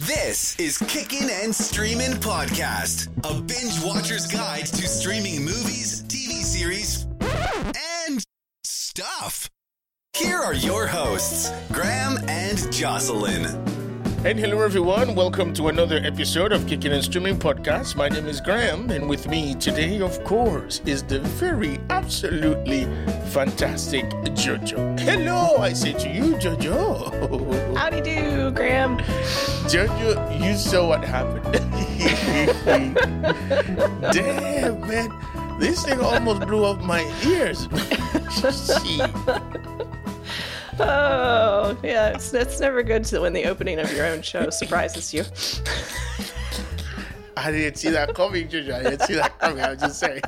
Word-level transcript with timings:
This 0.00 0.54
is 0.60 0.78
Kickin' 0.78 1.28
and 1.28 1.52
Streamin' 1.52 2.12
Podcast, 2.18 3.08
a 3.28 3.42
binge 3.42 3.82
watcher's 3.82 4.28
guide 4.28 4.66
to 4.66 4.86
streaming 4.86 5.40
movies, 5.44 6.04
TV 6.04 6.44
series, 6.44 7.04
and 8.06 8.22
stuff. 8.62 9.50
Here 10.12 10.38
are 10.38 10.54
your 10.54 10.86
hosts, 10.86 11.50
Graham 11.72 12.18
and 12.28 12.72
Jocelyn. 12.72 13.77
And 14.24 14.36
hello, 14.36 14.60
everyone. 14.62 15.14
Welcome 15.14 15.54
to 15.54 15.68
another 15.68 16.00
episode 16.02 16.50
of 16.50 16.66
Kicking 16.66 16.92
and 16.92 17.04
Streaming 17.04 17.38
Podcast. 17.38 17.94
My 17.94 18.08
name 18.08 18.26
is 18.26 18.40
Graham, 18.40 18.90
and 18.90 19.08
with 19.08 19.28
me 19.28 19.54
today, 19.54 20.00
of 20.00 20.24
course, 20.24 20.82
is 20.84 21.04
the 21.04 21.20
very 21.20 21.78
absolutely 21.88 22.86
fantastic 23.30 24.04
JoJo. 24.34 24.98
Hello, 24.98 25.58
I 25.58 25.72
say 25.72 25.92
to 25.92 26.08
you, 26.08 26.34
JoJo. 26.34 27.76
Howdy 27.76 28.00
do, 28.00 28.10
you, 28.10 28.50
Graham. 28.50 28.98
JoJo, 29.68 30.44
you 30.44 30.56
saw 30.56 30.88
what 30.88 31.04
happened. 31.04 31.44
Damn, 34.12 34.80
man. 34.80 35.58
This 35.60 35.84
thing 35.84 36.00
almost 36.00 36.40
blew 36.40 36.64
up 36.64 36.82
my 36.82 37.02
ears. 37.24 37.68
Oh, 40.80 41.78
yeah, 41.82 42.10
it's, 42.10 42.32
it's 42.34 42.60
never 42.60 42.82
good 42.82 43.04
to 43.06 43.20
when 43.20 43.32
the 43.32 43.44
opening 43.46 43.78
of 43.78 43.92
your 43.92 44.06
own 44.06 44.22
show 44.22 44.50
surprises 44.50 45.12
you. 45.12 45.24
I 47.36 47.52
didn't 47.52 47.76
see 47.76 47.90
that 47.90 48.14
coming, 48.14 48.48
Jojo. 48.48 48.74
I 48.74 48.82
didn't 48.82 49.02
see 49.02 49.14
that 49.14 49.38
coming. 49.38 49.62
I 49.62 49.70
was 49.70 49.80
just 49.80 50.00
saying. 50.00 50.22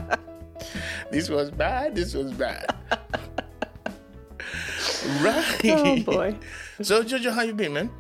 This 1.11 1.29
was 1.29 1.51
bad. 1.51 1.95
This 1.95 2.15
was 2.15 2.33
bad. 2.33 2.67
right. 5.21 5.61
Oh 5.65 6.01
boy, 6.03 6.37
So, 6.83 7.03
Jojo, 7.03 7.33
how 7.33 7.43
you 7.43 7.55
been, 7.55 7.73
man? 7.73 7.91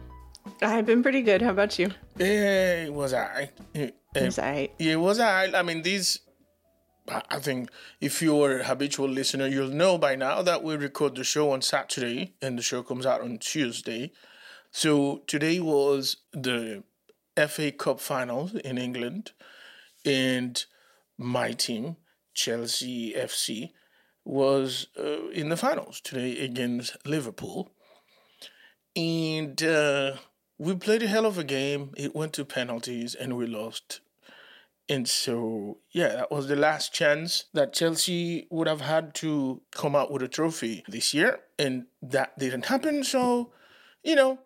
I've 0.63 0.87
been 0.87 1.03
pretty 1.03 1.23
good. 1.23 1.43
How 1.43 1.51
about 1.51 1.79
you? 1.79 1.91
Eh, 2.19 2.85
It 2.87 2.95
was 2.95 3.15
alright. 3.15 3.51
It, 3.75 3.97
It 4.15 4.23
was 4.25 4.39
alright. 4.39 4.73
it 4.79 4.97
was 4.97 5.21
alright. 5.21 5.55
I 5.55 5.63
mean, 5.63 5.83
these. 5.83 6.21
I 7.11 7.39
think 7.41 7.71
if 8.01 8.23
you're 8.23 8.61
a 8.61 8.65
habitual 8.65 9.09
listener, 9.09 9.47
you'll 9.47 9.69
know 9.69 9.99
by 9.99 10.15
now 10.15 10.43
that 10.43 10.63
we 10.63 10.77
record 10.77 11.17
the 11.17 11.25
show 11.25 11.51
on 11.51 11.63
Saturday 11.63 12.35
and 12.41 12.59
the 12.59 12.63
show 12.63 12.83
comes 12.83 13.05
out 13.05 13.21
on 13.21 13.39
Tuesday. 13.39 14.13
So 14.71 15.23
today 15.27 15.61
was 15.61 16.19
the 16.33 16.85
FA 17.49 17.73
Cup 17.73 18.01
final 18.01 18.51
in 18.65 18.79
England, 18.79 19.33
and 20.05 20.65
my 21.19 21.53
team, 21.53 21.97
Chelsea 22.35 23.15
FC, 23.15 23.73
was 24.25 24.87
uh, 24.99 25.29
in 25.31 25.49
the 25.49 25.57
finals 25.57 26.01
today 26.01 26.39
against 26.39 26.97
Liverpool. 27.07 27.73
And 28.95 29.61
uh, 29.63 30.17
we 30.59 30.77
played 30.77 31.03
a 31.03 31.09
hell 31.09 31.27
of 31.27 31.39
a 31.39 31.45
game. 31.45 31.93
It 31.97 32.15
went 32.15 32.35
to 32.35 32.45
penalties 32.45 33.15
and 33.15 33.37
we 33.37 33.47
lost. 33.47 34.01
And 34.91 35.09
so, 35.09 35.79
yeah, 35.93 36.09
that 36.09 36.33
was 36.33 36.49
the 36.49 36.57
last 36.57 36.93
chance 36.93 37.45
that 37.55 37.73
Chelsea 37.73 38.49
would 38.51 38.67
have 38.67 38.81
had 38.81 39.15
to 39.17 39.63
come 39.71 39.95
out 39.95 40.11
with 40.11 40.21
a 40.21 40.27
trophy 40.27 40.83
this 40.89 41.15
year. 41.15 41.39
And 41.61 41.87
that 42.03 42.37
didn't 42.37 42.67
happen. 42.67 43.05
So, 43.05 43.53
you 44.03 44.17
know, 44.17 44.41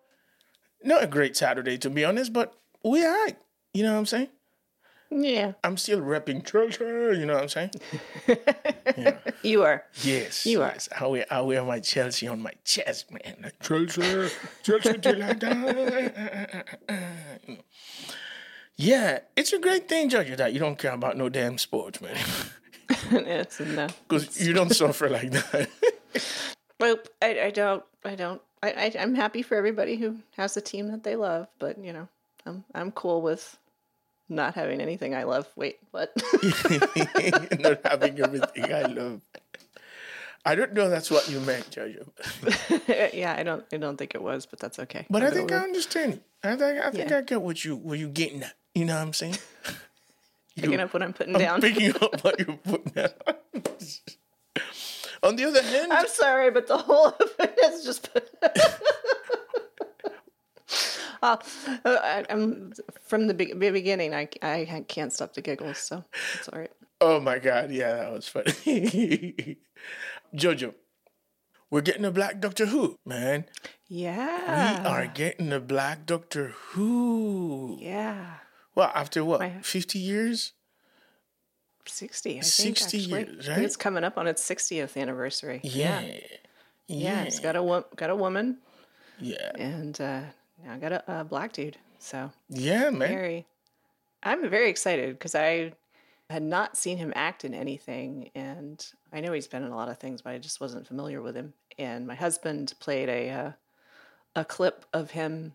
not 0.82 1.02
a 1.02 1.06
great 1.06 1.34
Saturday, 1.34 1.78
to 1.78 1.88
be 1.88 2.04
honest, 2.04 2.34
but 2.34 2.52
we 2.84 3.02
all 3.06 3.10
right. 3.10 3.38
You 3.72 3.84
know 3.84 3.94
what 3.94 4.00
I'm 4.00 4.06
saying? 4.06 4.28
Yeah, 5.10 5.52
I'm 5.62 5.78
still 5.78 6.00
repping 6.00 6.44
Chelsea. 6.44 6.84
You 7.18 7.24
know 7.24 7.34
what 7.34 7.44
I'm 7.44 7.48
saying? 7.48 7.70
you 9.42 9.62
are. 9.62 9.84
Yes. 10.02 10.44
You 10.44 10.60
are. 10.60 10.72
yes. 10.74 10.90
I 11.00 11.06
wear, 11.06 11.24
I 11.30 11.40
wear 11.40 11.64
my 11.64 11.80
Chelsea 11.80 12.28
on 12.28 12.42
my 12.42 12.52
chest, 12.64 13.10
man. 13.10 13.36
Like, 13.42 13.62
Chelsea, 13.62 14.28
Chelsea, 14.62 14.98
till 14.98 15.22
I 15.22 15.32
die. 15.32 16.64
Yeah, 18.76 19.20
it's 19.36 19.52
a 19.52 19.58
great 19.58 19.88
thing, 19.88 20.08
Georgia, 20.08 20.36
that 20.36 20.52
you 20.52 20.58
don't 20.58 20.78
care 20.78 20.92
about 20.92 21.16
no 21.16 21.28
damn 21.28 21.58
sports, 21.58 22.00
man. 22.00 22.16
it's 23.10 23.60
no. 23.60 23.86
Because 24.08 24.40
you 24.44 24.52
don't 24.52 24.74
suffer 24.74 25.08
like 25.08 25.30
that. 25.30 25.68
Well, 26.80 26.96
I, 27.22 27.40
I 27.40 27.50
don't. 27.50 27.84
I 28.04 28.14
don't. 28.16 28.42
I, 28.62 28.70
I, 28.72 28.92
I'm 28.98 29.14
happy 29.14 29.42
for 29.42 29.56
everybody 29.56 29.96
who 29.96 30.18
has 30.36 30.56
a 30.56 30.60
team 30.60 30.88
that 30.88 31.04
they 31.04 31.14
love, 31.14 31.46
but 31.60 31.78
you 31.78 31.92
know, 31.92 32.08
I'm 32.44 32.64
I'm 32.74 32.90
cool 32.90 33.22
with 33.22 33.56
not 34.28 34.54
having 34.54 34.80
anything 34.80 35.14
I 35.14 35.22
love. 35.22 35.48
Wait, 35.56 35.78
what? 35.92 36.12
not 37.60 37.80
having 37.86 38.20
everything 38.20 38.72
I 38.74 38.82
love. 38.82 39.20
I 40.44 40.56
don't 40.56 40.74
know 40.74 40.90
that's 40.90 41.10
what 41.12 41.30
you 41.30 41.40
meant, 41.40 41.70
Georgia. 41.70 42.04
yeah, 43.14 43.34
I 43.38 43.44
don't. 43.44 43.64
I 43.72 43.76
don't 43.76 43.96
think 43.96 44.14
it 44.16 44.22
was, 44.22 44.44
but 44.44 44.58
that's 44.58 44.80
okay. 44.80 45.06
But 45.08 45.22
I 45.22 45.30
think 45.30 45.52
I 45.52 45.58
understand. 45.58 46.20
I 46.42 46.56
think 46.56 46.84
I 46.84 46.90
think 46.90 47.08
Yeah. 47.10 47.18
I 47.18 47.22
get 47.22 47.40
what 47.40 47.64
you 47.64 47.76
what 47.76 47.98
you 48.00 48.08
getting 48.08 48.42
at. 48.42 48.54
You 48.74 48.84
know 48.84 48.94
what 48.96 49.02
I'm 49.02 49.12
saying? 49.12 49.36
picking 50.56 50.80
up 50.80 50.92
what 50.92 51.02
I'm 51.02 51.12
putting 51.12 51.34
down. 51.34 51.60
Picking 51.60 51.94
up 51.96 52.22
what 52.24 52.38
you're 52.38 52.56
putting 52.56 52.92
down. 52.92 53.10
On 55.22 55.36
the 55.36 55.44
other 55.46 55.62
hand, 55.62 55.92
I'm 55.92 56.06
sorry, 56.08 56.50
but 56.50 56.66
the 56.66 56.76
whole 56.76 57.06
of 57.06 57.30
it 57.38 57.58
is 57.64 57.84
just. 57.84 58.08
Uh, 61.22 61.38
I, 61.86 62.24
I'm 62.28 62.72
from 63.00 63.28
the 63.28 63.32
be- 63.32 63.54
beginning. 63.54 64.14
I, 64.14 64.28
I 64.42 64.84
can't 64.88 65.10
stop 65.10 65.32
the 65.32 65.40
giggles, 65.40 65.78
so 65.78 66.04
it's 66.34 66.50
all 66.50 66.58
right. 66.58 66.70
Oh 67.00 67.18
my 67.18 67.38
god, 67.38 67.70
yeah, 67.70 67.94
that 67.94 68.12
was 68.12 68.28
funny. 68.28 69.56
Jojo, 70.36 70.74
we're 71.70 71.80
getting 71.80 72.04
a 72.04 72.10
black 72.10 72.40
Doctor 72.42 72.66
Who, 72.66 72.98
man. 73.06 73.46
Yeah, 73.88 74.82
We 74.82 74.86
are 74.86 75.06
getting 75.06 75.50
a 75.50 75.60
black 75.60 76.04
Doctor 76.04 76.48
Who. 76.72 77.78
yeah, 77.80 78.34
Well, 78.74 78.90
after 78.94 79.24
what, 79.24 79.40
My- 79.40 79.60
50 79.62 79.98
years? 79.98 80.52
sixty. 81.86 82.38
I 82.38 82.40
60 82.40 82.96
actually. 82.98 83.12
years, 83.12 83.28
I 83.40 83.42
think 83.42 83.56
right? 83.56 83.64
it's 83.64 83.76
coming 83.76 84.04
up 84.04 84.16
on 84.16 84.26
its 84.26 84.42
sixtieth 84.42 84.96
anniversary. 84.96 85.60
Yeah. 85.62 86.00
yeah, 86.00 86.18
Yeah. 86.86 87.22
It's 87.24 87.40
got 87.40 87.56
a 87.56 87.84
got 87.96 88.08
a 88.10 88.16
woman, 88.16 88.58
Yeah. 89.20 89.50
and 89.58 90.00
uh, 90.00 90.22
now 90.64 90.76
got 90.78 90.92
a, 90.92 91.20
a 91.20 91.24
black 91.24 91.52
dude. 91.52 91.76
So 91.98 92.30
Yeah, 92.48 92.90
man. 92.90 93.08
very 93.08 93.46
i'm 94.26 94.48
very 94.48 94.70
excited 94.70 95.10
because 95.18 95.34
i 95.34 95.70
had 96.30 96.42
not 96.42 96.78
seen 96.78 96.96
him 96.96 97.12
act 97.14 97.44
in 97.44 97.52
anything 97.52 98.30
and 98.34 98.86
i 99.12 99.20
know 99.20 99.32
he's 99.32 99.46
been 99.46 99.62
in 99.62 99.70
a 99.70 99.76
lot 99.76 99.88
of 99.90 99.98
things 99.98 100.22
but 100.22 100.30
i 100.32 100.38
just 100.38 100.62
wasn't 100.62 100.86
familiar 100.86 101.20
with 101.20 101.34
him 101.36 101.52
and 101.78 102.06
my 102.06 102.14
husband 102.14 102.72
played 102.80 103.08
a 103.10 103.28
uh, 103.30 103.52
a 104.34 104.42
clip 104.44 104.86
of 104.94 105.10
him 105.10 105.52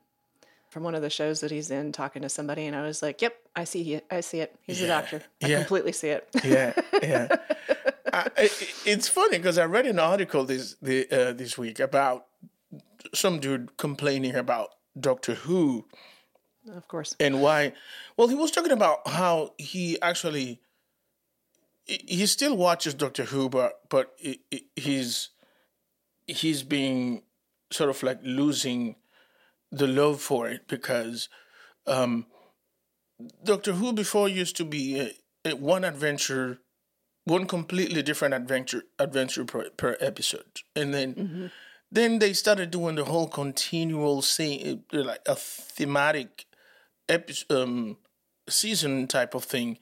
from 0.69 0.83
one 0.83 0.95
of 0.95 1.01
the 1.01 1.09
shows 1.09 1.39
that 1.41 1.51
he's 1.51 1.71
in 1.71 1.91
talking 1.91 2.21
to 2.21 2.29
somebody 2.29 2.65
and 2.65 2.75
i 2.75 2.81
was 2.81 3.01
like 3.01 3.21
yep 3.21 3.35
i 3.55 3.63
see 3.63 3.93
it 3.93 4.05
i 4.11 4.19
see 4.21 4.39
it 4.39 4.55
he's 4.61 4.81
a 4.81 4.87
doctor 4.87 5.21
i 5.43 5.47
yeah. 5.47 5.57
completely 5.57 5.91
see 5.91 6.09
it 6.09 6.27
yeah, 6.43 6.73
yeah. 7.01 7.27
I, 8.13 8.27
it, 8.37 8.73
it's 8.85 9.07
funny 9.07 9.37
because 9.37 9.59
I 9.59 9.65
read 9.65 9.85
an 9.85 9.99
article 9.99 10.43
this 10.43 10.75
the, 10.81 11.07
uh, 11.11 11.31
this 11.33 11.59
week 11.59 11.79
about 11.79 12.25
some 13.13 13.39
dude 13.39 13.77
complaining 13.77 14.33
about 14.35 14.69
Doctor 14.99 15.35
Who 15.35 15.85
of 16.73 16.87
course 16.87 17.15
and 17.19 17.41
why. 17.41 17.73
Well, 18.17 18.27
he 18.27 18.35
was 18.35 18.51
talking 18.51 18.71
about 18.71 19.07
how 19.07 19.53
he 19.57 19.99
actually 20.01 20.59
he 21.85 22.25
still 22.25 22.55
watches 22.57 22.93
Doctor 22.93 23.25
Who, 23.25 23.49
but 23.49 23.79
but 23.89 24.13
he- 24.17 24.41
he- 24.51 24.67
he's 24.75 25.29
he's 26.27 26.63
being 26.63 27.23
sort 27.71 27.89
of 27.89 28.01
like 28.03 28.19
losing 28.23 28.95
the 29.71 29.87
love 29.87 30.21
for 30.21 30.47
it 30.49 30.67
because 30.67 31.29
um, 31.87 32.25
Doctor 33.43 33.73
Who 33.73 33.93
before 33.93 34.29
used 34.29 34.55
to 34.57 34.65
be 34.65 34.99
a, 34.99 35.49
a 35.51 35.55
one 35.55 35.83
adventure, 35.83 36.59
one 37.25 37.45
completely 37.45 38.01
different 38.01 38.33
adventure 38.33 38.83
adventure 38.97 39.45
per, 39.45 39.69
per 39.71 39.97
episode, 39.99 40.61
and 40.75 40.93
then 40.93 41.51
then 41.91 42.19
they 42.19 42.33
started 42.33 42.71
doing 42.71 42.95
the 42.95 43.05
whole 43.05 43.27
continual 43.27 44.21
same 44.21 44.83
like 44.91 45.21
a 45.27 45.35
thematic 45.35 46.45
episode, 47.07 47.51
um, 47.51 47.97
season 48.47 49.07
type 49.07 49.33
of 49.33 49.43
thing, 49.43 49.79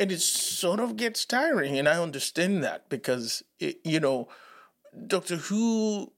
and 0.00 0.10
it 0.10 0.20
sort 0.20 0.80
of 0.80 0.96
gets 0.96 1.24
tiring. 1.24 1.78
And 1.78 1.88
I 1.88 2.02
understand 2.02 2.64
that 2.64 2.88
because 2.88 3.42
it, 3.60 3.78
you 3.84 4.00
know, 4.00 4.28
Doctor 5.06 5.36
Who, 5.36 6.12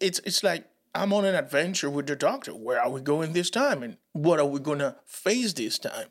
it's 0.00 0.20
it's 0.20 0.42
like 0.42 0.66
I'm 0.94 1.12
on 1.12 1.24
an 1.24 1.34
adventure 1.34 1.90
with 1.90 2.06
the 2.06 2.16
Doctor. 2.16 2.52
Where 2.52 2.80
are 2.80 2.90
we 2.90 3.00
going 3.00 3.32
this 3.32 3.50
time, 3.50 3.82
and 3.82 3.96
what 4.12 4.38
are 4.38 4.46
we 4.46 4.60
gonna 4.60 4.96
face 5.04 5.52
this 5.52 5.78
time? 5.78 6.08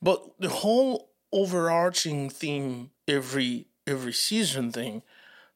But 0.00 0.22
the 0.38 0.48
whole 0.48 1.10
overarching 1.32 2.30
theme 2.30 2.90
every 3.06 3.68
every 3.86 4.12
season 4.12 4.72
thing, 4.72 5.02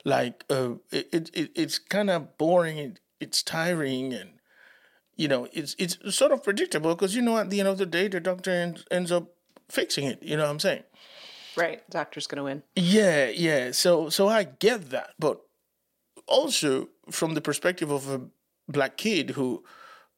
like 0.05 0.45
uh, 0.51 0.75
it, 0.91 1.09
it, 1.13 1.31
it 1.35 1.51
it's 1.55 1.79
kind 1.79 2.11
of 2.11 2.37
boring. 2.39 2.79
It, 2.79 3.01
it's 3.19 3.43
tiring 3.43 4.15
and 4.15 4.31
you 5.17 5.29
know, 5.29 5.49
it's 5.53 5.77
it's 5.79 5.99
sort 6.17 6.33
of 6.33 6.43
predictable 6.43 6.95
because 6.95 7.15
you 7.15 7.23
know 7.23 7.39
at 7.39 7.51
the 7.51 7.61
end 7.61 7.69
of 7.69 7.79
the 7.79 7.87
day 7.87 8.09
the 8.09 8.21
doctor 8.21 8.51
ends, 8.51 8.85
ends 8.91 9.13
up 9.13 9.35
fixing 9.69 10.07
it. 10.07 10.23
You 10.23 10.37
know 10.37 10.45
what 10.45 10.51
I'm 10.51 10.61
saying? 10.61 10.85
right 11.57 11.89
doctor's 11.91 12.27
gonna 12.27 12.45
win 12.45 12.63
Yeah, 12.77 13.29
yeah. 13.29 13.73
So 13.73 14.09
so 14.09 14.29
I 14.29 14.45
get 14.45 14.91
that, 14.91 15.15
but 15.19 15.41
also 16.27 16.89
from 17.11 17.35
the 17.35 17.41
perspective 17.41 17.91
of 17.91 18.09
a 18.09 18.23
black 18.71 18.97
kid 18.97 19.31
who 19.31 19.65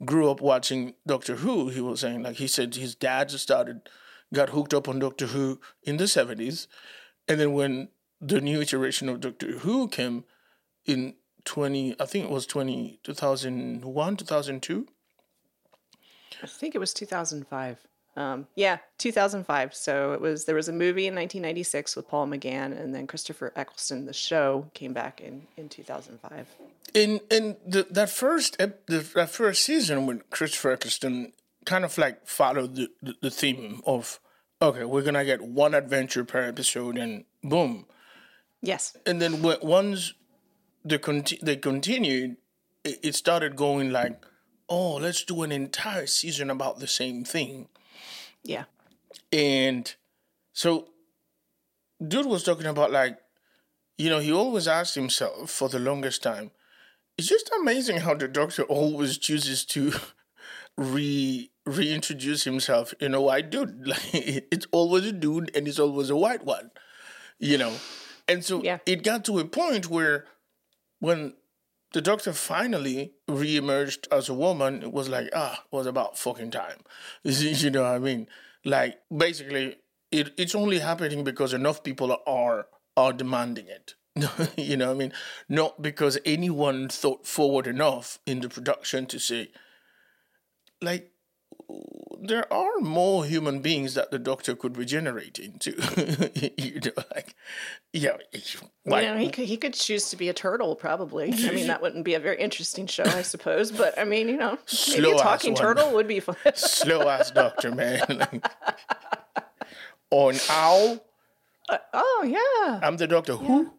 grew 0.04 0.30
up 0.30 0.40
watching 0.40 0.94
Doctor 1.06 1.36
Who, 1.36 1.68
he 1.68 1.80
was 1.80 2.00
saying 2.00 2.22
like 2.22 2.36
he 2.36 2.46
said 2.46 2.74
his 2.74 2.94
dad 2.94 3.28
just 3.28 3.42
started 3.42 3.88
got 4.32 4.50
hooked 4.50 4.74
up 4.74 4.88
on 4.88 4.98
Doctor 4.98 5.26
Who 5.26 5.60
in 5.82 5.96
the 5.96 6.08
seventies, 6.08 6.68
and 7.28 7.38
then 7.38 7.52
when 7.52 7.88
the 8.20 8.40
new 8.40 8.60
iteration 8.60 9.08
of 9.08 9.20
Doctor 9.20 9.58
Who 9.58 9.88
came 9.88 10.24
in 10.84 11.14
twenty, 11.44 11.94
I 12.00 12.06
think 12.06 12.24
it 12.26 12.30
was 12.30 12.46
20, 12.46 13.00
2001, 13.02 14.16
2002. 14.16 14.86
I 16.42 16.46
think 16.46 16.74
it 16.74 16.78
was 16.78 16.94
2005. 16.94 17.86
Um, 18.16 18.46
yeah, 18.54 18.78
2005. 18.98 19.74
So 19.74 20.12
it 20.12 20.20
was 20.20 20.44
there 20.44 20.54
was 20.54 20.68
a 20.68 20.72
movie 20.72 21.06
in 21.06 21.14
1996 21.14 21.96
with 21.96 22.08
Paul 22.08 22.26
McGann, 22.26 22.78
and 22.78 22.94
then 22.94 23.06
Christopher 23.06 23.52
Eccleston. 23.56 24.04
The 24.06 24.12
show 24.12 24.66
came 24.74 24.92
back 24.92 25.20
in 25.20 25.46
in 25.56 25.68
2005. 25.68 26.46
In 26.94 27.20
in 27.30 27.56
the, 27.66 27.86
that 27.90 28.10
first 28.10 28.58
the, 28.58 28.74
that 29.14 29.30
first 29.30 29.62
season 29.64 30.06
when 30.06 30.22
Christopher 30.30 30.72
Eccleston 30.72 31.32
kind 31.64 31.84
of 31.84 31.96
like 31.96 32.26
followed 32.26 32.74
the, 32.76 32.88
the, 33.00 33.14
the 33.22 33.30
theme 33.30 33.80
of 33.86 34.20
okay, 34.60 34.84
we're 34.84 35.02
gonna 35.02 35.24
get 35.24 35.40
one 35.40 35.74
adventure 35.74 36.24
per 36.24 36.42
episode, 36.42 36.98
and 36.98 37.24
boom, 37.42 37.86
Yes. 38.60 38.94
and 39.06 39.22
then 39.22 39.40
once 39.42 40.12
they 40.84 40.98
conti- 40.98 41.38
they 41.42 41.56
continued, 41.56 42.36
it, 42.84 42.98
it 43.02 43.14
started 43.14 43.56
going 43.56 43.90
like, 43.90 44.22
oh, 44.68 44.96
let's 44.96 45.24
do 45.24 45.42
an 45.42 45.50
entire 45.52 46.06
season 46.06 46.50
about 46.50 46.78
the 46.78 46.86
same 46.86 47.24
thing. 47.24 47.68
Yeah. 48.44 48.64
And 49.32 49.92
so, 50.52 50.88
dude 52.06 52.26
was 52.26 52.42
talking 52.44 52.66
about 52.66 52.90
like, 52.92 53.18
you 53.98 54.10
know, 54.10 54.18
he 54.20 54.32
always 54.32 54.66
asked 54.68 54.94
himself 54.94 55.50
for 55.50 55.68
the 55.68 55.78
longest 55.78 56.22
time. 56.22 56.50
It's 57.18 57.28
just 57.28 57.50
amazing 57.60 57.98
how 57.98 58.14
the 58.14 58.26
doctor 58.28 58.62
always 58.64 59.18
chooses 59.18 59.64
to 59.66 59.92
re 60.76 61.50
reintroduce 61.64 62.42
himself 62.44 62.92
in 63.00 63.14
a 63.14 63.20
white 63.20 63.50
dude. 63.50 63.86
Like 63.86 64.02
it's 64.12 64.66
always 64.72 65.06
a 65.06 65.12
dude, 65.12 65.50
and 65.54 65.68
it's 65.68 65.78
always 65.78 66.10
a 66.10 66.16
white 66.16 66.44
one. 66.44 66.70
You 67.38 67.58
know, 67.58 67.74
and 68.28 68.44
so 68.44 68.62
Yeah. 68.62 68.78
it 68.86 69.02
got 69.02 69.24
to 69.26 69.38
a 69.38 69.44
point 69.44 69.88
where 69.90 70.26
when 71.00 71.34
the 71.92 72.00
doctor 72.00 72.32
finally 72.32 73.12
reemerged 73.28 74.06
as 74.10 74.28
a 74.28 74.34
woman, 74.34 74.82
it 74.82 74.92
was 74.92 75.08
like, 75.08 75.30
ah, 75.34 75.62
it 75.64 75.76
was 75.76 75.86
about 75.86 76.18
fucking 76.18 76.50
time. 76.50 76.78
you 77.24 77.70
know 77.70 77.82
what 77.82 77.92
I 77.92 77.98
mean? 77.98 78.26
Like 78.64 79.00
basically 79.14 79.76
it, 80.10 80.32
it's 80.36 80.54
only 80.54 80.78
happening 80.78 81.24
because 81.24 81.52
enough 81.52 81.82
people 81.82 82.16
are 82.26 82.66
are 82.96 83.12
demanding 83.12 83.66
it. 83.68 83.94
you 84.56 84.76
know 84.76 84.88
what 84.88 84.94
I 84.94 84.98
mean? 84.98 85.12
Not 85.48 85.80
because 85.80 86.18
anyone 86.26 86.88
thought 86.90 87.26
forward 87.26 87.66
enough 87.66 88.18
in 88.26 88.40
the 88.40 88.50
production 88.50 89.06
to 89.06 89.18
say, 89.18 89.50
like, 90.82 91.11
there 92.22 92.50
are 92.52 92.78
more 92.80 93.24
human 93.24 93.60
beings 93.60 93.94
that 93.94 94.10
the 94.10 94.18
doctor 94.18 94.54
could 94.54 94.76
regenerate 94.76 95.38
into. 95.38 95.72
you 96.56 96.80
know, 96.80 97.02
like, 97.14 97.34
yeah, 97.92 98.16
why, 98.84 99.02
You 99.02 99.08
know, 99.08 99.16
he 99.18 99.28
could 99.28 99.44
he 99.46 99.56
could 99.56 99.74
choose 99.74 100.08
to 100.10 100.16
be 100.16 100.28
a 100.28 100.32
turtle, 100.32 100.76
probably. 100.76 101.32
I 101.32 101.50
mean, 101.50 101.66
that 101.66 101.82
wouldn't 101.82 102.04
be 102.04 102.14
a 102.14 102.20
very 102.20 102.40
interesting 102.40 102.86
show, 102.86 103.04
I 103.04 103.22
suppose. 103.22 103.72
But 103.72 103.98
I 103.98 104.04
mean, 104.04 104.28
you 104.28 104.36
know, 104.36 104.58
maybe 104.90 105.10
a 105.10 105.16
talking 105.16 105.54
one. 105.54 105.62
turtle 105.62 105.92
would 105.92 106.06
be 106.08 106.20
fun. 106.20 106.36
slow 106.54 107.08
ass 107.08 107.30
doctor, 107.30 107.72
man. 107.74 108.04
Like, 108.08 108.46
or 110.10 110.30
an 110.30 110.38
owl. 110.48 111.04
Uh, 111.68 111.78
oh 111.92 112.24
yeah. 112.24 112.80
I'm 112.86 112.96
the 112.96 113.06
doctor. 113.06 113.34
Who? 113.34 113.72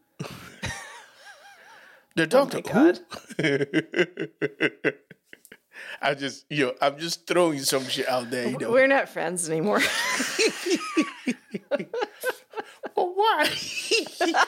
the 2.16 2.24
oh 2.24 2.26
doctor. 2.26 2.62
Oh 2.74 2.94
who? 3.42 4.92
I 6.02 6.14
just, 6.14 6.46
yo, 6.50 6.74
I'm 6.82 6.98
just 7.00 7.26
throwing 7.28 7.60
some 7.60 7.86
shit 7.88 8.08
out 8.08 8.30
there. 8.30 8.50
You 8.50 8.58
know, 8.58 8.72
We're 8.72 8.88
not 8.88 9.10
friends 9.10 9.50
anymore. 9.50 9.82
oh, 12.98 13.14
why? 13.16 13.46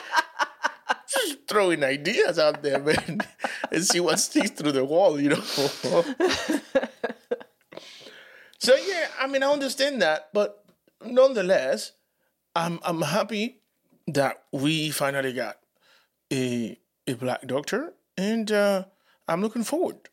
just 1.08 1.38
throwing 1.48 1.82
ideas 1.84 2.38
out 2.38 2.62
there, 2.62 2.78
man, 2.78 3.20
and 3.72 3.84
see 3.84 4.00
what 4.00 4.18
sticks 4.20 4.50
through 4.50 4.72
the 4.72 4.84
wall. 4.84 5.20
You 5.20 5.30
know. 5.30 5.40
so 8.58 8.74
yeah, 8.74 9.08
I 9.20 9.26
mean, 9.26 9.42
I 9.42 9.50
understand 9.50 10.02
that, 10.02 10.28
but 10.32 10.64
nonetheless, 11.04 11.92
I'm 12.54 12.80
I'm 12.84 13.02
happy 13.02 13.60
that 14.08 14.42
we 14.52 14.90
finally 14.90 15.32
got 15.32 15.58
a 16.32 16.78
a 17.06 17.14
black 17.14 17.46
doctor, 17.46 17.94
and 18.16 18.50
uh, 18.50 18.84
I'm 19.28 19.42
looking 19.42 19.64
forward 19.64 20.08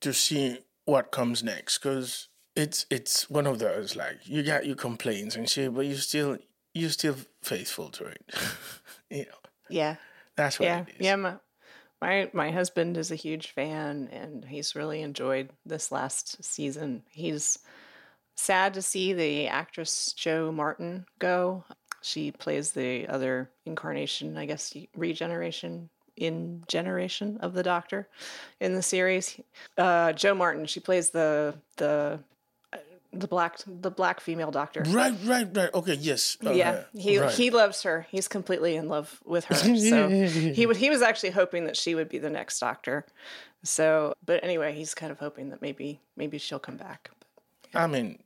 to 0.00 0.12
see 0.12 0.58
what 0.84 1.10
comes 1.10 1.42
next 1.42 1.78
because 1.78 2.28
it's 2.56 2.86
it's 2.90 3.30
one 3.30 3.46
of 3.46 3.58
those 3.58 3.94
like 3.96 4.18
you 4.24 4.42
got 4.42 4.66
your 4.66 4.76
complaints 4.76 5.36
and 5.36 5.48
shit, 5.48 5.72
but 5.74 5.86
you 5.86 5.94
still 5.96 6.38
you're 6.74 6.90
still 6.90 7.16
faithful 7.42 7.88
to 7.90 8.04
it. 8.06 8.22
you 9.10 9.24
know, 9.24 9.38
yeah. 9.68 9.96
that's 10.36 10.58
what 10.58 10.66
Yeah. 10.66 10.80
it 10.82 10.88
is. 10.88 10.94
Yeah. 11.00 11.16
My, 11.16 11.34
my 12.00 12.30
my 12.32 12.50
husband 12.50 12.96
is 12.96 13.10
a 13.10 13.16
huge 13.16 13.50
fan, 13.52 14.08
and 14.12 14.44
he's 14.44 14.74
really 14.74 15.02
enjoyed 15.02 15.50
this 15.66 15.92
last 15.92 16.42
season. 16.42 17.02
He's 17.10 17.58
sad 18.36 18.74
to 18.74 18.82
see 18.82 19.12
the 19.12 19.48
actress 19.48 20.12
Jo 20.14 20.50
Martin 20.50 21.04
go. 21.18 21.64
She 22.02 22.30
plays 22.30 22.72
the 22.72 23.06
other 23.08 23.50
incarnation, 23.66 24.38
I 24.38 24.46
guess, 24.46 24.74
regeneration 24.96 25.90
in 26.16 26.64
generation 26.68 27.38
of 27.40 27.54
the 27.54 27.62
Doctor 27.62 28.08
in 28.60 28.74
the 28.74 28.82
series. 28.82 29.40
Uh, 29.76 30.12
Jo 30.12 30.34
Martin, 30.34 30.66
she 30.66 30.80
plays 30.80 31.10
the 31.10 31.54
the 31.76 32.20
uh, 32.72 32.76
the 33.12 33.26
black 33.26 33.58
the 33.66 33.90
black 33.90 34.20
female 34.20 34.50
Doctor. 34.50 34.82
Right, 34.88 35.14
right, 35.24 35.48
right. 35.54 35.72
Okay, 35.74 35.94
yes. 35.94 36.36
Yeah, 36.40 36.48
okay, 36.50 36.84
he 36.94 37.18
right. 37.18 37.30
he 37.30 37.50
loves 37.50 37.82
her. 37.82 38.06
He's 38.10 38.28
completely 38.28 38.76
in 38.76 38.88
love 38.88 39.20
with 39.24 39.44
her. 39.46 39.54
So 39.76 40.08
he 40.08 40.66
would 40.66 40.76
he 40.76 40.90
was 40.90 41.02
actually 41.02 41.30
hoping 41.30 41.64
that 41.64 41.76
she 41.76 41.94
would 41.94 42.08
be 42.08 42.18
the 42.18 42.30
next 42.30 42.58
Doctor. 42.60 43.06
So, 43.62 44.14
but 44.24 44.42
anyway, 44.42 44.74
he's 44.74 44.94
kind 44.94 45.12
of 45.12 45.18
hoping 45.18 45.50
that 45.50 45.60
maybe 45.60 46.00
maybe 46.16 46.38
she'll 46.38 46.58
come 46.58 46.76
back. 46.76 47.10
I 47.74 47.86
mean, 47.86 48.18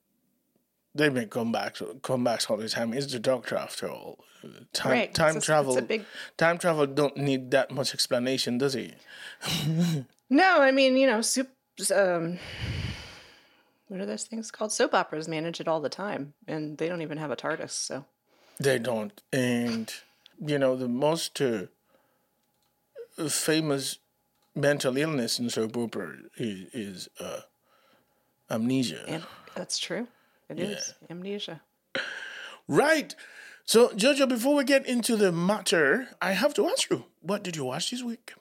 they 0.94 1.08
make 1.10 1.30
comebacks, 1.30 1.80
comebacks 2.00 2.48
all 2.50 2.56
the 2.56 2.68
time. 2.68 2.92
It's 2.92 3.12
the 3.12 3.18
Doctor 3.18 3.56
after 3.56 3.88
all. 3.90 4.24
Time, 4.72 4.92
Right, 4.92 5.08
it's 5.08 5.18
time 5.18 5.36
it's 5.36 5.44
a 5.44 5.46
travel. 5.46 5.80
big- 5.80 6.04
Time 6.36 6.58
travel 6.58 6.86
don't 6.86 7.16
need 7.16 7.50
that 7.52 7.70
much 7.70 7.94
explanation, 7.94 8.58
does 8.58 8.74
it? 8.74 8.94
No, 10.30 10.60
I 10.62 10.70
mean 10.72 10.96
you 10.96 11.06
know, 11.06 11.20
soup. 11.20 11.50
Um, 11.94 12.38
what 13.88 14.00
are 14.00 14.06
those 14.06 14.24
things 14.24 14.50
called? 14.50 14.72
Soap 14.72 14.94
operas 14.94 15.28
manage 15.28 15.60
it 15.60 15.68
all 15.68 15.80
the 15.80 15.88
time, 15.90 16.32
and 16.48 16.78
they 16.78 16.88
don't 16.88 17.02
even 17.02 17.18
have 17.18 17.30
a 17.30 17.36
TARDIS. 17.36 17.70
So 17.72 18.04
They 18.58 18.78
don't. 18.78 19.20
And, 19.32 19.92
you 20.44 20.58
know, 20.58 20.76
the 20.76 20.88
most 20.88 21.40
uh, 21.42 21.66
famous 23.28 23.98
mental 24.54 24.96
illness 24.96 25.38
in 25.38 25.50
soap 25.50 25.76
opera 25.76 26.14
is, 26.36 26.68
is 26.72 27.08
uh, 27.20 27.40
amnesia. 28.50 29.04
and 29.06 29.24
that's 29.54 29.78
true. 29.78 30.08
It 30.48 30.58
is 30.60 30.94
amnesia. 31.10 31.60
Right. 32.68 33.14
So, 33.64 33.88
Jojo, 33.90 34.28
before 34.28 34.56
we 34.56 34.64
get 34.64 34.86
into 34.86 35.16
the 35.16 35.32
matter, 35.32 36.08
I 36.20 36.32
have 36.32 36.54
to 36.54 36.68
ask 36.68 36.90
you, 36.90 37.06
what 37.20 37.42
did 37.42 37.56
you 37.56 37.64
watch 37.64 37.90
this 37.90 38.02
week? 38.02 38.34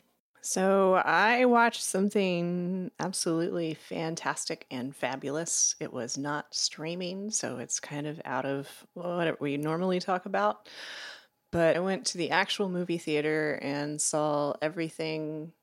So 0.45 0.95
I 0.95 1.45
watched 1.45 1.81
something 1.81 2.91
absolutely 2.99 3.75
fantastic 3.75 4.65
and 4.69 4.93
fabulous. 4.93 5.75
It 5.79 5.93
was 5.93 6.17
not 6.17 6.53
streaming, 6.53 7.31
so 7.31 7.59
it's 7.59 7.79
kind 7.79 8.05
of 8.05 8.19
out 8.25 8.45
of 8.45 8.67
what 8.93 9.39
we 9.39 9.55
normally 9.55 10.01
talk 10.01 10.25
about. 10.25 10.67
But 11.51 11.77
I 11.77 11.79
went 11.79 12.05
to 12.07 12.17
the 12.17 12.31
actual 12.31 12.67
movie 12.67 12.97
theater 12.97 13.57
and 13.61 14.01
saw 14.01 14.53
everything 14.61 15.53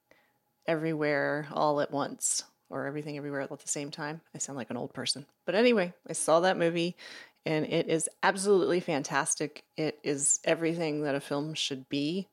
everywhere 0.67 1.47
all 1.53 1.83
at 1.83 1.91
once, 1.91 2.45
or 2.71 2.87
everything 2.87 3.17
everywhere 3.17 3.41
at 3.41 3.51
the 3.51 3.69
same 3.69 3.91
time. 3.91 4.21
I 4.35 4.39
sound 4.39 4.57
like 4.57 4.71
an 4.71 4.77
old 4.77 4.95
person. 4.95 5.27
But 5.45 5.55
anyway, 5.55 5.93
I 6.09 6.13
saw 6.13 6.41
that 6.41 6.57
movie 6.57 6.97
and 7.45 7.67
it 7.67 7.89
is 7.89 8.09
absolutely 8.23 8.81
fantastic. 8.81 9.65
It 9.77 9.99
is 10.03 10.41
everything 10.45 11.03
that 11.03 11.15
a 11.15 11.21
film 11.21 11.55
should 11.55 11.89
be. 11.89 12.29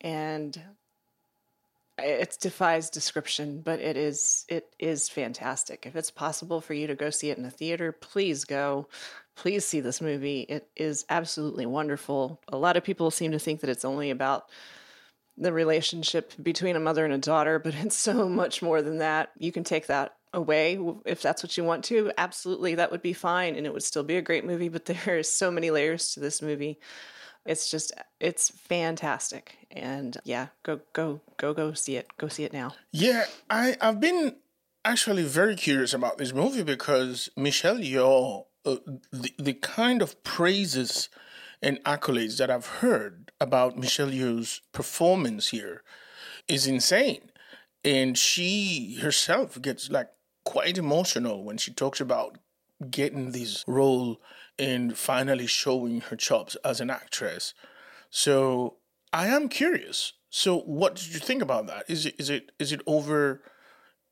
And 0.00 0.60
it 1.98 2.36
defies 2.40 2.90
description, 2.90 3.60
but 3.60 3.80
it 3.80 3.96
is 3.96 4.44
it 4.48 4.74
is 4.78 5.08
fantastic. 5.08 5.86
If 5.86 5.94
it's 5.96 6.10
possible 6.10 6.60
for 6.60 6.74
you 6.74 6.86
to 6.88 6.94
go 6.94 7.10
see 7.10 7.30
it 7.30 7.38
in 7.38 7.44
a 7.44 7.50
theater, 7.50 7.92
please 7.92 8.44
go. 8.44 8.88
Please 9.36 9.64
see 9.64 9.80
this 9.80 10.00
movie. 10.00 10.40
It 10.42 10.68
is 10.76 11.04
absolutely 11.08 11.66
wonderful. 11.66 12.40
A 12.48 12.56
lot 12.56 12.76
of 12.76 12.84
people 12.84 13.10
seem 13.10 13.32
to 13.32 13.38
think 13.38 13.60
that 13.60 13.70
it's 13.70 13.84
only 13.84 14.10
about 14.10 14.48
the 15.36 15.52
relationship 15.52 16.32
between 16.42 16.76
a 16.76 16.80
mother 16.80 17.04
and 17.04 17.14
a 17.14 17.18
daughter, 17.18 17.58
but 17.58 17.74
it's 17.74 17.96
so 17.96 18.28
much 18.42 18.62
more 18.62 18.82
than 18.82 18.98
that. 18.98 19.30
You 19.38 19.52
can 19.52 19.64
take 19.64 19.86
that 19.88 20.14
away 20.32 20.78
if 21.04 21.22
that's 21.22 21.42
what 21.42 21.56
you 21.56 21.64
want 21.64 21.84
to. 21.84 22.12
Absolutely, 22.18 22.74
that 22.76 22.90
would 22.90 23.02
be 23.02 23.12
fine 23.12 23.56
and 23.56 23.66
it 23.66 23.72
would 23.72 23.82
still 23.82 24.02
be 24.02 24.16
a 24.16 24.22
great 24.22 24.44
movie, 24.44 24.68
but 24.68 24.84
there 24.86 25.18
are 25.18 25.22
so 25.22 25.50
many 25.50 25.70
layers 25.70 26.12
to 26.14 26.20
this 26.20 26.42
movie. 26.42 26.78
It's 27.46 27.70
just 27.70 27.92
it's 28.20 28.50
fantastic. 28.50 29.58
And 29.70 30.16
yeah, 30.24 30.48
go 30.62 30.80
go 30.92 31.20
go 31.36 31.52
go 31.52 31.74
see 31.74 31.96
it. 31.96 32.08
Go 32.16 32.28
see 32.28 32.44
it 32.44 32.52
now. 32.52 32.74
Yeah, 32.90 33.24
I 33.50 33.76
I've 33.80 34.00
been 34.00 34.36
actually 34.84 35.24
very 35.24 35.56
curious 35.56 35.92
about 35.92 36.18
this 36.18 36.32
movie 36.32 36.62
because 36.62 37.28
Michelle 37.36 37.78
Yeoh, 37.78 38.46
uh, 38.64 38.76
the, 39.12 39.32
the 39.38 39.54
kind 39.54 40.02
of 40.02 40.22
praises 40.24 41.08
and 41.64 41.82
accolades 41.84 42.36
that 42.36 42.50
I've 42.50 42.66
heard 42.66 43.32
about 43.40 43.78
Michelle 43.78 44.10
Yeoh's 44.10 44.60
performance 44.72 45.48
here 45.48 45.82
is 46.46 46.66
insane. 46.66 47.30
And 47.82 48.18
she 48.18 48.98
herself 49.00 49.60
gets 49.62 49.90
like 49.90 50.10
quite 50.44 50.76
emotional 50.76 51.42
when 51.42 51.56
she 51.56 51.72
talks 51.72 52.02
about 52.02 52.36
getting 52.90 53.32
this 53.32 53.64
role 53.66 54.20
and 54.58 54.96
finally 54.96 55.46
showing 55.46 56.02
her 56.02 56.16
chops 56.16 56.54
as 56.66 56.82
an 56.82 56.90
actress. 56.90 57.54
So 58.10 58.76
I 59.10 59.28
am 59.28 59.48
curious. 59.48 60.12
So 60.28 60.58
what 60.60 60.96
did 60.96 61.14
you 61.14 61.18
think 61.18 61.40
about 61.40 61.66
that? 61.68 61.84
Is 61.88 62.04
it 62.04 62.14
is 62.18 62.28
it 62.28 62.52
is 62.58 62.72
it 62.72 62.82
over 62.86 63.40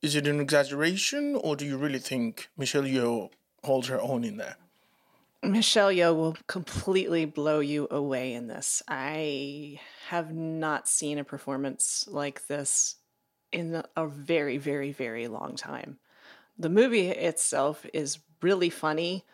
is 0.01 0.17
it 0.17 0.27
an 0.27 0.41
exaggeration 0.41 1.37
or 1.37 1.55
do 1.55 1.67
you 1.67 1.77
really 1.77 1.99
think 1.99 2.49
Michelle 2.57 2.85
Yeoh 2.85 3.29
holds 3.63 3.89
her 3.89 4.01
own 4.01 4.25
in 4.25 4.39
there? 4.39 4.57
Michelle 5.45 5.91
Yeoh 5.91 6.15
will 6.15 6.37
completely 6.47 7.25
blow 7.25 7.59
you 7.59 7.89
away 7.91 8.33
in 8.35 8.47
this. 8.47 8.83
I 8.87 9.81
have 10.09 10.33
not 10.33 10.89
seen 10.89 11.19
a 11.19 11.25
performance 11.25 12.07
like 12.09 12.47
this 12.47 12.97
in 13.51 13.83
a 13.97 14.07
very, 14.07 14.59
very, 14.59 14.93
very 14.93 15.27
long 15.29 15.57
time. 15.57 15.99
The 16.59 16.69
movie 16.69 17.09
itself 17.09 17.85
is 17.93 18.21
really 18.41 18.71
funny. 18.71 19.25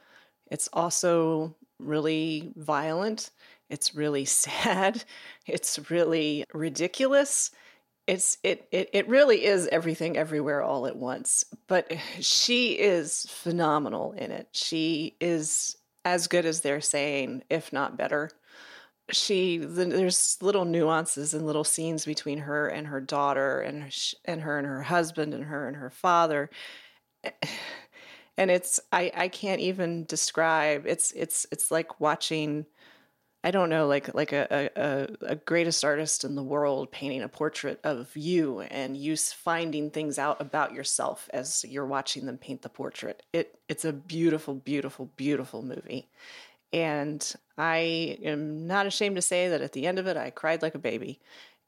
It's 0.50 0.68
also 0.72 1.54
really 1.78 2.52
violent. 2.56 3.30
It's 3.68 3.94
really 3.94 4.24
sad. 4.44 5.04
It's 5.46 5.90
really 5.90 6.44
ridiculous. 6.54 7.50
It's 8.06 8.38
it, 8.42 8.66
it 8.72 8.88
it 8.94 9.08
really 9.08 9.44
is 9.44 9.68
everything 9.68 10.16
everywhere 10.16 10.62
all 10.62 10.86
at 10.86 10.96
once. 10.96 11.44
But 11.66 11.92
she 12.20 12.72
is 12.72 13.26
phenomenal 13.28 14.12
in 14.12 14.30
it. 14.30 14.48
She 14.52 15.16
is 15.20 15.77
as 16.08 16.26
good 16.26 16.46
as 16.46 16.60
they're 16.60 16.80
saying, 16.80 17.44
if 17.50 17.72
not 17.72 17.96
better. 17.96 18.30
She 19.10 19.58
there's 19.58 20.36
little 20.42 20.64
nuances 20.66 21.32
and 21.34 21.46
little 21.46 21.64
scenes 21.64 22.04
between 22.04 22.38
her 22.40 22.68
and 22.68 22.86
her 22.88 23.00
daughter 23.00 23.60
and 23.60 23.90
and 24.24 24.42
her 24.42 24.58
and 24.58 24.66
her 24.66 24.82
husband 24.82 25.32
and 25.34 25.44
her 25.44 25.66
and 25.68 25.76
her 25.76 25.90
father. 25.90 26.50
And 28.40 28.52
it's 28.52 28.78
I 28.92 29.10
I 29.16 29.26
can't 29.26 29.60
even 29.60 30.04
describe. 30.04 30.86
It's 30.86 31.10
it's 31.10 31.44
it's 31.50 31.72
like 31.72 32.00
watching 32.00 32.66
I 33.44 33.52
don't 33.52 33.70
know, 33.70 33.86
like 33.86 34.12
like 34.14 34.32
a, 34.32 34.70
a, 34.76 35.26
a 35.26 35.36
greatest 35.36 35.84
artist 35.84 36.24
in 36.24 36.34
the 36.34 36.42
world 36.42 36.90
painting 36.90 37.22
a 37.22 37.28
portrait 37.28 37.78
of 37.84 38.16
you 38.16 38.60
and 38.60 38.96
you 38.96 39.16
finding 39.16 39.90
things 39.90 40.18
out 40.18 40.40
about 40.40 40.72
yourself 40.72 41.30
as 41.32 41.64
you're 41.66 41.86
watching 41.86 42.26
them 42.26 42.36
paint 42.36 42.62
the 42.62 42.68
portrait. 42.68 43.22
It 43.32 43.58
it's 43.68 43.84
a 43.84 43.92
beautiful, 43.92 44.54
beautiful, 44.54 45.10
beautiful 45.16 45.62
movie. 45.62 46.08
And 46.72 47.34
I 47.56 48.18
am 48.22 48.66
not 48.66 48.86
ashamed 48.86 49.16
to 49.16 49.22
say 49.22 49.48
that 49.48 49.62
at 49.62 49.72
the 49.72 49.86
end 49.86 49.98
of 49.98 50.06
it 50.06 50.16
I 50.16 50.30
cried 50.30 50.60
like 50.62 50.74
a 50.74 50.80
baby. 50.80 51.20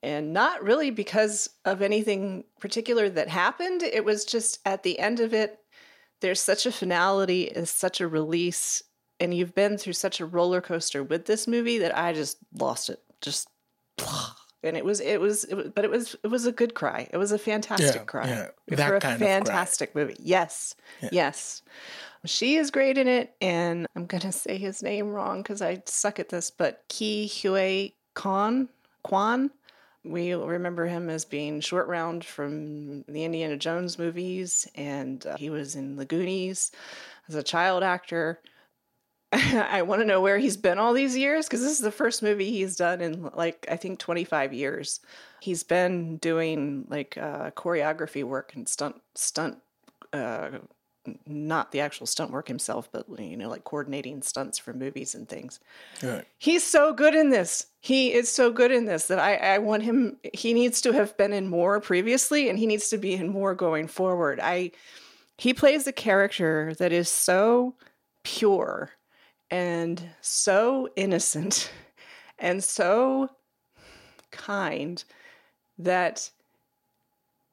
And 0.02 0.32
not 0.32 0.62
really 0.62 0.90
because 0.90 1.50
of 1.64 1.82
anything 1.82 2.44
particular 2.58 3.08
that 3.10 3.28
happened. 3.28 3.82
It 3.82 4.04
was 4.04 4.24
just 4.24 4.58
at 4.64 4.82
the 4.82 4.98
end 4.98 5.20
of 5.20 5.34
it, 5.34 5.58
there's 6.20 6.40
such 6.40 6.66
a 6.66 6.72
finality 6.72 7.54
and 7.54 7.68
such 7.68 8.00
a 8.00 8.08
release 8.08 8.82
and 9.20 9.34
you've 9.34 9.54
been 9.54 9.76
through 9.76 9.92
such 9.92 10.20
a 10.20 10.26
roller 10.26 10.60
coaster 10.60 11.02
with 11.02 11.26
this 11.26 11.46
movie 11.46 11.78
that 11.78 11.96
I 11.96 12.12
just 12.12 12.38
lost 12.58 12.88
it. 12.88 13.00
Just 13.20 13.48
and 14.62 14.76
it 14.76 14.84
was 14.84 15.00
it 15.00 15.20
was, 15.20 15.44
it 15.44 15.54
was 15.54 15.68
but 15.74 15.84
it 15.84 15.90
was 15.90 16.16
it 16.24 16.28
was 16.28 16.46
a 16.46 16.52
good 16.52 16.74
cry. 16.74 17.08
It 17.12 17.16
was 17.18 17.32
a 17.32 17.38
fantastic 17.38 17.94
yeah, 17.94 18.04
cry 18.04 18.28
yeah. 18.28 18.48
That 18.68 18.88
for 18.88 18.96
a 18.96 19.00
fantastic 19.00 19.94
movie. 19.94 20.16
Yes, 20.18 20.74
yeah. 21.02 21.10
yes. 21.12 21.62
She 22.26 22.56
is 22.56 22.70
great 22.70 22.98
in 22.98 23.08
it, 23.08 23.34
and 23.40 23.86
I'm 23.96 24.06
gonna 24.06 24.32
say 24.32 24.58
his 24.58 24.82
name 24.82 25.08
wrong 25.08 25.42
because 25.42 25.62
I 25.62 25.82
suck 25.86 26.18
at 26.18 26.28
this. 26.28 26.50
But 26.50 26.82
Ke 26.88 27.30
Huy 27.30 27.94
Quan 28.14 28.68
Quan, 29.02 29.50
we 30.04 30.34
remember 30.34 30.86
him 30.86 31.08
as 31.08 31.24
being 31.24 31.60
Short 31.60 31.88
Round 31.88 32.24
from 32.24 33.02
the 33.04 33.24
Indiana 33.24 33.56
Jones 33.56 33.98
movies, 33.98 34.68
and 34.74 35.26
uh, 35.26 35.36
he 35.36 35.50
was 35.50 35.76
in 35.76 35.96
The 35.96 36.04
Goonies 36.04 36.72
as 37.28 37.34
a 37.34 37.42
child 37.42 37.82
actor. 37.82 38.40
I 39.32 39.82
want 39.82 40.00
to 40.00 40.06
know 40.06 40.20
where 40.20 40.38
he's 40.38 40.56
been 40.56 40.78
all 40.78 40.92
these 40.92 41.16
years 41.16 41.46
because 41.46 41.60
this 41.60 41.72
is 41.72 41.78
the 41.78 41.92
first 41.92 42.22
movie 42.22 42.50
he's 42.50 42.74
done 42.74 43.00
in 43.00 43.30
like 43.34 43.66
I 43.70 43.76
think 43.76 43.98
25 44.00 44.52
years. 44.52 45.00
He's 45.40 45.62
been 45.62 46.16
doing 46.16 46.86
like 46.88 47.16
uh, 47.16 47.52
choreography 47.52 48.24
work 48.24 48.54
and 48.54 48.68
stunt 48.68 49.00
stunt 49.14 49.58
uh, 50.12 50.50
not 51.26 51.72
the 51.72 51.80
actual 51.80 52.06
stunt 52.06 52.30
work 52.30 52.48
himself, 52.48 52.90
but 52.92 53.06
you 53.18 53.36
know, 53.36 53.48
like 53.48 53.64
coordinating 53.64 54.20
stunts 54.22 54.58
for 54.58 54.72
movies 54.72 55.14
and 55.14 55.28
things. 55.28 55.60
Right. 56.02 56.26
He's 56.38 56.64
so 56.64 56.92
good 56.92 57.14
in 57.14 57.30
this. 57.30 57.66
He 57.80 58.12
is 58.12 58.30
so 58.30 58.50
good 58.50 58.70
in 58.70 58.84
this 58.84 59.06
that 59.06 59.18
I, 59.18 59.36
I 59.36 59.58
want 59.58 59.82
him. 59.82 60.18
He 60.34 60.52
needs 60.52 60.80
to 60.82 60.92
have 60.92 61.16
been 61.16 61.32
in 61.32 61.48
more 61.48 61.80
previously, 61.80 62.48
and 62.48 62.58
he 62.58 62.66
needs 62.66 62.90
to 62.90 62.98
be 62.98 63.14
in 63.14 63.28
more 63.28 63.54
going 63.54 63.86
forward. 63.86 64.40
I 64.42 64.72
he 65.38 65.54
plays 65.54 65.86
a 65.86 65.92
character 65.92 66.74
that 66.78 66.92
is 66.92 67.08
so 67.08 67.74
pure 68.24 68.90
and 69.50 70.10
so 70.20 70.88
innocent 70.96 71.70
and 72.38 72.62
so 72.62 73.28
kind 74.30 75.02
that 75.78 76.30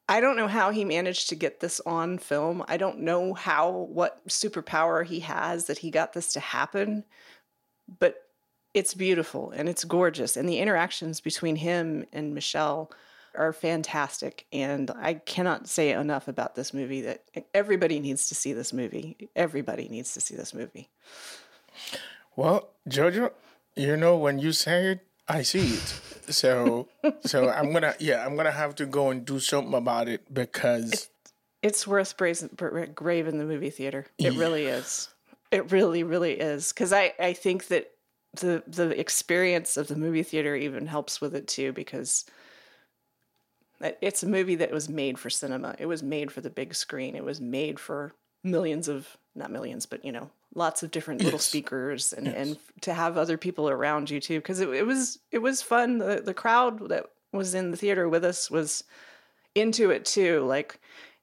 I 0.09 0.21
don't 0.21 0.37
know 0.37 0.47
how 0.47 0.71
he 0.71 0.85
managed 0.85 1.29
to 1.29 1.35
get 1.35 1.59
this 1.59 1.81
on 1.81 2.17
film. 2.17 2.63
I 2.67 2.77
don't 2.77 2.99
know 2.99 3.33
how, 3.33 3.71
what 3.71 4.25
superpower 4.27 5.05
he 5.05 5.19
has 5.21 5.65
that 5.65 5.79
he 5.79 5.91
got 5.91 6.13
this 6.13 6.31
to 6.33 6.39
happen, 6.39 7.03
but 7.99 8.23
it's 8.73 8.93
beautiful 8.93 9.51
and 9.51 9.67
it's 9.67 9.83
gorgeous. 9.83 10.37
And 10.37 10.47
the 10.47 10.59
interactions 10.59 11.19
between 11.19 11.57
him 11.57 12.05
and 12.13 12.33
Michelle 12.33 12.89
are 13.35 13.51
fantastic. 13.51 14.45
And 14.53 14.91
I 14.91 15.15
cannot 15.15 15.67
say 15.67 15.91
enough 15.91 16.29
about 16.29 16.55
this 16.55 16.73
movie 16.73 17.01
that 17.01 17.23
everybody 17.53 17.99
needs 17.99 18.29
to 18.29 18.35
see 18.35 18.53
this 18.53 18.71
movie. 18.71 19.29
Everybody 19.35 19.89
needs 19.89 20.13
to 20.13 20.21
see 20.21 20.35
this 20.35 20.53
movie. 20.53 20.89
Well, 22.35 22.69
Jojo, 22.87 23.31
you 23.75 23.97
know, 23.97 24.17
when 24.17 24.39
you 24.39 24.51
say 24.51 24.91
it, 24.91 25.07
I 25.27 25.41
see 25.41 25.73
it. 25.75 26.01
So, 26.29 26.87
so 27.25 27.49
I'm 27.49 27.73
gonna, 27.73 27.95
yeah, 27.99 28.25
I'm 28.25 28.35
gonna 28.35 28.51
have 28.51 28.75
to 28.75 28.85
go 28.85 29.09
and 29.09 29.25
do 29.25 29.39
something 29.39 29.73
about 29.73 30.07
it 30.07 30.33
because 30.33 30.91
it's, 30.93 31.09
it's 31.61 31.87
worth 31.87 32.17
brazen, 32.17 32.49
grave 32.93 33.27
in 33.27 33.37
the 33.37 33.45
movie 33.45 33.69
theater. 33.69 34.07
It 34.17 34.33
yeah. 34.33 34.39
really 34.39 34.65
is. 34.65 35.09
It 35.51 35.71
really, 35.71 36.03
really 36.03 36.33
is. 36.33 36.73
Because 36.73 36.91
I, 36.91 37.13
I 37.19 37.33
think 37.33 37.67
that 37.67 37.91
the 38.33 38.63
the 38.67 38.99
experience 38.99 39.77
of 39.77 39.87
the 39.87 39.95
movie 39.95 40.23
theater 40.23 40.55
even 40.55 40.87
helps 40.87 41.21
with 41.21 41.33
it 41.33 41.47
too 41.47 41.71
because 41.73 42.25
it's 43.79 44.23
a 44.23 44.27
movie 44.27 44.55
that 44.55 44.71
was 44.71 44.89
made 44.89 45.19
for 45.19 45.29
cinema. 45.29 45.75
It 45.77 45.85
was 45.85 46.01
made 46.01 46.31
for 46.31 46.41
the 46.41 46.49
big 46.49 46.73
screen. 46.73 47.15
It 47.15 47.23
was 47.23 47.39
made 47.39 47.79
for 47.79 48.13
millions 48.43 48.87
of 48.87 49.17
not 49.35 49.51
millions, 49.51 49.85
but 49.85 50.03
you 50.03 50.11
know, 50.11 50.31
lots 50.55 50.83
of 50.83 50.91
different 50.91 51.21
little 51.21 51.37
yes. 51.37 51.45
speakers 51.45 52.13
and, 52.13 52.25
yes. 52.25 52.35
and 52.35 52.57
to 52.81 52.93
have 52.93 53.17
other 53.17 53.37
people 53.37 53.69
around 53.69 54.09
you 54.09 54.19
too. 54.19 54.41
Cause 54.41 54.59
it, 54.59 54.69
it 54.69 54.85
was, 54.85 55.19
it 55.31 55.39
was 55.39 55.61
fun. 55.61 55.97
The, 55.99 56.21
the 56.23 56.33
crowd 56.33 56.89
that 56.89 57.05
was 57.31 57.53
in 57.53 57.71
the 57.71 57.77
theater 57.77 58.09
with 58.09 58.23
us 58.23 58.49
was 58.49 58.83
into 59.55 59.91
it 59.91 60.05
too. 60.05 60.45
Like, 60.45 60.79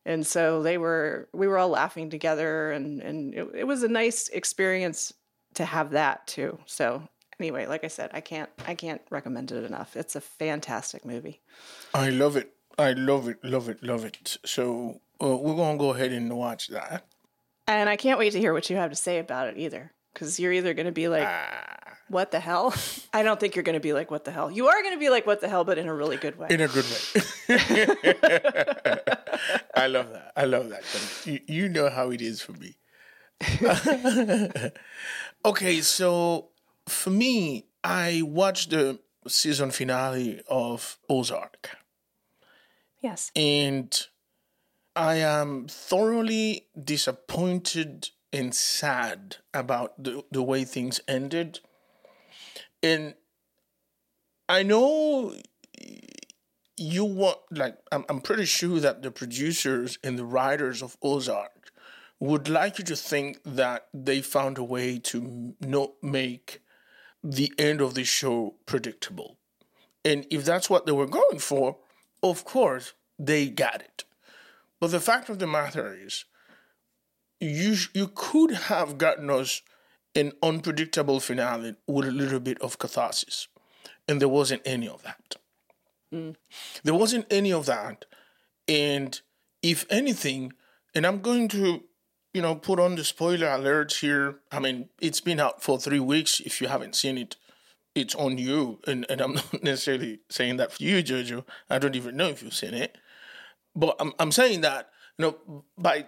and 0.07 0.27
so 0.27 0.63
they 0.63 0.79
were, 0.79 1.29
we 1.33 1.49
were 1.49 1.59
all 1.59 1.71
laughing 1.71 2.11
together 2.11 2.71
and, 2.73 3.01
and 3.01 3.35
it, 3.35 3.49
it 3.55 3.65
was 3.65 3.83
a 3.83 3.89
nice 3.89 4.29
experience 4.29 5.13
to 5.55 5.65
have 5.65 5.91
that 5.91 6.27
too. 6.27 6.59
So 6.67 7.03
anyway, 7.41 7.67
like 7.67 7.85
I 7.85 7.89
said, 7.89 8.11
I 8.13 8.21
can't, 8.21 8.51
I 8.67 8.75
can't 8.75 9.03
recommend 9.11 9.51
it 9.53 9.65
enough. 9.65 9.97
It's 9.97 10.17
a 10.17 10.21
fantastic 10.21 11.05
movie. 11.05 11.41
I 11.95 12.11
love 12.11 12.37
it. 12.37 12.51
I 12.77 12.93
love 12.93 13.29
it, 13.29 13.39
love 13.45 13.69
it, 13.69 13.83
love 13.83 14.05
it. 14.05 14.37
So 14.45 15.01
uh, 15.23 15.37
we're 15.37 15.55
gonna 15.55 15.79
go 15.79 15.91
ahead 15.91 16.11
and 16.13 16.37
watch 16.37 16.69
that. 16.69 17.07
And 17.67 17.89
I 17.89 17.97
can't 17.97 18.19
wait 18.19 18.33
to 18.33 18.39
hear 18.39 18.53
what 18.53 18.69
you 18.69 18.77
have 18.77 18.91
to 18.91 18.97
say 18.97 19.19
about 19.19 19.49
it 19.49 19.57
either. 19.57 19.93
Because 20.13 20.39
you're 20.39 20.53
either 20.53 20.75
going 20.75 20.87
to 20.87 20.93
be 20.93 21.09
like, 21.09 21.27
ah. 21.27 21.97
what 22.09 22.31
the 22.31 22.39
hell? 22.39 22.75
I 23.13 23.23
don't 23.23 23.41
think 23.41 23.57
you're 23.57 23.65
going 23.65 23.75
to 23.75 23.81
be 23.81 23.93
like, 23.93 24.11
what 24.11 24.25
the 24.25 24.31
hell? 24.31 24.51
You 24.51 24.69
are 24.69 24.83
going 24.83 24.95
to 24.95 25.01
be 25.01 25.11
like, 25.11 25.27
what 25.27 25.41
the 25.41 25.49
hell, 25.49 25.65
but 25.65 25.79
in 25.79 25.89
a 25.89 25.95
really 25.95 26.17
good 26.17 26.39
way. 26.39 26.49
In 26.51 26.61
a 26.61 26.69
good 26.69 26.85
way. 26.85 27.23
I 29.75 29.89
love 29.89 30.11
that. 30.13 30.33
I 30.37 30.45
love 30.45 30.69
that. 30.69 30.85
You, 31.25 31.41
you 31.47 31.69
know 31.69 31.89
how 31.91 32.11
it 32.11 32.21
is 32.21 32.41
for 32.41 32.53
me. 32.53 32.77
okay, 35.45 35.81
so 35.81 36.49
for 36.87 37.11
me, 37.11 37.67
I 37.83 38.23
watched 38.25 38.71
the 38.71 39.01
season 39.27 39.71
finale 39.71 40.43
of 40.49 40.99
Ozark. 41.09 41.77
Yes. 43.01 43.31
And 43.35 44.07
I 44.97 45.17
am 45.17 45.67
thoroughly 45.69 46.67
disappointed 46.83 48.11
and 48.33 48.55
sad 48.55 49.37
about 49.53 50.03
the, 50.03 50.25
the 50.31 50.43
way 50.43 50.65
things 50.65 51.01
ended. 51.09 51.61
And 52.83 53.15
I 54.49 54.63
know 54.63 55.35
you 56.77 57.05
want 57.05 57.39
like 57.51 57.79
I'm 57.91 58.05
I'm 58.09 58.21
pretty 58.21 58.45
sure 58.45 58.81
that 58.81 59.03
the 59.03 59.11
producers 59.11 59.99
and 60.03 60.19
the 60.19 60.25
writers 60.25 60.83
of 60.83 60.97
Ozark 61.03 61.71
would 62.21 62.49
like 62.49 62.79
you 62.79 62.85
to 62.85 62.97
think 62.97 63.41
that 63.45 63.89
they 63.93 64.21
found 64.21 64.59
a 64.59 64.65
way 64.65 64.99
to 64.99 65.55
not 65.61 65.93
make 66.03 66.61
the 67.23 67.53
end 67.59 67.81
of 67.81 67.95
the 67.95 68.05
show 68.05 68.55
predictable. 68.67 69.39
And 70.05 70.27
if 70.31 70.45
that's 70.45 70.69
what 70.69 70.87
they 70.87 70.93
were 70.93 71.07
going 71.07 71.39
for, 71.39 71.79
of 72.23 72.45
course, 72.45 72.93
they 73.19 73.49
got 73.49 73.81
it. 73.81 74.05
But 74.81 74.91
the 74.91 75.01
fact 75.01 75.29
of 75.29 75.39
the 75.39 75.47
matter 75.47 75.97
is, 75.99 76.25
you 77.41 77.77
you 77.93 78.11
could 78.15 78.53
have 78.53 78.99
gotten 78.99 79.31
us 79.31 79.63
an 80.15 80.33
unpredictable 80.43 81.21
finale 81.21 81.75
with 81.87 82.07
a 82.07 82.13
little 82.13 82.41
bit 82.41 82.61
of 82.61 82.79
catharsis, 82.79 83.49
and 84.09 84.21
there 84.21 84.29
wasn't 84.29 84.63
any 84.65 84.89
of 84.89 85.03
that. 85.03 85.37
Mm. 86.13 86.37
There 86.85 86.95
wasn't 86.95 87.27
any 87.31 87.53
of 87.53 87.67
that, 87.67 88.05
and 88.69 89.21
if 89.63 89.87
anything, 89.91 90.53
and 90.95 91.07
I'm 91.07 91.21
going 91.21 91.49
to, 91.49 91.83
you 92.33 92.43
know, 92.43 92.55
put 92.55 92.79
on 92.79 92.95
the 92.95 93.05
spoiler 93.05 93.49
alerts 93.49 94.01
here. 94.01 94.41
I 94.53 94.61
mean, 94.61 94.89
it's 95.01 95.21
been 95.21 95.41
out 95.41 95.63
for 95.63 95.79
three 95.79 96.01
weeks. 96.01 96.41
If 96.41 96.61
you 96.61 96.69
haven't 96.69 96.95
seen 96.95 97.19
it, 97.19 97.37
it's 97.95 98.15
on 98.15 98.39
you, 98.39 98.81
and 98.87 99.07
and 99.09 99.21
I'm 99.21 99.35
not 99.53 99.63
necessarily 99.63 100.21
saying 100.31 100.57
that 100.59 100.73
for 100.73 100.83
you, 100.83 101.03
Jojo. 101.03 101.45
I 101.69 101.79
don't 101.79 101.97
even 101.97 102.17
know 102.17 102.29
if 102.29 102.43
you've 102.43 102.55
seen 102.55 102.75
it, 102.75 102.97
but 103.75 103.97
I'm 104.01 104.13
I'm 104.19 104.33
saying 104.33 104.63
that 104.63 104.91
you 105.19 105.25
know 105.27 105.65
by 105.79 106.07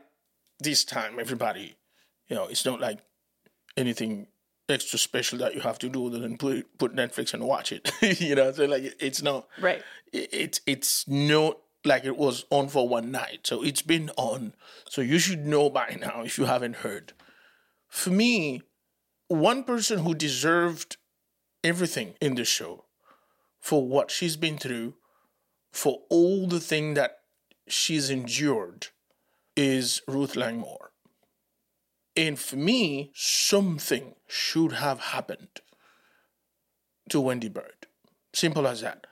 this 0.61 0.85
time, 0.85 1.18
everybody, 1.18 1.76
you 2.28 2.37
know, 2.37 2.46
it's 2.46 2.64
not 2.64 2.80
like 2.80 3.00
anything 3.76 4.28
extra 4.68 4.99
special 4.99 5.38
that 5.38 5.54
you 5.54 5.61
have 5.61 5.78
to 5.78 5.88
do 5.88 6.06
other 6.06 6.18
than 6.18 6.37
put 6.37 6.78
put 6.78 6.94
Netflix 6.94 7.35
and 7.35 7.44
watch 7.44 7.73
it. 7.73 7.90
you 8.20 8.35
know, 8.35 8.52
so 8.52 8.64
like 8.64 8.94
it's 9.00 9.23
not 9.23 9.46
right. 9.61 9.82
It's 10.12 10.61
it's 10.66 11.06
not 11.08 11.58
like 11.85 12.04
it 12.04 12.16
was 12.16 12.44
on 12.50 12.68
for 12.68 12.88
one 12.88 13.11
night. 13.11 13.40
So 13.46 13.62
it's 13.62 13.82
been 13.82 14.11
on. 14.16 14.54
So 14.88 15.00
you 15.00 15.18
should 15.18 15.46
know 15.46 15.70
by 15.70 15.99
now 16.00 16.23
if 16.23 16.38
you 16.38 16.46
haven't 16.46 16.76
heard. 16.76 17.12
For 17.88 18.11
me, 18.11 18.62
one 19.28 19.64
person 19.64 20.00
who 20.00 20.14
deserved 20.14 20.96
everything 21.62 22.14
in 22.20 22.35
the 22.35 22.44
show 22.44 22.85
for 23.61 23.87
what 23.87 24.11
she's 24.11 24.37
been 24.37 24.58
through, 24.58 24.94
for 25.73 26.02
all 26.08 26.46
the 26.46 26.61
thing 26.61 26.94
that 26.94 27.20
she's 27.68 28.11
endured, 28.11 28.88
is 29.56 30.02
Ruth 30.06 30.37
Langmore. 30.37 30.92
And 32.16 32.38
for 32.38 32.56
me, 32.56 33.11
something 33.14 34.14
should 34.26 34.73
have 34.73 35.00
happened 35.00 35.61
to 37.11 37.20
Wendy 37.20 37.50
Byrde. 37.50 37.87
Simple 38.32 38.66
as 38.66 38.80
that. 38.80 39.06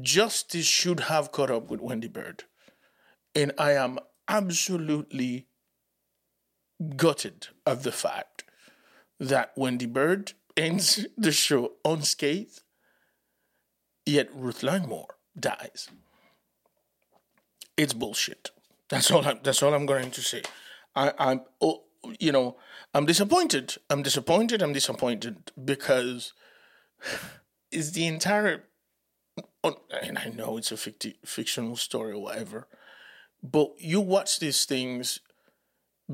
Justice 0.00 0.66
should 0.66 1.00
have 1.00 1.32
caught 1.32 1.50
up 1.50 1.70
with 1.70 1.80
Wendy 1.80 2.08
Byrde. 2.08 2.42
And 3.34 3.52
I 3.58 3.72
am 3.72 3.98
absolutely 4.28 5.46
gutted 6.96 7.48
of 7.64 7.82
the 7.82 7.92
fact 7.92 8.44
that 9.18 9.52
Wendy 9.56 9.86
Byrde 9.86 10.34
ends 10.56 11.06
the 11.16 11.32
show 11.32 11.72
unscathed, 11.84 12.62
yet 14.04 14.28
Ruth 14.34 14.62
Langmore 14.62 15.16
dies. 15.38 15.88
It's 17.76 17.92
bullshit. 17.92 18.50
That's 18.88 19.10
all. 19.10 19.26
I'm, 19.26 19.40
that's 19.42 19.62
all 19.62 19.74
I'm 19.74 19.86
going 19.86 20.10
to 20.10 20.22
say. 20.22 20.42
I, 20.94 21.12
I'm, 21.18 21.42
oh, 21.60 21.84
you 22.18 22.32
know, 22.32 22.56
I'm 22.94 23.06
disappointed. 23.06 23.76
I'm 23.90 24.02
disappointed. 24.02 24.62
I'm 24.62 24.72
disappointed 24.72 25.52
because 25.62 26.32
it's 27.70 27.90
the 27.90 28.06
entire. 28.06 28.64
Oh, 29.62 29.76
and 30.02 30.18
I 30.18 30.32
know 30.34 30.56
it's 30.56 30.72
a 30.72 30.76
ficti- 30.76 31.16
fictional 31.24 31.76
story 31.76 32.12
or 32.12 32.22
whatever, 32.22 32.68
but 33.42 33.72
you 33.78 34.00
watch 34.00 34.38
these 34.38 34.64
things 34.64 35.20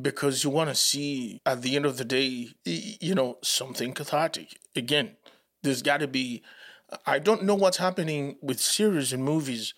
because 0.01 0.43
you 0.43 0.51
want 0.51 0.71
to 0.71 0.75
see 0.75 1.41
at 1.45 1.63
the 1.63 1.77
end 1.77 1.85
of 1.85 1.99
the 1.99 2.05
day, 2.05 2.49
you 2.65 3.15
know, 3.15 3.39
something 3.43 3.93
cathartic. 3.93 4.59
Again, 4.75 5.17
there's 5.63 5.83
got 5.83 5.99
to 5.99 6.09
be. 6.09 6.43
I 7.07 7.21
don't 7.21 7.45
know 7.45 7.55
what's 7.55 7.77
happening 7.77 8.37
with 8.43 8.59
series 8.61 9.13
and 9.13 9.25
movies 9.25 9.75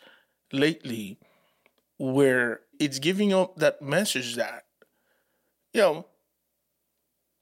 lately 0.53 1.19
where 1.99 2.61
it's 2.79 2.99
giving 2.99 3.33
up 3.33 3.57
that 3.57 3.81
message 3.81 4.37
that, 4.37 4.65
you 5.73 5.81
know, 5.81 6.07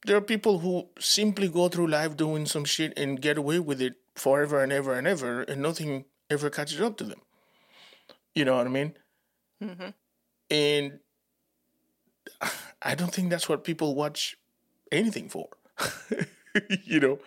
there 0.07 0.17
are 0.17 0.23
people 0.23 0.59
who 0.59 0.89
simply 0.99 1.49
go 1.49 1.69
through 1.69 1.87
life 1.87 2.17
doing 2.17 2.47
some 2.47 2.65
shit 2.65 2.93
and 2.99 3.21
get 3.21 3.39
away 3.39 3.59
with 3.59 3.81
it 3.81 3.95
forever 4.15 4.63
and 4.63 4.73
ever 4.73 4.95
and 4.95 5.07
ever, 5.07 5.43
and 5.43 5.63
nothing 5.63 6.05
ever 6.29 6.51
catches 6.51 6.81
up 6.81 6.97
to 6.99 7.05
them. 7.05 7.21
You 8.35 8.45
know 8.45 8.57
what 8.57 8.67
I 8.67 8.71
mean? 8.71 8.95
Mm-hmm. 9.63 9.89
And 10.51 10.99
I 12.83 12.95
don't 12.95 13.13
think 13.15 13.31
that's 13.31 13.49
what 13.49 13.65
people 13.65 13.95
watch 13.95 14.37
anything 14.91 15.29
for. 15.29 15.49
you 16.85 17.01
know, 17.01 17.19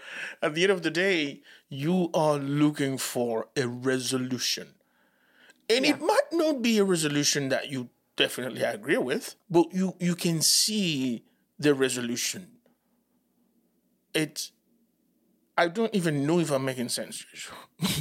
at 0.42 0.54
the 0.54 0.64
end 0.64 0.72
of 0.72 0.84
the 0.84 0.92
day, 0.92 1.42
you 1.70 2.10
are 2.14 2.38
looking 2.38 2.98
for 2.98 3.48
a 3.56 3.68
resolution. 3.68 4.75
And 5.70 5.86
yeah. 5.86 5.92
it 5.92 6.02
might 6.02 6.32
not 6.32 6.62
be 6.62 6.78
a 6.78 6.84
resolution 6.84 7.50
that 7.50 7.70
you 7.70 7.90
definitely 8.16 8.62
agree 8.62 8.98
with, 8.98 9.36
but 9.50 9.74
you, 9.74 9.96
you 10.00 10.16
can 10.16 10.42
see 10.42 11.26
the 11.60 11.74
resolution. 11.74 12.52
It, 14.14 14.52
I 15.58 15.68
don't 15.68 15.94
even 15.94 16.26
know 16.26 16.40
if 16.40 16.52
I'm 16.52 16.66
making 16.66 16.90
sense. 16.90 17.26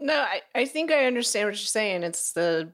no, 0.00 0.14
I, 0.14 0.40
I 0.54 0.64
think 0.64 0.90
I 0.90 1.04
understand 1.04 1.46
what 1.46 1.52
you're 1.52 1.58
saying. 1.58 2.02
It's 2.02 2.32
the 2.32 2.72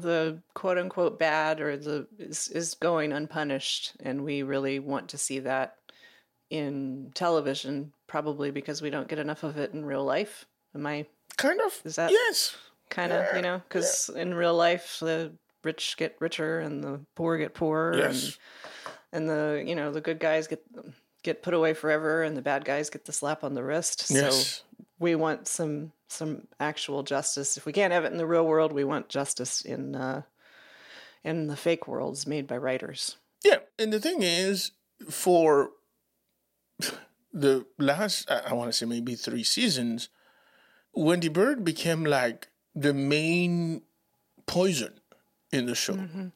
the 0.00 0.40
quote 0.54 0.78
unquote 0.78 1.18
bad 1.18 1.60
or 1.60 1.76
the 1.76 2.06
is, 2.18 2.48
is 2.48 2.74
going 2.74 3.12
unpunished 3.12 3.92
and 4.00 4.24
we 4.24 4.42
really 4.42 4.78
want 4.78 5.08
to 5.08 5.18
see 5.18 5.38
that 5.40 5.76
in 6.50 7.10
television 7.14 7.92
probably 8.06 8.50
because 8.50 8.82
we 8.82 8.90
don't 8.90 9.08
get 9.08 9.18
enough 9.18 9.42
of 9.42 9.56
it 9.56 9.72
in 9.72 9.84
real 9.84 10.04
life 10.04 10.46
am 10.74 10.86
i 10.86 11.04
kind 11.36 11.60
of 11.60 11.80
is 11.84 11.96
that 11.96 12.10
yes 12.10 12.56
kind 12.90 13.12
of 13.12 13.24
you 13.34 13.42
know 13.42 13.60
because 13.68 14.10
yeah. 14.14 14.22
in 14.22 14.34
real 14.34 14.54
life 14.54 14.98
the 15.00 15.32
rich 15.64 15.96
get 15.96 16.16
richer 16.20 16.60
and 16.60 16.82
the 16.82 17.00
poor 17.14 17.36
get 17.36 17.54
poorer 17.54 17.96
yes. 17.96 18.24
and 18.24 18.38
and 19.12 19.28
the 19.28 19.64
you 19.66 19.74
know 19.74 19.92
the 19.92 20.00
good 20.00 20.20
guys 20.20 20.46
get 20.46 20.62
get 21.22 21.42
put 21.42 21.54
away 21.54 21.74
forever 21.74 22.22
and 22.22 22.36
the 22.36 22.42
bad 22.42 22.64
guys 22.64 22.88
get 22.88 23.04
the 23.04 23.12
slap 23.12 23.42
on 23.42 23.54
the 23.54 23.62
wrist 23.62 24.06
yes. 24.10 24.46
so 24.46 24.62
we 24.98 25.14
want 25.14 25.48
some 25.48 25.92
some 26.08 26.46
actual 26.60 27.02
justice 27.02 27.56
if 27.56 27.66
we 27.66 27.72
can't 27.72 27.92
have 27.92 28.04
it 28.04 28.12
in 28.12 28.18
the 28.18 28.26
real 28.26 28.46
world 28.46 28.72
we 28.72 28.84
want 28.84 29.08
justice 29.08 29.60
in 29.62 29.96
uh 29.96 30.22
in 31.24 31.48
the 31.48 31.56
fake 31.56 31.88
worlds 31.88 32.26
made 32.26 32.46
by 32.46 32.56
writers 32.56 33.16
yeah 33.44 33.58
and 33.78 33.92
the 33.92 34.00
thing 34.00 34.22
is 34.22 34.70
for 35.10 35.70
the 37.32 37.66
last 37.78 38.30
i 38.30 38.54
want 38.54 38.68
to 38.68 38.72
say 38.72 38.86
maybe 38.86 39.16
three 39.16 39.42
seasons 39.42 40.08
wendy 40.94 41.28
byrde 41.28 41.64
became 41.64 42.04
like 42.04 42.48
the 42.76 42.94
main 42.94 43.82
poison 44.46 45.00
in 45.50 45.66
the 45.66 45.74
show. 45.74 45.94
Mm-hmm. 45.94 46.28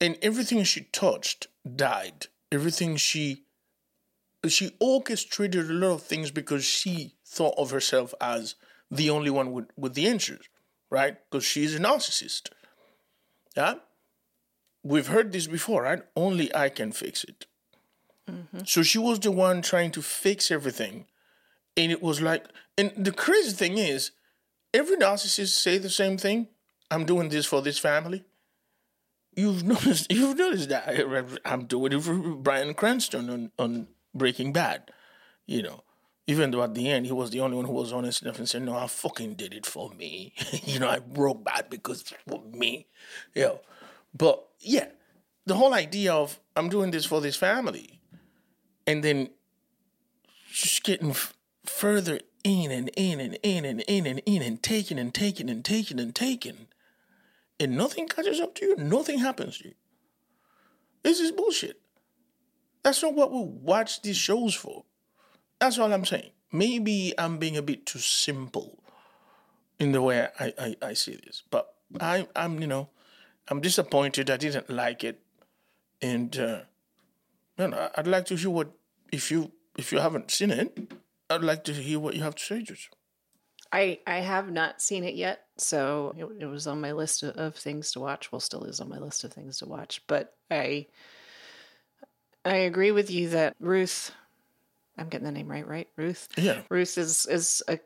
And 0.00 0.18
everything 0.22 0.62
she 0.64 0.82
touched 0.92 1.48
died. 1.74 2.28
Everything 2.52 2.96
she 2.96 3.42
she 4.46 4.76
orchestrated 4.78 5.68
a 5.68 5.74
lot 5.74 5.94
of 5.94 6.02
things 6.02 6.30
because 6.30 6.64
she 6.64 7.14
thought 7.24 7.54
of 7.58 7.72
herself 7.72 8.14
as 8.20 8.54
the 8.90 9.10
only 9.10 9.30
one 9.30 9.50
with, 9.50 9.66
with 9.76 9.94
the 9.94 10.06
answers, 10.06 10.48
right? 10.88 11.16
Because 11.28 11.44
she's 11.44 11.74
a 11.74 11.80
narcissist. 11.80 12.50
Yeah? 13.56 13.74
We've 14.84 15.08
heard 15.08 15.32
this 15.32 15.48
before, 15.48 15.82
right? 15.82 16.02
Only 16.14 16.54
I 16.54 16.68
can 16.68 16.92
fix 16.92 17.24
it. 17.24 17.46
Mm-hmm. 18.30 18.60
So 18.66 18.84
she 18.84 18.98
was 18.98 19.18
the 19.18 19.32
one 19.32 19.62
trying 19.62 19.90
to 19.92 20.02
fix 20.02 20.52
everything. 20.52 21.06
And 21.76 21.90
it 21.90 22.02
was 22.02 22.20
like, 22.20 22.46
and 22.78 22.92
the 22.96 23.12
crazy 23.12 23.50
thing 23.50 23.78
is, 23.78 24.12
every 24.76 24.96
narcissist 24.96 25.58
say 25.58 25.78
the 25.78 25.90
same 25.90 26.18
thing. 26.18 26.48
I'm 26.90 27.04
doing 27.04 27.28
this 27.28 27.46
for 27.46 27.62
this 27.62 27.78
family. 27.78 28.24
You've 29.34 29.64
noticed. 29.74 30.10
You've 30.10 30.36
noticed 30.38 30.68
that 30.68 31.38
I'm 31.44 31.64
doing 31.64 31.92
it 31.92 32.02
for 32.02 32.14
Bryan 32.14 32.74
Cranston 32.74 33.30
on, 33.30 33.50
on 33.58 33.88
Breaking 34.14 34.52
Bad. 34.52 34.90
You 35.46 35.62
know, 35.62 35.84
even 36.26 36.50
though 36.50 36.62
at 36.62 36.74
the 36.74 36.88
end 36.90 37.06
he 37.06 37.12
was 37.12 37.30
the 37.30 37.40
only 37.40 37.56
one 37.56 37.66
who 37.66 37.72
was 37.72 37.92
honest 37.92 38.22
enough 38.22 38.38
and 38.38 38.48
said, 38.48 38.62
"No, 38.62 38.76
I 38.76 38.86
fucking 38.86 39.34
did 39.34 39.54
it 39.54 39.66
for 39.66 39.90
me." 39.90 40.32
you 40.64 40.78
know, 40.78 40.88
I 40.88 40.98
broke 40.98 41.44
bad 41.44 41.70
because 41.70 42.02
for 42.28 42.42
me. 42.42 42.86
You 43.34 43.42
know, 43.42 43.60
but 44.14 44.44
yeah, 44.60 44.88
the 45.44 45.54
whole 45.54 45.74
idea 45.74 46.12
of 46.12 46.38
I'm 46.56 46.68
doing 46.68 46.90
this 46.90 47.04
for 47.04 47.20
this 47.20 47.36
family, 47.36 48.00
and 48.86 49.04
then 49.04 49.30
just 50.52 50.82
getting 50.82 51.10
f- 51.10 51.34
further 51.64 52.20
in 52.46 52.70
and 52.70 52.90
in 52.96 53.18
and 53.18 53.36
in 53.42 53.64
and 53.64 53.80
in 53.88 54.06
and 54.06 54.22
in 54.24 54.40
and 54.40 54.62
taking 54.62 55.00
and 55.00 55.12
taking 55.12 55.50
and 55.50 55.64
taking 55.64 55.98
and 55.98 56.14
taking, 56.14 56.68
and 57.58 57.76
nothing 57.76 58.06
catches 58.06 58.40
up 58.40 58.54
to 58.54 58.66
you, 58.66 58.76
nothing 58.76 59.18
happens 59.18 59.58
to 59.58 59.68
you. 59.68 59.74
This 61.02 61.18
is 61.18 61.32
bullshit. 61.32 61.80
That's 62.84 63.02
not 63.02 63.14
what 63.14 63.32
we 63.32 63.42
watch 63.42 64.00
these 64.02 64.16
shows 64.16 64.54
for. 64.54 64.84
That's 65.58 65.76
all 65.76 65.92
I'm 65.92 66.04
saying. 66.04 66.30
Maybe 66.52 67.14
I'm 67.18 67.38
being 67.38 67.56
a 67.56 67.62
bit 67.62 67.84
too 67.84 67.98
simple 67.98 68.78
in 69.80 69.90
the 69.90 70.00
way 70.00 70.28
I, 70.38 70.54
I, 70.56 70.76
I 70.80 70.92
see 70.92 71.16
this. 71.16 71.42
But 71.50 71.74
I 72.00 72.28
I'm 72.36 72.60
you 72.60 72.68
know 72.68 72.90
I'm 73.48 73.60
disappointed. 73.60 74.30
I 74.30 74.36
didn't 74.36 74.70
like 74.70 75.02
it, 75.02 75.20
and 76.00 76.38
uh, 76.38 76.60
you 77.58 77.68
know, 77.68 77.90
I'd 77.96 78.06
like 78.06 78.26
to 78.26 78.36
hear 78.36 78.50
what 78.50 78.70
if 79.10 79.32
you 79.32 79.50
if 79.76 79.90
you 79.90 79.98
haven't 79.98 80.30
seen 80.30 80.52
it, 80.52 80.78
I'd 81.30 81.42
like 81.42 81.64
to 81.64 81.72
hear 81.72 81.98
what 81.98 82.14
you 82.14 82.22
have 82.22 82.34
to 82.36 82.42
say, 82.44 82.60
Jojo. 82.62 82.88
I 83.72 83.98
I 84.06 84.18
have 84.20 84.50
not 84.50 84.80
seen 84.80 85.02
it 85.04 85.14
yet, 85.14 85.44
so 85.58 86.14
it, 86.16 86.42
it 86.42 86.46
was 86.46 86.66
on 86.68 86.80
my 86.80 86.92
list 86.92 87.22
of, 87.24 87.36
of 87.36 87.56
things 87.56 87.90
to 87.92 88.00
watch. 88.00 88.30
Well, 88.30 88.40
still 88.40 88.64
is 88.64 88.80
on 88.80 88.88
my 88.88 88.98
list 88.98 89.24
of 89.24 89.32
things 89.32 89.58
to 89.58 89.66
watch. 89.66 90.02
But 90.06 90.34
I 90.50 90.86
I 92.44 92.56
agree 92.56 92.92
with 92.92 93.10
you 93.10 93.30
that 93.30 93.56
Ruth, 93.58 94.12
I'm 94.96 95.08
getting 95.08 95.24
the 95.26 95.32
name 95.32 95.48
right, 95.48 95.66
right? 95.66 95.88
Ruth. 95.96 96.28
Yeah. 96.36 96.60
Ruth 96.70 96.96
is 96.96 97.26
is 97.26 97.62
a 97.68 97.78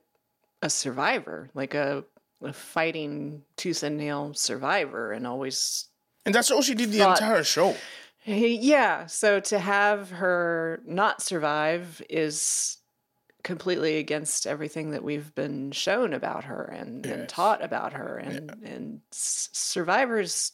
a 0.62 0.68
survivor, 0.68 1.48
like 1.54 1.72
a, 1.72 2.04
a 2.42 2.52
fighting 2.52 3.42
tooth 3.56 3.82
and 3.82 3.96
nail 3.96 4.34
survivor, 4.34 5.12
and 5.12 5.26
always 5.26 5.86
And 6.26 6.34
that's 6.34 6.50
all 6.50 6.60
she 6.60 6.74
did 6.74 6.92
the 6.92 6.98
Thought- 6.98 7.20
entire 7.22 7.42
show. 7.44 7.74
yeah. 8.26 9.06
So 9.06 9.40
to 9.40 9.58
have 9.58 10.10
her 10.10 10.82
not 10.84 11.22
survive 11.22 12.02
is 12.10 12.76
completely 13.42 13.98
against 13.98 14.46
everything 14.46 14.90
that 14.90 15.02
we've 15.04 15.34
been 15.34 15.70
shown 15.72 16.12
about 16.12 16.44
her 16.44 16.64
and, 16.64 17.04
and 17.06 17.28
taught 17.28 17.62
about 17.64 17.92
her 17.94 18.16
and 18.18 18.50
and 18.64 19.00
survivors 19.10 20.52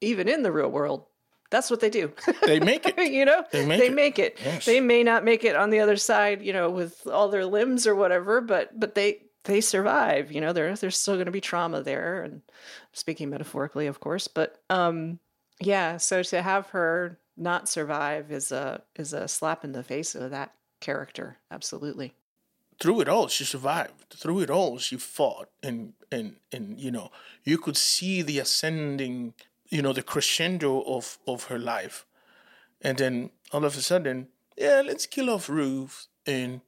even 0.00 0.28
in 0.28 0.42
the 0.42 0.52
real 0.52 0.70
world 0.70 1.06
that's 1.50 1.68
what 1.70 1.80
they 1.80 1.90
do 1.90 2.12
They 2.46 2.60
make 2.60 2.86
it. 2.86 2.96
you 3.12 3.24
know 3.24 3.44
They 3.52 3.66
make 3.90 4.18
it. 4.18 4.38
it, 4.38 4.38
Yes. 4.44 4.64
they 4.66 4.80
may 4.80 5.02
not 5.02 5.24
make 5.24 5.44
it 5.44 5.56
on 5.56 5.70
the 5.70 5.80
other 5.80 5.96
side 5.96 6.42
you 6.42 6.52
know 6.52 6.70
with 6.70 7.06
all 7.06 7.28
their 7.28 7.44
limbs 7.46 7.86
or 7.86 7.94
whatever 7.94 8.40
but 8.40 8.78
but 8.78 8.94
they 8.94 9.22
they 9.44 9.60
survive 9.60 10.30
you 10.30 10.40
know 10.40 10.52
there 10.52 10.74
there's 10.76 10.96
still 10.96 11.14
going 11.14 11.26
to 11.26 11.32
be 11.32 11.40
trauma 11.40 11.82
there 11.82 12.22
and 12.22 12.42
speaking 12.92 13.30
metaphorically 13.30 13.86
of 13.86 13.98
course 14.00 14.28
but 14.28 14.60
um 14.70 15.18
yeah 15.60 15.96
so 15.96 16.22
to 16.22 16.40
have 16.42 16.68
her 16.70 17.18
not 17.36 17.68
survive 17.68 18.30
is 18.30 18.52
a 18.52 18.82
is 18.96 19.12
a 19.12 19.26
slap 19.26 19.64
in 19.64 19.72
the 19.72 19.82
face 19.82 20.14
of 20.14 20.30
that 20.30 20.52
character. 20.80 21.38
Absolutely. 21.50 22.14
Through 22.80 23.02
it 23.02 23.08
all 23.08 23.28
she 23.28 23.44
survived. 23.44 24.14
Through 24.14 24.40
it 24.40 24.50
all 24.50 24.78
she 24.78 24.96
fought. 24.96 25.50
And 25.62 25.94
and 26.10 26.36
and 26.52 26.80
you 26.80 26.90
know 26.90 27.10
you 27.44 27.58
could 27.58 27.76
see 27.76 28.22
the 28.22 28.38
ascending 28.38 29.34
you 29.68 29.82
know 29.82 29.92
the 29.92 30.02
crescendo 30.02 30.82
of 30.82 31.18
of 31.26 31.44
her 31.44 31.58
life. 31.58 32.06
And 32.80 32.98
then 32.98 33.30
all 33.52 33.64
of 33.64 33.76
a 33.76 33.82
sudden 33.82 34.28
yeah 34.56 34.82
let's 34.84 35.06
kill 35.06 35.30
off 35.30 35.48
ruth 35.48 36.06
and 36.26 36.60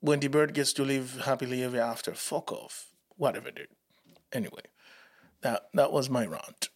wendy 0.00 0.28
byrde 0.28 0.54
gets 0.54 0.72
to 0.74 0.84
live 0.84 1.22
happily 1.24 1.62
ever 1.62 1.80
after. 1.80 2.14
Fuck 2.14 2.52
off. 2.52 2.88
Whatever 3.16 3.50
dude. 3.50 3.68
Anyway 4.32 4.62
that 5.42 5.68
that 5.74 5.92
was 5.92 6.10
my 6.10 6.26
rant. 6.26 6.68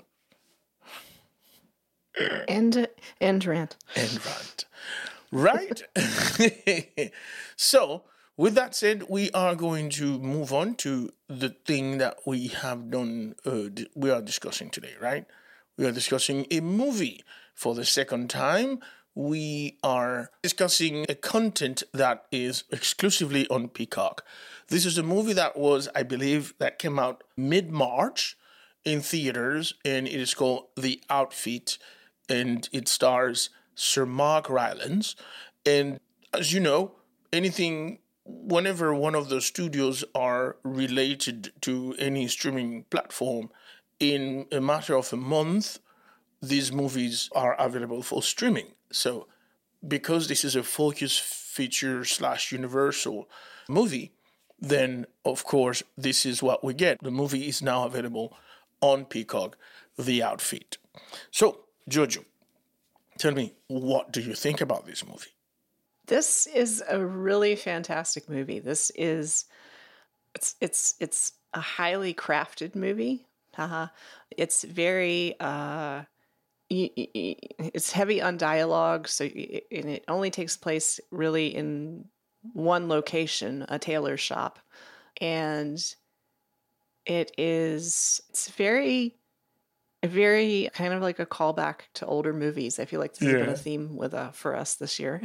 And 2.49 2.88
and 3.20 3.44
rant. 3.44 3.77
And 3.96 4.25
rant. 4.25 4.64
Right? 5.33 5.83
so, 7.57 8.05
with 8.37 8.55
that 8.55 8.75
said, 8.75 9.05
we 9.09 9.31
are 9.33 9.55
going 9.55 9.90
to 9.90 10.19
move 10.19 10.53
on 10.53 10.75
to 10.77 11.11
the 11.29 11.51
thing 11.51 11.99
that 11.99 12.19
we 12.27 12.49
have 12.49 12.90
done, 12.90 13.35
uh, 13.45 13.69
we 13.95 14.11
are 14.11 14.23
discussing 14.23 14.71
today, 14.71 14.95
right? 15.01 15.27
We 15.77 15.87
are 15.87 15.93
discussing 15.93 16.47
a 16.51 16.61
movie 16.61 17.23
for 17.55 17.75
the 17.75 17.85
second 17.85 18.31
time. 18.31 18.81
We 19.14 19.79
are 19.83 20.31
discussing 20.43 21.05
a 21.09 21.14
content 21.14 21.83
that 21.93 22.27
is 22.33 22.64
exclusively 22.71 23.47
on 23.49 23.69
Peacock. 23.69 24.25
This 24.69 24.87
is 24.87 24.99
a 24.99 25.03
movie 25.03 25.35
that 25.35 25.57
was, 25.57 25.88
I 25.95 26.03
believe, 26.03 26.55
that 26.59 26.79
came 26.79 26.99
out 26.99 27.25
mid 27.37 27.71
March 27.71 28.37
in 28.85 29.01
theaters, 29.01 29.75
and 29.85 30.07
it 30.07 30.14
is 30.14 30.33
called 30.33 30.69
The 30.77 31.03
Outfit, 31.11 31.77
and 32.29 32.69
it 32.73 32.88
stars 32.88 33.51
Sir 33.81 34.05
Mark 34.05 34.51
Rylance. 34.51 35.16
And 35.64 36.01
as 36.35 36.53
you 36.53 36.61
know, 36.61 36.93
anything, 37.33 38.01
whenever 38.27 38.95
one 38.95 39.14
of 39.14 39.31
those 39.31 39.47
studios 39.47 40.05
are 40.14 40.57
related 40.62 41.53
to 41.62 41.95
any 41.99 42.29
streaming 42.29 42.85
platform, 42.90 43.49
in 43.99 44.47
a 44.53 44.61
matter 44.61 44.95
of 44.95 45.12
a 45.14 45.16
month, 45.16 45.79
these 46.43 46.71
movies 46.71 47.31
are 47.35 47.55
available 47.59 48.03
for 48.03 48.23
streaming. 48.23 48.73
So, 48.93 49.29
because 49.87 50.29
this 50.29 50.45
is 50.45 50.57
a 50.57 50.62
focus 50.62 51.19
feature 51.19 52.05
slash 52.05 52.53
universal 52.53 53.31
movie, 53.66 54.12
then 54.59 55.07
of 55.25 55.45
course 55.45 55.83
this 55.97 56.27
is 56.27 56.43
what 56.43 56.62
we 56.62 56.75
get. 56.75 56.99
The 57.03 57.11
movie 57.11 57.49
is 57.49 57.62
now 57.62 57.87
available 57.87 58.37
on 58.83 59.07
Peacock, 59.07 59.57
The 59.99 60.23
Outfit. 60.23 60.77
So, 61.31 61.61
Jojo, 61.88 62.25
tell 63.20 63.33
me, 63.33 63.52
what 63.68 64.12
do 64.12 64.20
you 64.20 64.35
think 64.35 64.61
about 64.61 64.87
this 64.87 65.06
movie? 65.06 65.30
This 66.06 66.46
is 66.46 66.83
a 66.88 66.98
really 67.04 67.54
fantastic 67.54 68.28
movie. 68.28 68.59
This 68.59 68.90
is 68.96 69.44
it's 70.35 70.56
it's 70.61 70.94
it's 70.98 71.33
a 71.54 71.61
highly 71.61 72.14
crafted 72.14 72.74
movie. 72.74 73.26
Haha. 73.54 73.88
It's 74.37 74.64
very 74.64 75.37
uh 75.38 76.02
it's 76.70 77.92
heavy 77.92 78.22
on 78.22 78.37
dialogue 78.37 79.09
so 79.09 79.24
and 79.24 79.87
it 79.90 80.04
only 80.09 80.30
takes 80.30 80.56
place 80.56 81.00
really 81.11 81.48
in 81.54 82.06
one 82.54 82.88
location, 82.88 83.66
a 83.68 83.78
tailor 83.78 84.16
shop. 84.16 84.59
And 85.20 85.78
it 87.06 87.33
is 87.37 88.20
it's 88.30 88.50
very 88.50 89.19
very 90.04 90.70
kind 90.72 90.94
of 90.94 91.02
like 91.02 91.18
a 91.18 91.26
callback 91.26 91.80
to 91.94 92.06
older 92.06 92.32
movies. 92.32 92.78
I 92.78 92.84
feel 92.84 93.00
like 93.00 93.14
this 93.14 93.28
has 93.28 93.40
been 93.40 93.48
a 93.48 93.56
theme 93.56 93.96
with 93.96 94.14
uh, 94.14 94.30
for 94.30 94.56
us 94.56 94.76
this 94.76 94.98
year. 94.98 95.20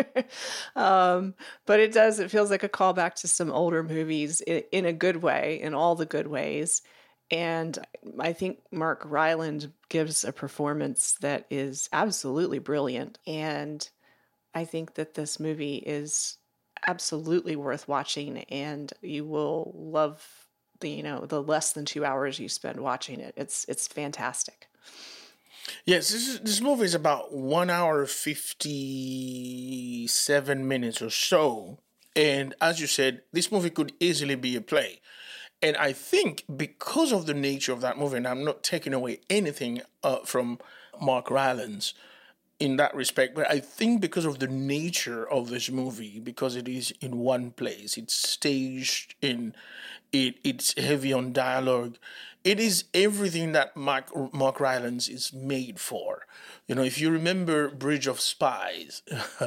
um, 0.76 1.34
but 1.66 1.80
it 1.80 1.92
does. 1.92 2.18
It 2.18 2.30
feels 2.30 2.50
like 2.50 2.62
a 2.62 2.68
callback 2.68 3.14
to 3.16 3.28
some 3.28 3.52
older 3.52 3.82
movies 3.82 4.40
in, 4.40 4.62
in 4.72 4.86
a 4.86 4.92
good 4.92 5.16
way, 5.16 5.60
in 5.60 5.74
all 5.74 5.96
the 5.96 6.06
good 6.06 6.26
ways. 6.26 6.82
And 7.30 7.78
I 8.20 8.32
think 8.32 8.58
Mark 8.70 9.02
Rylance 9.04 9.68
gives 9.88 10.24
a 10.24 10.32
performance 10.32 11.14
that 11.20 11.46
is 11.50 11.88
absolutely 11.92 12.58
brilliant. 12.58 13.18
And 13.26 13.86
I 14.54 14.64
think 14.64 14.94
that 14.94 15.14
this 15.14 15.40
movie 15.40 15.76
is 15.76 16.36
absolutely 16.86 17.56
worth 17.56 17.88
watching, 17.88 18.38
and 18.44 18.92
you 19.00 19.24
will 19.24 19.72
love 19.74 20.22
the 20.84 20.90
you 20.90 21.02
know 21.02 21.26
the 21.26 21.42
less 21.42 21.72
than 21.72 21.84
two 21.84 22.04
hours 22.04 22.38
you 22.38 22.48
spend 22.48 22.78
watching 22.78 23.18
it. 23.18 23.34
It's 23.36 23.64
it's 23.68 23.88
fantastic. 23.88 24.68
Yes, 25.86 26.10
this 26.10 26.28
is, 26.28 26.40
this 26.40 26.60
movie 26.60 26.84
is 26.84 26.94
about 26.94 27.32
one 27.32 27.70
hour 27.70 28.06
fifty 28.06 30.06
seven 30.06 30.68
minutes 30.68 31.02
or 31.02 31.10
so, 31.10 31.78
and 32.14 32.54
as 32.60 32.80
you 32.80 32.86
said, 32.86 33.22
this 33.32 33.50
movie 33.50 33.70
could 33.70 33.92
easily 33.98 34.36
be 34.36 34.54
a 34.56 34.60
play. 34.60 35.00
And 35.62 35.76
I 35.78 35.94
think 35.94 36.44
because 36.54 37.12
of 37.12 37.24
the 37.24 37.32
nature 37.32 37.72
of 37.72 37.80
that 37.80 37.96
movie, 37.96 38.18
and 38.18 38.28
I'm 38.28 38.44
not 38.44 38.62
taking 38.62 38.92
away 38.92 39.20
anything 39.30 39.80
uh, 40.02 40.18
from 40.24 40.58
Mark 41.00 41.30
Rylance 41.30 41.94
in 42.60 42.76
that 42.76 42.94
respect, 42.94 43.34
but 43.34 43.50
I 43.50 43.60
think 43.60 44.00
because 44.00 44.26
of 44.26 44.38
the 44.38 44.46
nature 44.46 45.28
of 45.28 45.48
this 45.48 45.70
movie, 45.70 46.20
because 46.20 46.54
it 46.54 46.68
is 46.68 46.92
in 47.00 47.18
one 47.18 47.50
place, 47.50 47.96
it's 47.96 48.14
staged 48.14 49.14
in, 49.20 49.54
it 50.14 50.36
it's 50.44 50.78
heavy 50.78 51.12
on 51.12 51.32
dialogue. 51.32 51.98
It 52.44 52.60
is 52.60 52.84
everything 52.94 53.52
that 53.52 53.76
Mark 53.76 54.10
Mark 54.32 54.60
Rylance 54.60 55.08
is 55.08 55.32
made 55.32 55.80
for. 55.80 56.26
You 56.66 56.76
know, 56.76 56.82
if 56.82 57.00
you 57.00 57.10
remember 57.10 57.68
Bridge 57.68 58.06
of 58.06 58.20
Spies, 58.20 59.02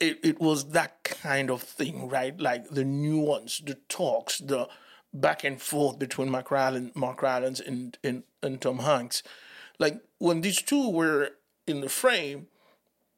it, 0.00 0.20
it 0.22 0.40
was 0.40 0.70
that 0.70 1.02
kind 1.04 1.50
of 1.50 1.62
thing, 1.62 2.08
right? 2.08 2.38
Like 2.38 2.70
the 2.70 2.84
nuance, 2.84 3.58
the 3.58 3.74
talks, 3.88 4.38
the 4.38 4.68
back 5.12 5.42
and 5.42 5.60
forth 5.60 5.98
between 5.98 6.30
Mark 6.30 6.50
Rylance, 6.50 6.94
Mark 6.94 7.22
Rylance 7.22 7.60
and, 7.60 7.98
and, 8.04 8.22
and 8.42 8.60
Tom 8.60 8.78
Hanks. 8.80 9.22
Like 9.78 10.00
when 10.18 10.42
these 10.42 10.62
two 10.62 10.90
were 10.90 11.30
in 11.66 11.80
the 11.80 11.88
frame, 11.88 12.46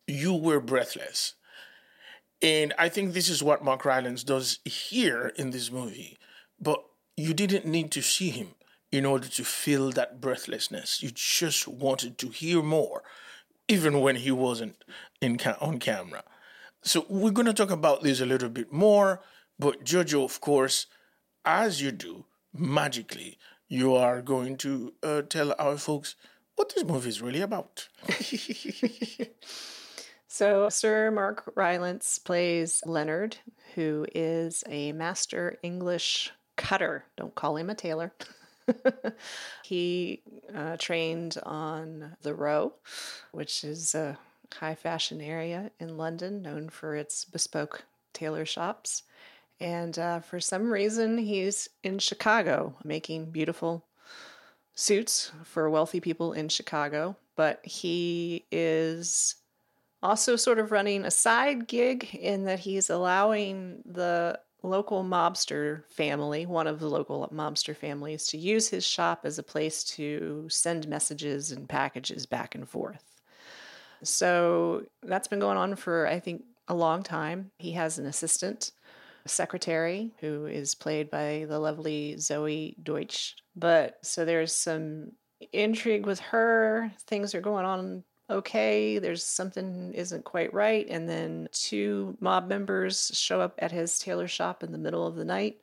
you 0.06 0.34
were 0.34 0.60
breathless. 0.60 1.34
And 2.42 2.74
I 2.78 2.88
think 2.88 3.12
this 3.12 3.28
is 3.28 3.42
what 3.42 3.64
Mark 3.64 3.84
Rylance 3.84 4.24
does 4.24 4.58
here 4.64 5.32
in 5.36 5.50
this 5.50 5.70
movie. 5.70 6.18
But 6.60 6.82
you 7.16 7.34
didn't 7.34 7.66
need 7.66 7.90
to 7.92 8.02
see 8.02 8.30
him 8.30 8.54
in 8.90 9.06
order 9.06 9.28
to 9.28 9.44
feel 9.44 9.90
that 9.92 10.20
breathlessness. 10.20 11.02
You 11.02 11.10
just 11.12 11.68
wanted 11.68 12.18
to 12.18 12.28
hear 12.28 12.62
more, 12.62 13.02
even 13.68 14.00
when 14.00 14.16
he 14.16 14.30
wasn't 14.30 14.84
in 15.20 15.38
ca- 15.38 15.56
on 15.60 15.78
camera. 15.78 16.24
So 16.82 17.06
we're 17.08 17.30
going 17.30 17.46
to 17.46 17.54
talk 17.54 17.70
about 17.70 18.02
this 18.02 18.20
a 18.20 18.26
little 18.26 18.48
bit 18.48 18.72
more. 18.72 19.20
But 19.58 19.84
Jojo, 19.84 20.24
of 20.24 20.40
course, 20.40 20.86
as 21.44 21.80
you 21.80 21.92
do 21.92 22.24
magically, 22.52 23.38
you 23.68 23.94
are 23.94 24.20
going 24.20 24.56
to 24.58 24.92
uh, 25.02 25.22
tell 25.22 25.54
our 25.58 25.78
folks 25.78 26.16
what 26.56 26.74
this 26.74 26.84
movie 26.84 27.08
is 27.08 27.22
really 27.22 27.40
about. 27.40 27.88
So, 30.34 30.70
Sir 30.70 31.10
Mark 31.10 31.52
Rylance 31.56 32.18
plays 32.18 32.82
Leonard, 32.86 33.36
who 33.74 34.06
is 34.14 34.64
a 34.66 34.92
master 34.92 35.58
English 35.62 36.32
cutter. 36.56 37.04
Don't 37.18 37.34
call 37.34 37.58
him 37.58 37.68
a 37.68 37.74
tailor. 37.74 38.14
he 39.62 40.22
uh, 40.54 40.78
trained 40.78 41.36
on 41.42 42.16
the 42.22 42.32
Row, 42.32 42.72
which 43.32 43.62
is 43.62 43.94
a 43.94 44.18
high 44.54 44.74
fashion 44.74 45.20
area 45.20 45.70
in 45.78 45.98
London 45.98 46.40
known 46.40 46.70
for 46.70 46.96
its 46.96 47.26
bespoke 47.26 47.84
tailor 48.14 48.46
shops. 48.46 49.02
And 49.60 49.98
uh, 49.98 50.20
for 50.20 50.40
some 50.40 50.72
reason, 50.72 51.18
he's 51.18 51.68
in 51.82 51.98
Chicago 51.98 52.74
making 52.84 53.32
beautiful 53.32 53.84
suits 54.74 55.30
for 55.44 55.68
wealthy 55.68 56.00
people 56.00 56.32
in 56.32 56.48
Chicago. 56.48 57.18
But 57.36 57.60
he 57.66 58.46
is 58.50 59.34
also 60.02 60.36
sort 60.36 60.58
of 60.58 60.72
running 60.72 61.04
a 61.04 61.10
side 61.10 61.66
gig 61.68 62.14
in 62.14 62.44
that 62.44 62.58
he's 62.58 62.90
allowing 62.90 63.82
the 63.84 64.38
local 64.62 65.02
mobster 65.02 65.82
family, 65.90 66.46
one 66.46 66.66
of 66.66 66.80
the 66.80 66.88
local 66.88 67.28
mobster 67.32 67.76
families, 67.76 68.26
to 68.28 68.38
use 68.38 68.68
his 68.68 68.86
shop 68.86 69.22
as 69.24 69.38
a 69.38 69.42
place 69.42 69.84
to 69.84 70.46
send 70.48 70.88
messages 70.88 71.52
and 71.52 71.68
packages 71.68 72.26
back 72.26 72.54
and 72.54 72.68
forth. 72.68 73.20
So 74.04 74.84
that's 75.02 75.28
been 75.28 75.40
going 75.40 75.58
on 75.58 75.76
for, 75.76 76.06
I 76.06 76.20
think, 76.20 76.44
a 76.68 76.74
long 76.74 77.02
time. 77.02 77.50
He 77.58 77.72
has 77.72 77.98
an 77.98 78.06
assistant 78.06 78.72
secretary 79.26 80.12
who 80.20 80.46
is 80.46 80.74
played 80.74 81.10
by 81.10 81.46
the 81.48 81.58
lovely 81.58 82.14
Zoey 82.18 82.74
Deutch. 82.82 83.36
But 83.54 83.98
so 84.02 84.24
there's 84.24 84.54
some 84.54 85.12
intrigue 85.52 86.06
with 86.06 86.20
her. 86.20 86.90
Things 87.06 87.34
are 87.34 87.40
going 87.40 87.64
on 87.64 88.04
okay, 88.32 88.98
there's 88.98 89.24
something 89.24 89.92
isn't 89.94 90.24
quite 90.24 90.52
right. 90.52 90.86
And 90.88 91.08
then 91.08 91.48
two 91.52 92.16
mob 92.20 92.48
members 92.48 93.10
show 93.14 93.40
up 93.40 93.54
at 93.58 93.70
his 93.70 93.98
tailor 93.98 94.28
shop 94.28 94.62
in 94.62 94.72
the 94.72 94.78
middle 94.78 95.06
of 95.06 95.16
the 95.16 95.24
night. 95.24 95.58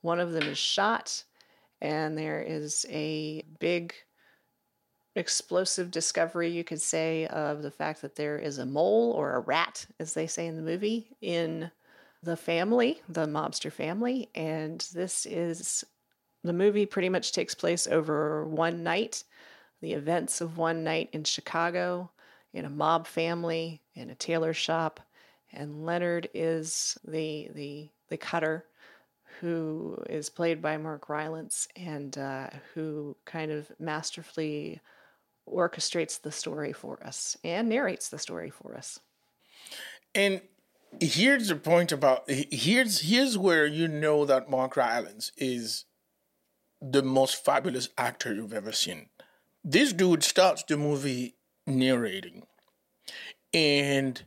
One 0.00 0.20
of 0.20 0.32
them 0.32 0.44
is 0.44 0.58
shot, 0.58 1.24
and 1.80 2.16
there 2.16 2.42
is 2.42 2.86
a 2.90 3.42
big 3.58 3.94
explosive 5.16 5.90
discovery, 5.90 6.50
you 6.50 6.64
could 6.64 6.82
say, 6.82 7.26
of 7.28 7.62
the 7.62 7.70
fact 7.70 8.02
that 8.02 8.16
there 8.16 8.38
is 8.38 8.58
a 8.58 8.66
mole 8.66 9.12
or 9.12 9.34
a 9.34 9.40
rat, 9.40 9.86
as 10.00 10.14
they 10.14 10.26
say 10.26 10.46
in 10.46 10.56
the 10.56 10.62
movie, 10.62 11.16
in 11.20 11.70
the 12.22 12.36
family, 12.36 13.00
the 13.08 13.26
mobster 13.26 13.72
family. 13.72 14.28
And 14.34 14.86
this 14.92 15.26
is 15.26 15.84
the 16.42 16.52
movie 16.52 16.86
pretty 16.86 17.08
much 17.08 17.32
takes 17.32 17.54
place 17.54 17.86
over 17.86 18.44
one 18.44 18.82
night 18.82 19.24
the 19.80 19.92
events 19.92 20.40
of 20.40 20.58
one 20.58 20.84
night 20.84 21.10
in 21.12 21.24
Chicago, 21.24 22.10
in 22.52 22.64
a 22.64 22.70
mob 22.70 23.06
family, 23.06 23.82
in 23.94 24.10
a 24.10 24.14
tailor 24.14 24.54
shop, 24.54 25.00
and 25.52 25.84
Leonard 25.84 26.28
is 26.34 26.98
the 27.04 27.48
the 27.54 27.88
the 28.08 28.16
cutter 28.16 28.64
who 29.40 30.02
is 30.08 30.30
played 30.30 30.62
by 30.62 30.76
Mark 30.76 31.08
Rylance 31.08 31.66
and 31.76 32.16
uh, 32.16 32.50
who 32.74 33.16
kind 33.24 33.50
of 33.50 33.70
masterfully 33.78 34.80
orchestrates 35.48 36.20
the 36.20 36.32
story 36.32 36.72
for 36.72 37.04
us 37.04 37.36
and 37.44 37.68
narrates 37.68 38.08
the 38.08 38.18
story 38.18 38.50
for 38.50 38.74
us. 38.76 39.00
And 40.14 40.40
here's 41.00 41.48
the 41.48 41.56
point 41.56 41.92
about 41.92 42.24
here's 42.28 43.00
here's 43.00 43.36
where 43.36 43.66
you 43.66 43.88
know 43.88 44.24
that 44.24 44.50
Mark 44.50 44.76
Rylance 44.76 45.32
is 45.36 45.84
the 46.80 47.02
most 47.02 47.44
fabulous 47.44 47.88
actor 47.96 48.34
you've 48.34 48.52
ever 48.52 48.72
seen 48.72 49.08
this 49.64 49.92
dude 49.92 50.22
starts 50.22 50.62
the 50.64 50.76
movie 50.76 51.34
narrating, 51.66 52.44
and 53.52 54.22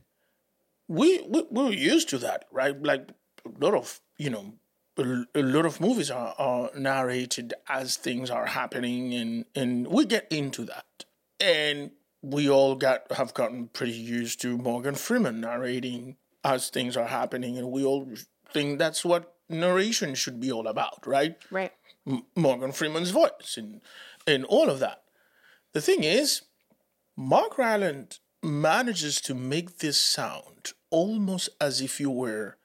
we, 0.88 1.22
we 1.22 1.44
we're 1.50 1.72
used 1.72 2.08
to 2.10 2.18
that, 2.18 2.46
right? 2.50 2.80
Like 2.82 3.10
a 3.44 3.64
lot 3.64 3.74
of 3.74 4.00
you 4.16 4.30
know 4.30 4.54
a, 4.98 5.42
lot 5.42 5.64
of 5.66 5.80
movies 5.80 6.10
are, 6.10 6.34
are 6.38 6.70
narrated 6.76 7.54
as 7.68 7.96
things 7.96 8.30
are 8.30 8.46
happening, 8.46 9.14
and 9.14 9.44
and 9.54 9.86
we 9.86 10.04
get 10.04 10.26
into 10.30 10.64
that, 10.64 11.04
and 11.40 11.92
we 12.22 12.48
all 12.48 12.74
got 12.74 13.10
have 13.12 13.34
gotten 13.34 13.68
pretty 13.68 13.92
used 13.92 14.40
to 14.42 14.58
Morgan 14.58 14.94
Freeman 14.94 15.40
narrating 15.40 16.16
as 16.44 16.68
things 16.68 16.96
are 16.96 17.06
happening, 17.06 17.58
and 17.58 17.70
we 17.70 17.84
all 17.84 18.08
think 18.52 18.78
that's 18.78 19.04
what 19.04 19.34
narration 19.48 20.14
should 20.14 20.40
be 20.40 20.50
all 20.50 20.66
about, 20.66 21.06
right? 21.06 21.36
Right. 21.50 21.72
M- 22.06 22.24
Morgan 22.34 22.72
Freeman's 22.72 23.10
voice 23.10 23.56
and 23.56 23.80
and 24.26 24.44
all 24.44 24.68
of 24.68 24.80
that. 24.80 25.02
The 25.72 25.80
thing 25.80 26.04
is, 26.04 26.42
Mark 27.16 27.58
Rylance 27.58 28.20
manages 28.42 29.20
to 29.22 29.34
make 29.34 29.78
this 29.78 30.00
sound 30.00 30.72
almost 30.90 31.50
as 31.60 31.80
if 31.80 32.00
you 32.00 32.10
were 32.10 32.56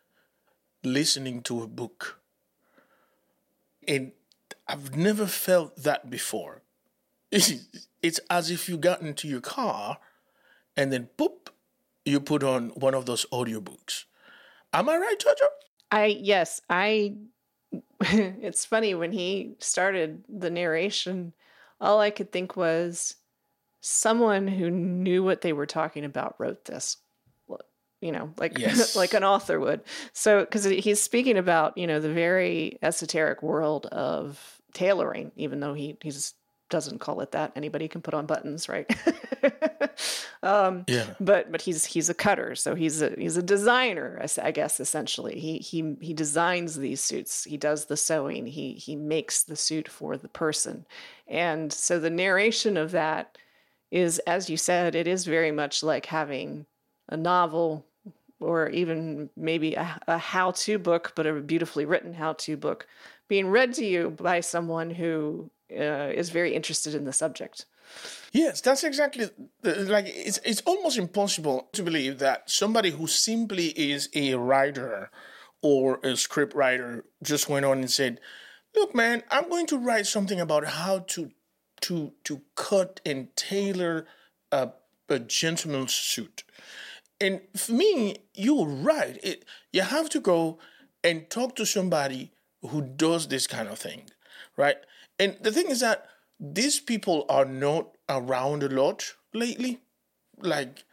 listening 0.84 1.42
to 1.44 1.62
a 1.64 1.68
book. 1.68 2.20
And 3.88 4.12
I've 4.68 4.96
never 4.96 5.28
felt 5.28 5.78
that 5.84 6.10
before. 6.10 6.62
It's, 8.06 8.20
as 8.30 8.52
if 8.52 8.68
you 8.68 8.78
got 8.78 9.00
into 9.00 9.30
your 9.30 9.40
car 9.40 9.98
and 10.76 10.92
then 10.92 11.08
boop, 11.18 11.48
you 12.04 12.20
put 12.20 12.44
on 12.44 12.72
one 12.72 12.94
of 12.94 13.06
those 13.06 13.26
audiobooks. 13.32 14.04
Am 14.74 14.90
I 14.90 14.98
right, 14.98 15.18
Jojo? 15.18 15.48
I 15.90 16.06
yes, 16.08 16.60
I 16.70 17.16
it's 18.02 18.66
funny 18.66 18.94
when 18.94 19.14
he 19.14 19.56
started 19.60 20.26
the 20.28 20.50
narration 20.50 21.32
all 21.80 22.00
I 22.00 22.10
could 22.10 22.32
think 22.32 22.56
was 22.56 23.16
someone 23.82 24.48
who 24.48 24.70
knew 24.70 25.24
what 25.24 25.42
they 25.42 25.54
were 25.54 25.66
talking 25.66 26.06
about 26.06 26.36
wrote 26.40 26.66
this. 26.66 26.98
You 28.02 28.12
know 28.12 28.34
like 28.38 28.58
yes. 28.58 28.98
like 28.98 29.14
an 29.14 29.24
author 29.24 29.60
would. 29.60 29.82
So 30.12 30.42
because 30.42 30.66
he's 30.66 31.00
speaking 31.00 31.38
about 31.38 31.78
you 31.78 31.88
know 31.88 32.02
the 32.02 32.12
very 32.12 32.78
esoteric 32.82 33.42
world 33.42 33.86
of 33.88 34.62
tailoring 34.74 35.32
even 35.38 35.62
though 35.62 35.74
he 35.74 35.98
he's 36.02 36.34
doesn't 36.70 37.00
call 37.00 37.22
it 37.22 37.32
that. 37.32 37.52
Anybody 37.56 37.88
can 37.88 38.02
put 38.02 38.14
on 38.14 38.26
buttons 38.26 38.68
right? 38.68 38.90
Um, 40.42 40.84
yeah. 40.90 41.06
but 41.22 41.54
but 41.54 41.62
he's 41.62 41.86
he's 41.86 42.10
a 42.10 42.14
cutter. 42.14 42.54
So 42.56 42.76
he's 42.76 43.02
a 43.02 43.12
he's 43.18 43.38
a 43.38 43.42
designer 43.42 44.22
i 44.42 44.52
guess 44.52 44.82
essentially. 44.82 45.40
He 45.40 45.60
he 45.60 45.96
he 46.02 46.14
designs 46.14 46.76
these 46.76 47.00
suits. 47.00 47.46
He 47.46 47.56
does 47.56 47.86
the 47.86 47.96
sewing. 47.96 48.46
He 48.46 48.74
he 48.74 48.98
makes 48.98 49.44
the 49.44 49.56
suit 49.56 49.88
for 49.88 50.18
the 50.18 50.28
person 50.28 50.86
and 51.34 51.74
so 51.74 52.00
the 52.00 52.12
narration 52.12 52.78
of 52.78 52.92
that 52.92 53.38
is, 53.92 54.20
as 54.20 54.50
you 54.50 54.58
said, 54.58 54.96
it 54.96 55.08
is 55.08 55.26
very 55.26 55.52
much 55.52 55.82
like 55.84 56.06
having 56.06 56.66
a 57.10 57.18
novel 57.18 57.86
or 58.40 58.70
even 58.70 59.30
maybe 59.36 59.74
a, 59.74 60.00
a 60.08 60.18
how 60.18 60.52
to 60.52 60.78
book, 60.78 61.14
but 61.16 61.26
a 61.26 61.34
beautifully 61.34 61.86
written 61.86 62.14
how 62.14 62.34
to 62.34 62.56
book 62.56 62.88
being 63.28 63.48
read 63.48 63.74
to 63.74 63.86
you 63.86 64.12
by 64.12 64.42
someone 64.42 64.92
who 64.92 65.50
uh, 65.72 66.12
is 66.14 66.30
very 66.30 66.54
interested 66.54 66.94
in 66.94 67.06
the 67.06 67.14
subject. 67.14 67.66
Yes, 68.32 68.62
that's 68.62 68.84
exactly 68.84 69.30
like 69.64 70.06
it's 70.08 70.40
it's 70.46 70.62
almost 70.66 70.98
impossible 70.98 71.68
to 71.74 71.84
believe 71.84 72.20
that 72.20 72.50
somebody 72.50 72.92
who 72.92 73.08
simply 73.08 73.68
is 73.70 74.10
a 74.14 74.36
writer 74.36 75.10
or 75.64 76.00
a 76.04 76.16
script 76.16 76.54
writer 76.54 77.06
just 77.24 77.50
went 77.50 77.66
on 77.66 77.80
and 77.80 77.92
said, 77.92 78.20
look, 78.76 78.96
man, 78.96 79.24
I'm 79.30 79.50
going 79.50 79.68
to 79.68 79.78
write 79.78 80.08
something 80.08 80.40
about 80.40 80.66
how 80.66 81.00
to 81.00 81.32
to 81.82 82.14
to 82.24 82.42
cut 82.56 83.02
and 83.06 83.36
tailor 83.36 84.06
a, 84.52 84.70
a 85.10 85.20
gentleman's 85.20 85.94
suit. 85.94 86.44
And 87.20 87.42
for 87.56 87.74
me, 87.74 88.18
you're 88.34 88.68
right. 88.68 89.20
It, 89.24 89.46
you 89.72 89.82
have 89.82 90.10
to 90.10 90.20
go 90.20 90.60
and 91.04 91.30
talk 91.30 91.56
to 91.58 91.66
somebody 91.66 92.32
who 92.62 92.82
does 92.82 93.28
this 93.28 93.48
kind 93.48 93.68
of 93.68 93.80
thing, 93.80 94.04
right? 94.58 94.78
And 95.20 95.38
the 95.42 95.52
thing 95.52 95.68
is 95.70 95.82
that 95.82 96.08
these 96.40 96.80
people 96.80 97.26
are 97.30 97.46
not 97.46 97.98
around 98.10 98.64
a 98.64 98.70
lot 98.70 99.14
lately. 99.34 99.80
Like 100.38 100.84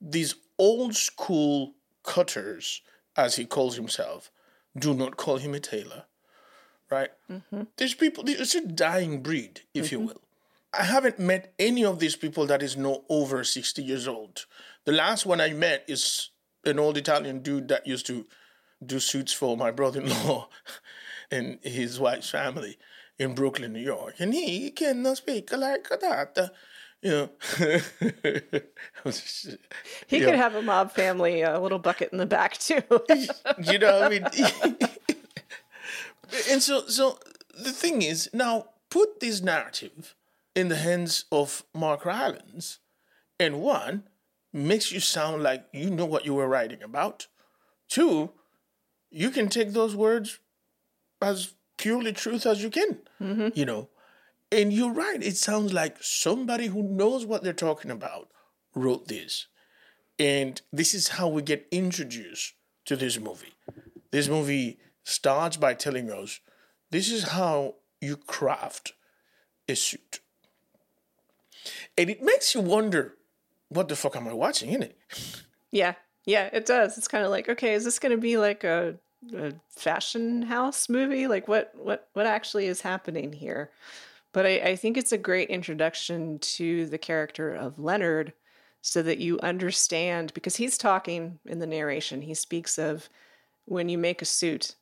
these 0.00 0.34
old 0.58 0.94
school 0.94 1.74
cutters, 2.02 2.82
as 3.16 3.36
he 3.36 3.44
calls 3.44 3.76
himself, 3.76 4.30
do 4.78 4.94
not 4.94 5.16
call 5.16 5.38
him 5.38 5.54
a 5.54 5.60
tailor 5.60 6.04
right? 6.90 7.10
Mm-hmm. 7.30 7.62
These 7.76 7.94
people, 7.94 8.24
it's 8.26 8.54
a 8.54 8.66
dying 8.66 9.22
breed, 9.22 9.62
if 9.72 9.86
mm-hmm. 9.86 9.94
you 9.94 10.06
will. 10.08 10.20
I 10.78 10.84
haven't 10.84 11.18
met 11.18 11.54
any 11.58 11.84
of 11.84 11.98
these 12.00 12.16
people 12.16 12.46
that 12.46 12.62
is 12.62 12.76
no 12.76 13.04
over 13.08 13.44
60 13.44 13.82
years 13.82 14.08
old. 14.08 14.46
The 14.84 14.92
last 14.92 15.24
one 15.24 15.40
I 15.40 15.52
met 15.52 15.84
is 15.86 16.30
an 16.64 16.78
old 16.78 16.96
Italian 16.96 17.40
dude 17.40 17.68
that 17.68 17.86
used 17.86 18.06
to 18.06 18.26
do 18.84 18.98
suits 18.98 19.32
for 19.32 19.56
my 19.56 19.70
brother 19.70 20.00
in 20.00 20.08
law 20.08 20.48
and 21.30 21.58
his 21.62 22.00
wife's 22.00 22.30
family 22.30 22.76
in 23.18 23.34
Brooklyn, 23.34 23.72
New 23.72 23.80
York. 23.80 24.14
And 24.18 24.34
he 24.34 24.70
cannot 24.70 25.18
speak 25.18 25.52
like 25.52 25.88
that. 25.88 26.50
You 27.02 27.10
know, 27.10 27.30
he 30.06 30.20
could 30.20 30.28
know. 30.28 30.36
have 30.36 30.54
a 30.54 30.62
mob 30.62 30.92
family, 30.92 31.42
a 31.42 31.60
little 31.60 31.78
bucket 31.78 32.10
in 32.12 32.18
the 32.18 32.24
back 32.26 32.56
too. 32.56 32.82
you 33.62 33.78
know, 33.78 34.02
I 34.02 34.08
mean, 34.08 34.26
and 36.54 36.62
so, 36.62 36.86
so 36.86 37.18
the 37.52 37.72
thing 37.72 38.00
is, 38.02 38.30
now 38.32 38.66
put 38.88 39.18
this 39.18 39.42
narrative 39.42 40.14
in 40.54 40.68
the 40.68 40.76
hands 40.76 41.24
of 41.32 41.64
Mark 41.74 42.04
Rylance, 42.04 42.78
and 43.40 43.60
one, 43.60 44.04
makes 44.52 44.92
you 44.92 45.00
sound 45.00 45.42
like 45.42 45.64
you 45.72 45.90
know 45.90 46.04
what 46.04 46.24
you 46.24 46.32
were 46.32 46.46
writing 46.46 46.80
about. 46.80 47.26
Two, 47.88 48.30
you 49.10 49.30
can 49.30 49.48
take 49.48 49.72
those 49.72 49.96
words 49.96 50.38
as 51.20 51.54
purely 51.76 52.12
truth 52.12 52.46
as 52.46 52.62
you 52.62 52.70
can, 52.70 53.00
mm-hmm. 53.20 53.48
you 53.54 53.64
know. 53.64 53.88
And 54.52 54.72
you're 54.72 54.92
right, 54.92 55.20
it 55.20 55.36
sounds 55.36 55.72
like 55.72 55.96
somebody 56.00 56.68
who 56.68 56.84
knows 56.84 57.26
what 57.26 57.42
they're 57.42 57.52
talking 57.52 57.90
about 57.90 58.28
wrote 58.76 59.08
this. 59.08 59.48
And 60.20 60.62
this 60.72 60.94
is 60.94 61.08
how 61.08 61.26
we 61.26 61.42
get 61.42 61.66
introduced 61.72 62.54
to 62.84 62.94
this 62.94 63.18
movie. 63.18 63.54
This 64.12 64.28
movie 64.28 64.78
starts 65.04 65.56
by 65.56 65.74
telling 65.74 66.10
us 66.10 66.40
this 66.90 67.10
is 67.10 67.28
how 67.30 67.76
you 68.00 68.16
craft 68.16 68.92
a 69.68 69.76
suit. 69.76 70.20
And 71.96 72.10
it 72.10 72.22
makes 72.22 72.54
you 72.54 72.60
wonder 72.60 73.14
what 73.68 73.88
the 73.88 73.96
fuck 73.96 74.16
am 74.16 74.28
I 74.28 74.32
watching, 74.32 74.70
innit? 74.70 74.94
Yeah, 75.70 75.94
yeah, 76.24 76.50
it 76.52 76.66
does. 76.66 76.96
It's 76.96 77.08
kind 77.08 77.24
of 77.24 77.32
like, 77.32 77.48
okay, 77.48 77.74
is 77.74 77.82
this 77.84 77.98
going 77.98 78.12
to 78.12 78.16
be 78.16 78.36
like 78.36 78.62
a, 78.62 78.94
a 79.36 79.54
fashion 79.70 80.42
house 80.42 80.88
movie? 80.88 81.26
Like, 81.26 81.48
what, 81.48 81.72
what, 81.74 82.10
what 82.12 82.26
actually 82.26 82.66
is 82.66 82.82
happening 82.82 83.32
here? 83.32 83.72
But 84.32 84.46
I, 84.46 84.50
I 84.58 84.76
think 84.76 84.96
it's 84.96 85.10
a 85.10 85.18
great 85.18 85.48
introduction 85.48 86.38
to 86.38 86.86
the 86.86 86.96
character 86.96 87.52
of 87.52 87.80
Leonard, 87.80 88.34
so 88.84 89.02
that 89.02 89.16
you 89.16 89.40
understand 89.40 90.30
because 90.34 90.56
he's 90.56 90.76
talking 90.76 91.38
in 91.46 91.58
the 91.58 91.66
narration. 91.66 92.20
He 92.20 92.34
speaks 92.34 92.78
of 92.78 93.08
when 93.64 93.88
you 93.88 93.96
make 93.96 94.20
a 94.20 94.26
suit, 94.26 94.76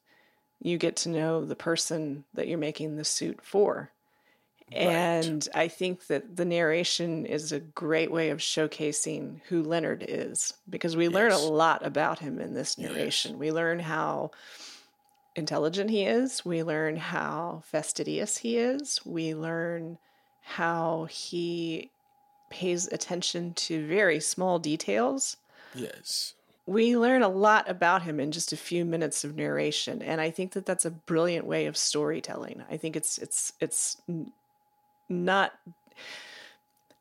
you 0.62 0.78
get 0.78 0.96
to 0.96 1.08
know 1.08 1.44
the 1.44 1.56
person 1.56 2.24
that 2.34 2.48
you're 2.48 2.58
making 2.58 2.96
the 2.96 3.04
suit 3.04 3.40
for. 3.42 3.90
And 4.70 5.46
I 5.54 5.68
think 5.68 6.06
that 6.06 6.36
the 6.36 6.46
narration 6.46 7.26
is 7.26 7.52
a 7.52 7.60
great 7.60 8.10
way 8.10 8.30
of 8.30 8.38
showcasing 8.38 9.42
who 9.48 9.62
Leonard 9.62 10.02
is 10.08 10.54
because 10.70 10.96
we 10.96 11.10
learn 11.10 11.32
a 11.32 11.38
lot 11.38 11.84
about 11.84 12.20
him 12.20 12.38
in 12.38 12.54
this 12.54 12.78
narration. 12.78 13.38
We 13.38 13.52
learn 13.52 13.80
how 13.80 14.30
intelligent 15.36 15.90
he 15.90 16.04
is, 16.04 16.42
we 16.44 16.62
learn 16.62 16.96
how 16.96 17.62
fastidious 17.66 18.38
he 18.38 18.56
is, 18.56 19.00
we 19.04 19.34
learn 19.34 19.98
how 20.40 21.06
he 21.10 21.90
pays 22.48 22.88
attention 22.88 23.52
to 23.54 23.86
very 23.86 24.20
small 24.20 24.58
details 24.58 25.36
Yes. 25.74 26.34
We 26.66 26.96
learn 26.96 27.22
a 27.22 27.28
lot 27.28 27.68
about 27.68 28.02
him 28.02 28.20
in 28.20 28.30
just 28.30 28.52
a 28.52 28.56
few 28.56 28.84
minutes 28.84 29.24
of 29.24 29.36
narration 29.36 30.00
and 30.02 30.20
i 30.20 30.30
think 30.30 30.52
that 30.52 30.66
that's 30.66 30.84
a 30.84 30.90
brilliant 30.90 31.46
way 31.46 31.66
of 31.66 31.76
storytelling. 31.76 32.62
I 32.70 32.76
think 32.76 32.96
it's 32.96 33.18
it's 33.18 33.52
it's 33.60 34.00
not 35.08 35.52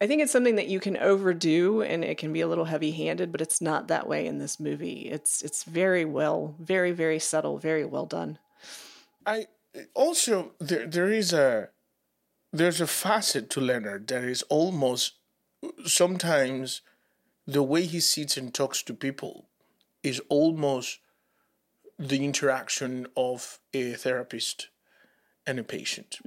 i 0.02 0.08
think 0.08 0.22
it's 0.22 0.32
something 0.32 0.56
that 0.56 0.68
you 0.68 0.80
can 0.80 0.98
overdo 0.98 1.82
and 1.82 2.04
it 2.04 2.18
can 2.18 2.34
be 2.34 2.42
a 2.42 2.48
little 2.48 2.66
heavy-handed 2.66 3.32
but 3.32 3.42
it's 3.42 3.62
not 3.62 3.88
that 3.88 4.08
way 4.08 4.26
in 4.26 4.40
this 4.40 4.60
movie. 4.60 5.10
It's 5.10 5.42
it's 5.42 5.64
very 5.64 6.06
well 6.06 6.56
very 6.60 6.92
very 6.92 7.20
subtle 7.20 7.58
very 7.58 7.86
well 7.86 8.06
done. 8.06 8.40
I 9.26 9.48
also 9.94 10.54
there 10.60 10.88
there 10.88 11.12
is 11.12 11.34
a 11.34 11.70
there's 12.52 12.82
a 12.82 12.88
facet 12.88 13.50
to 13.52 13.62
Leonard 13.62 14.08
that 14.08 14.24
is 14.24 14.42
almost 14.44 15.14
sometimes 15.86 16.82
the 17.46 17.64
way 17.64 17.84
he 17.84 18.00
sits 18.00 18.38
and 18.38 18.54
talks 18.54 18.84
to 18.84 18.94
people 18.94 19.46
is 20.04 20.22
almost 20.30 21.00
the 21.98 22.24
interaction 22.24 23.08
of 23.16 23.60
a 23.74 23.94
therapist 23.94 24.70
and 25.46 25.60
a 25.60 25.64
patient. 25.64 26.20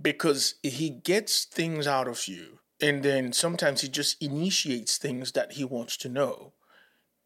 Because 0.00 0.54
he 0.62 0.90
gets 0.90 1.44
things 1.44 1.86
out 1.86 2.08
of 2.08 2.26
you 2.26 2.60
and 2.80 3.02
then 3.02 3.32
sometimes 3.32 3.82
he 3.82 3.88
just 3.88 4.20
initiates 4.22 4.96
things 4.96 5.32
that 5.32 5.52
he 5.52 5.64
wants 5.64 5.96
to 5.98 6.08
know. 6.08 6.52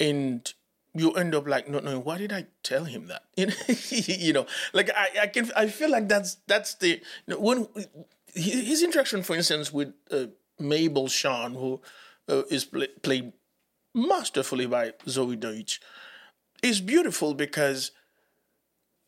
And 0.00 0.52
you 0.92 1.12
end 1.12 1.34
up 1.34 1.46
like 1.46 1.68
not 1.68 1.84
knowing 1.84 2.04
why 2.04 2.18
did 2.18 2.32
I 2.32 2.46
tell 2.62 2.84
him 2.84 3.06
that? 3.06 3.22
You 3.36 3.46
know, 3.46 3.54
you 3.90 4.32
know 4.32 4.46
like 4.72 4.90
I, 4.94 5.22
I 5.22 5.26
can 5.28 5.50
I 5.56 5.68
feel 5.68 5.90
like 5.90 6.08
that's 6.08 6.36
that's 6.46 6.74
the 6.74 6.88
you 6.88 7.00
know, 7.28 7.38
when 7.38 7.68
his 8.34 8.82
interaction, 8.82 9.22
for 9.22 9.36
instance, 9.36 9.72
with 9.72 9.94
uh, 10.10 10.26
Mable 10.58 11.08
Shaun, 11.08 11.54
who 11.54 11.80
uh, 12.28 12.42
is 12.50 12.64
play, 12.64 12.88
played 13.02 13.32
masterfully 13.94 14.66
by 14.66 14.90
Zoey 15.06 15.38
Deutch, 15.38 15.80
is 16.62 16.80
beautiful 16.80 17.34
because 17.34 17.92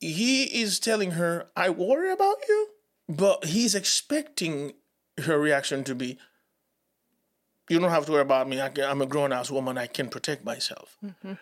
he 0.01 0.45
is 0.45 0.79
telling 0.79 1.13
her, 1.13 1.49
"I 1.57 1.71
worry 1.71 2.11
about 2.13 2.39
you," 2.49 2.71
but 3.09 3.47
he's 3.47 3.75
expecting 3.75 4.75
her 5.19 5.39
reaction 5.39 5.85
to 5.85 5.95
be, 5.95 6.19
"You 7.69 7.81
don't 7.81 7.91
have 7.91 8.07
to 8.07 8.13
worry 8.13 8.23
about 8.23 8.49
me. 8.49 8.61
I 8.61 8.69
can, 8.69 8.85
I'm 8.85 9.03
a 9.03 9.07
grown 9.07 9.33
ass 9.33 9.51
woman. 9.51 9.79
I 9.79 9.87
can 9.87 10.09
protect 10.09 10.45
myself." 10.45 10.97
Mm-hmm. 11.05 11.35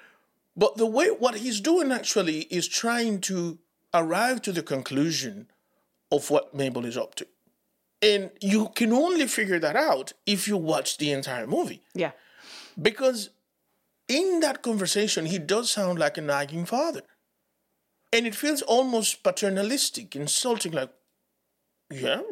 But 0.57 0.77
the 0.77 0.87
way 0.87 1.09
what 1.09 1.37
he's 1.37 1.61
doing 1.61 1.91
actually 1.91 2.43
is 2.43 2.69
trying 2.69 3.21
to 3.23 3.59
arrive 3.93 4.41
to 4.43 4.53
the 4.53 4.63
conclusion 4.63 5.51
of 6.13 6.31
what 6.31 6.55
Mable 6.55 6.85
is 6.85 6.97
up 6.97 7.17
to. 7.17 7.27
And 8.01 8.31
you 8.41 8.69
can 8.75 8.93
only 8.93 9.27
figure 9.27 9.59
that 9.59 9.77
out 9.77 10.13
if 10.27 10.47
you 10.47 10.57
watch 10.57 10.99
the 10.99 11.11
entire 11.11 11.47
movie. 11.47 11.83
yeah 11.95 12.13
Because 12.81 13.31
in 14.09 14.41
that 14.41 14.63
conversation, 14.63 15.27
he 15.27 15.39
does 15.39 15.71
sound 15.71 15.99
like 15.99 16.19
a 16.19 16.21
nagging 16.21 16.67
father. 16.67 17.03
And 18.13 18.27
it 18.27 18.35
feels 18.35 18.63
almost 18.63 19.23
paternalistic, 19.23 20.15
insulting, 20.15 20.73
like, 20.73 20.91
yeah, 21.91 22.23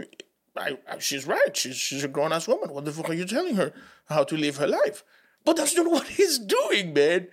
I, 0.57 0.79
I, 0.91 0.99
she's 0.99 1.27
right. 1.27 1.57
She's, 1.57 1.77
she's 1.77 2.05
a 2.05 2.09
grown 2.09 2.33
ass 2.33 2.47
woman. 2.47 2.73
What 2.73 2.85
the 2.85 2.93
fuck 2.93 3.11
are 3.11 3.15
you 3.15 3.25
telling 3.25 3.57
her 3.57 3.73
how 4.07 4.25
to 4.25 4.37
live 4.37 4.59
her 4.59 4.67
life? 4.67 5.03
But 5.45 5.57
that's 5.57 5.77
not 5.77 5.91
what 5.91 6.07
he's 6.07 6.39
doing, 6.39 6.93
man. 6.93 7.29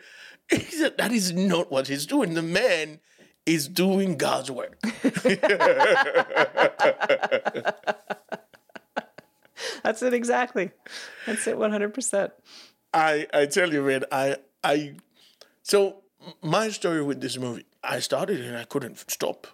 that 0.49 1.10
is 1.12 1.32
not 1.32 1.71
what 1.71 1.88
he's 1.88 2.06
doing. 2.06 2.34
The 2.34 2.41
man 2.41 2.99
is 3.45 3.67
doing 3.67 4.17
God's 4.17 4.49
work. 4.49 4.80
that's 9.84 10.02
it 10.02 10.13
exactly 10.13 10.71
that's 11.25 11.47
it 11.47 11.58
100% 11.58 12.32
I 12.93 13.28
I 13.34 13.45
tell 13.45 13.71
you, 13.73 13.84
man, 13.84 14.06
I 14.12 14.38
I 14.63 14.95
so 15.63 16.04
my 16.41 16.69
story 16.69 17.04
with 17.04 17.21
this 17.21 17.38
movie, 17.38 17.65
I 17.84 17.99
started 17.99 18.41
and 18.41 18.58
I 18.58 18.63
couldn't 18.65 19.10
stop. 19.10 19.47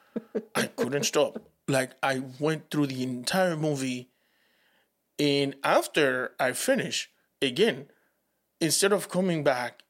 I 0.54 0.66
couldn't 0.66 1.04
stop. 1.04 1.38
Like 1.68 1.92
I 2.02 2.22
went 2.38 2.70
through 2.70 2.88
the 2.88 3.02
entire 3.02 3.56
movie, 3.56 4.08
and 5.18 5.54
after 5.62 6.32
I 6.38 6.52
finished, 6.52 7.10
again, 7.40 7.86
instead 8.60 8.92
of 8.92 9.08
coming 9.08 9.44
back 9.44 9.82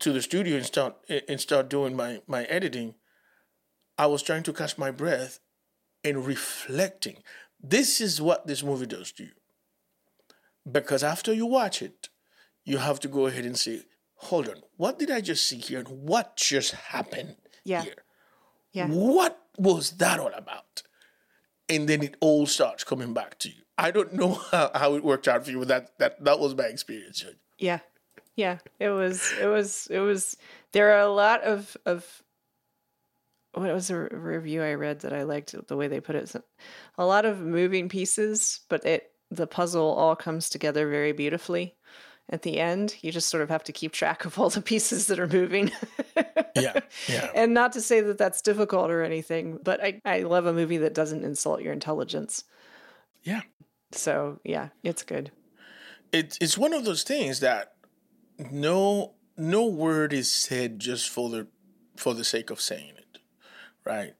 to 0.00 0.12
the 0.12 0.20
studio 0.20 0.56
and 0.56 0.66
start 0.66 0.94
and 1.28 1.40
start 1.40 1.68
doing 1.68 1.96
my 1.96 2.20
my 2.26 2.44
editing, 2.44 2.94
I 3.98 4.06
was 4.06 4.22
trying 4.22 4.42
to 4.44 4.52
catch 4.52 4.76
my 4.76 4.90
breath 4.90 5.40
and 6.04 6.26
reflecting. 6.26 7.22
This 7.60 8.00
is 8.00 8.20
what 8.20 8.46
this 8.46 8.62
movie 8.62 8.86
does 8.86 9.10
to 9.12 9.24
you. 9.24 9.30
Because 10.70 11.02
after 11.04 11.32
you 11.32 11.46
watch 11.46 11.82
it, 11.82 12.08
you 12.64 12.78
have 12.78 12.98
to 13.00 13.08
go 13.08 13.26
ahead 13.26 13.44
and 13.44 13.56
say, 13.58 13.82
hold 14.16 14.48
on, 14.48 14.56
what 14.76 14.98
did 14.98 15.10
I 15.10 15.20
just 15.20 15.46
see 15.46 15.58
here? 15.58 15.78
And 15.80 15.88
what 15.88 16.36
just 16.36 16.72
happened 16.72 17.36
Yeah. 17.64 17.82
here? 17.82 18.02
yeah 18.72 18.88
What 18.88 19.38
was 19.58 19.92
that 19.98 20.18
all 20.18 20.32
about? 20.34 20.82
And 21.68 21.88
then 21.88 22.02
it 22.02 22.16
all 22.20 22.46
starts 22.46 22.84
coming 22.84 23.12
back 23.14 23.38
to 23.40 23.48
you. 23.48 23.62
I 23.78 23.90
don't 23.90 24.14
know 24.14 24.34
how, 24.50 24.70
how 24.74 24.94
it 24.94 25.04
worked 25.04 25.28
out 25.28 25.44
for 25.44 25.50
you, 25.50 25.58
but 25.60 25.68
that, 25.68 25.98
that, 25.98 26.24
that 26.24 26.38
was 26.40 26.54
my 26.56 26.64
experience. 26.64 27.24
Yeah. 27.58 27.80
Yeah. 28.34 28.58
It 28.78 28.90
was 28.90 29.32
it 29.40 29.46
was 29.46 29.86
it 29.90 29.98
was 30.00 30.36
there 30.72 30.92
are 30.92 31.00
a 31.00 31.08
lot 31.08 31.42
of 31.42 31.74
of 31.86 32.22
what 33.54 33.72
was 33.72 33.88
a 33.88 33.96
review 34.10 34.62
I 34.62 34.74
read 34.74 35.00
that 35.00 35.14
I 35.14 35.22
liked 35.22 35.54
the 35.68 35.76
way 35.76 35.88
they 35.88 36.00
put 36.00 36.16
it. 36.16 36.34
A 36.98 37.06
lot 37.06 37.24
of 37.24 37.40
moving 37.40 37.88
pieces, 37.88 38.60
but 38.68 38.84
it 38.84 39.10
the 39.30 39.46
puzzle 39.46 39.94
all 39.94 40.16
comes 40.16 40.48
together 40.48 40.88
very 40.88 41.12
beautifully. 41.12 41.74
At 42.28 42.42
the 42.42 42.58
end, 42.58 42.96
you 43.02 43.12
just 43.12 43.28
sort 43.28 43.44
of 43.44 43.50
have 43.50 43.62
to 43.64 43.72
keep 43.72 43.92
track 43.92 44.24
of 44.24 44.38
all 44.38 44.50
the 44.50 44.60
pieces 44.60 45.06
that 45.06 45.20
are 45.20 45.28
moving. 45.28 45.70
Yeah, 46.56 46.80
yeah. 47.08 47.30
and 47.34 47.54
not 47.54 47.72
to 47.74 47.80
say 47.80 48.00
that 48.00 48.18
that's 48.18 48.42
difficult 48.42 48.90
or 48.90 49.02
anything, 49.02 49.58
but 49.62 49.82
I, 49.82 50.00
I 50.04 50.20
love 50.20 50.46
a 50.46 50.52
movie 50.52 50.78
that 50.78 50.94
doesn't 50.94 51.24
insult 51.24 51.62
your 51.62 51.72
intelligence. 51.72 52.44
Yeah. 53.22 53.42
So, 53.92 54.40
yeah, 54.42 54.70
it's 54.82 55.02
good. 55.04 55.30
It's 56.12 56.38
it's 56.40 56.58
one 56.58 56.72
of 56.72 56.84
those 56.84 57.02
things 57.02 57.40
that 57.40 57.74
no 58.38 59.14
no 59.36 59.66
word 59.66 60.12
is 60.12 60.30
said 60.30 60.78
just 60.78 61.08
for 61.08 61.28
the 61.28 61.48
for 61.96 62.14
the 62.14 62.24
sake 62.24 62.50
of 62.50 62.60
saying 62.60 62.94
it, 62.96 63.18
right? 63.84 64.14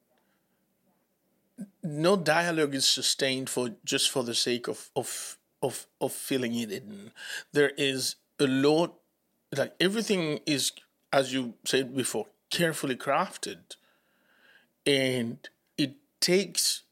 No 1.87 2.17
dialogue 2.17 2.75
is 2.75 2.85
sustained 2.85 3.49
for 3.49 3.71
just 3.85 4.11
for 4.11 4.25
the 4.25 4.35
sake 4.35 4.67
of 4.67 4.91
of 4.97 5.39
of 5.63 5.87
of 6.01 6.13
filling 6.13 6.55
it 6.55 6.73
in. 6.73 7.13
There 7.53 7.71
is 7.77 8.17
a 8.41 8.47
lot 8.47 8.99
like 9.57 9.75
everything 9.79 10.41
is 10.47 10.73
as 11.13 11.33
you 11.33 11.55
said 11.65 11.95
before 11.95 12.27
carefully 12.51 12.97
crafted 12.97 13.77
and 14.85 15.49
it 15.79 15.95
takes 16.21 16.83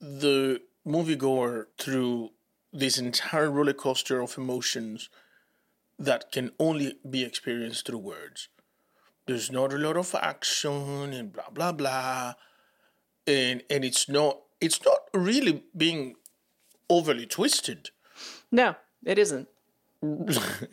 the 0.00 0.60
moviegoer 0.86 1.66
through 1.78 2.30
this 2.72 2.98
entire 2.98 3.50
roller 3.50 3.72
coaster 3.72 4.20
of 4.20 4.36
emotions 4.36 5.08
that 5.98 6.30
can 6.32 6.50
only 6.58 6.98
be 7.08 7.22
experienced 7.22 7.86
through 7.86 7.98
words. 7.98 8.48
There's 9.26 9.50
not 9.50 9.72
a 9.72 9.78
lot 9.78 9.96
of 9.96 10.14
action 10.14 11.12
and 11.12 11.32
blah 11.32 11.50
blah 11.50 11.72
blah, 11.72 12.34
and 13.26 13.62
and 13.68 13.84
it's 13.84 14.08
not 14.08 14.40
it's 14.60 14.84
not 14.84 14.98
really 15.12 15.64
being 15.76 16.16
overly 16.88 17.26
twisted. 17.26 17.90
No, 18.50 18.76
it 19.04 19.18
isn't. 19.18 19.48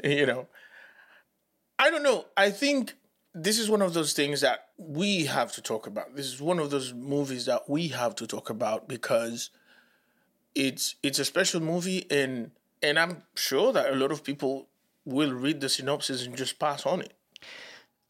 you 0.04 0.26
know, 0.26 0.48
I 1.80 1.90
don't 1.90 2.04
know. 2.04 2.26
I 2.38 2.50
think 2.52 2.96
this 3.34 3.58
is 3.58 3.70
one 3.70 3.82
of 3.82 3.94
those 3.94 4.14
things 4.14 4.42
that 4.42 4.68
we 4.78 5.26
have 5.26 5.52
to 5.54 5.62
talk 5.62 5.88
about. 5.88 6.16
This 6.16 6.28
is 6.28 6.42
one 6.42 6.60
of 6.60 6.70
those 6.70 6.94
movies 6.94 7.46
that 7.46 7.70
we 7.70 7.90
have 7.90 8.16
to 8.16 8.28
talk 8.28 8.50
about 8.50 8.88
because 8.88 9.50
it's 10.56 10.96
it's 11.02 11.20
a 11.20 11.26
special 11.26 11.60
movie 11.60 12.06
and 12.12 12.52
and 12.82 13.00
I'm 13.00 13.24
sure 13.34 13.74
that 13.74 13.92
a 13.92 13.96
lot 13.96 14.12
of 14.12 14.24
people 14.24 14.68
will 15.06 15.34
read 15.34 15.62
the 15.62 15.70
synopsis 15.70 16.26
and 16.26 16.38
just 16.38 16.60
pass 16.60 16.86
on 16.86 17.02
it. 17.02 17.14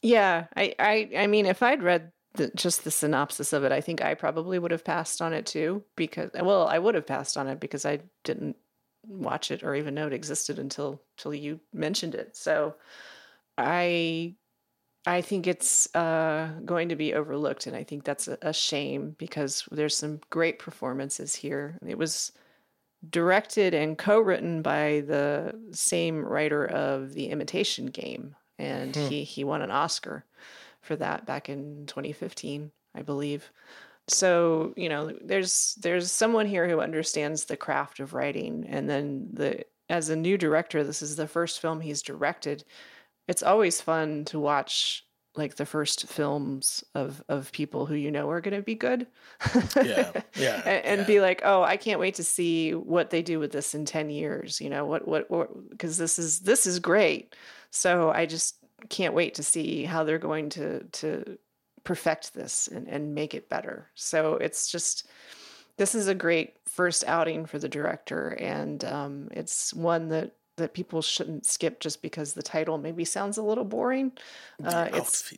Yeah, 0.01 0.47
I 0.55 0.75
I 0.77 1.09
I 1.17 1.27
mean 1.27 1.45
if 1.45 1.63
I'd 1.63 1.81
read 1.81 2.11
the, 2.35 2.51
just 2.55 2.83
the 2.83 2.91
synopsis 2.91 3.53
of 3.53 3.63
it, 3.63 3.71
I 3.71 3.81
think 3.81 4.01
I 4.01 4.15
probably 4.15 4.57
would 4.59 4.71
have 4.71 4.83
passed 4.83 5.21
on 5.21 5.33
it 5.33 5.45
too 5.45 5.83
because 5.95 6.31
well, 6.33 6.67
I 6.67 6.79
would 6.79 6.95
have 6.95 7.05
passed 7.05 7.37
on 7.37 7.47
it 7.47 7.59
because 7.59 7.85
I 7.85 7.99
didn't 8.23 8.55
watch 9.07 9.51
it 9.51 9.63
or 9.63 9.75
even 9.75 9.93
know 9.93 10.07
it 10.07 10.13
existed 10.13 10.59
until 10.59 11.01
until 11.17 11.33
you 11.33 11.59
mentioned 11.73 12.15
it. 12.15 12.35
So 12.35 12.75
I 13.57 14.35
I 15.05 15.21
think 15.21 15.47
it's 15.47 15.93
uh, 15.95 16.49
going 16.63 16.89
to 16.89 16.95
be 16.95 17.13
overlooked, 17.13 17.67
and 17.67 17.75
I 17.75 17.83
think 17.83 18.05
that's 18.05 18.27
a, 18.27 18.37
a, 18.41 18.53
shame 18.53 19.15
because 19.19 19.67
there's 19.69 19.97
some 19.97 20.21
great 20.29 20.59
performances 20.59 21.35
here. 21.35 21.77
It 21.85 21.97
was 21.97 22.31
directed 23.09 23.73
and 23.73 23.97
co-written 23.97 24.61
by 24.61 25.03
the 25.05 25.59
same 25.71 26.23
writer 26.23 26.65
of 26.65 27.13
The 27.13 27.27
Imitation 27.27 27.87
Game, 27.87 28.35
and 28.57 28.95
hmm. 28.95 29.07
he 29.07 29.23
he 29.25 29.43
won 29.43 29.61
an 29.61 29.71
Oscar 29.71 30.25
for 30.83 30.95
that 30.97 31.25
back 31.25 31.49
in 31.49 31.85
2015, 31.87 32.71
I 32.95 33.01
believe. 33.01 33.51
So 34.07 34.73
you 34.77 34.89
know, 34.89 35.17
there's 35.21 35.75
there's 35.81 36.11
someone 36.11 36.45
here 36.45 36.67
who 36.67 36.81
understands 36.81 37.45
the 37.45 37.57
craft 37.57 37.99
of 37.99 38.13
writing, 38.13 38.65
and 38.67 38.89
then 38.89 39.29
the 39.33 39.65
as 39.89 40.09
a 40.09 40.15
new 40.15 40.37
director, 40.37 40.83
this 40.83 41.01
is 41.01 41.15
the 41.15 41.27
first 41.27 41.59
film 41.59 41.81
he's 41.81 42.01
directed 42.01 42.63
it's 43.27 43.43
always 43.43 43.81
fun 43.81 44.25
to 44.25 44.39
watch 44.39 45.05
like 45.35 45.55
the 45.55 45.65
first 45.65 46.07
films 46.07 46.83
of 46.93 47.23
of 47.27 47.51
people 47.51 47.87
who 47.87 47.95
you 47.95 48.11
know 48.11 48.29
are 48.29 48.41
going 48.41 48.55
to 48.55 48.61
be 48.61 48.75
good 48.75 49.07
yeah 49.83 50.11
yeah 50.35 50.61
and, 50.65 50.85
and 50.85 51.01
yeah. 51.01 51.07
be 51.07 51.19
like 51.19 51.41
oh 51.43 51.63
i 51.63 51.75
can't 51.75 51.99
wait 51.99 52.15
to 52.15 52.23
see 52.23 52.75
what 52.75 53.09
they 53.09 53.23
do 53.23 53.39
with 53.39 53.51
this 53.51 53.73
in 53.73 53.83
10 53.83 54.11
years 54.11 54.61
you 54.61 54.69
know 54.69 54.85
what 54.85 55.07
what 55.07 55.69
because 55.69 55.97
this 55.97 56.19
is 56.19 56.41
this 56.41 56.67
is 56.67 56.79
great 56.79 57.35
so 57.71 58.11
i 58.11 58.25
just 58.27 58.62
can't 58.89 59.13
wait 59.13 59.35
to 59.35 59.43
see 59.43 59.83
how 59.83 60.03
they're 60.03 60.17
going 60.17 60.49
to 60.49 60.83
to 60.91 61.37
perfect 61.83 62.33
this 62.33 62.67
and 62.67 62.87
and 62.87 63.13
make 63.13 63.33
it 63.33 63.49
better 63.49 63.89
so 63.95 64.35
it's 64.35 64.71
just 64.71 65.07
this 65.77 65.95
is 65.95 66.07
a 66.07 66.15
great 66.15 66.53
first 66.65 67.03
outing 67.07 67.45
for 67.45 67.59
the 67.59 67.69
director 67.69 68.29
and 68.29 68.85
um, 68.85 69.27
it's 69.31 69.73
one 69.73 70.09
that 70.09 70.33
that 70.57 70.73
people 70.73 71.01
shouldn't 71.01 71.45
skip 71.45 71.79
just 71.79 72.01
because 72.01 72.33
the 72.33 72.43
title 72.43 72.77
maybe 72.77 73.03
sounds 73.03 73.37
a 73.37 73.43
little 73.43 73.63
boring. 73.63 74.11
Uh, 74.63 74.87
it's 74.93 75.33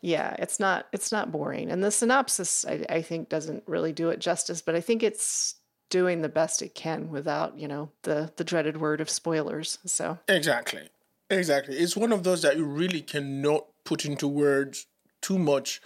yeah, 0.00 0.34
it's 0.38 0.58
not 0.58 0.86
it's 0.92 1.12
not 1.12 1.30
boring, 1.30 1.70
and 1.70 1.82
the 1.82 1.90
synopsis 1.90 2.64
I, 2.64 2.84
I 2.88 3.02
think 3.02 3.28
doesn't 3.28 3.62
really 3.66 3.92
do 3.92 4.10
it 4.10 4.18
justice. 4.18 4.60
But 4.62 4.74
I 4.74 4.80
think 4.80 5.02
it's 5.02 5.54
doing 5.88 6.20
the 6.20 6.28
best 6.28 6.62
it 6.62 6.74
can 6.74 7.10
without 7.10 7.58
you 7.58 7.68
know 7.68 7.90
the 8.02 8.32
the 8.36 8.44
dreaded 8.44 8.80
word 8.80 9.00
of 9.00 9.08
spoilers. 9.08 9.78
So 9.86 10.18
exactly, 10.28 10.88
exactly, 11.30 11.76
it's 11.76 11.96
one 11.96 12.12
of 12.12 12.24
those 12.24 12.42
that 12.42 12.56
you 12.56 12.64
really 12.64 13.00
cannot 13.00 13.66
put 13.84 14.04
into 14.04 14.28
words 14.28 14.86
too 15.20 15.38
much 15.38 15.80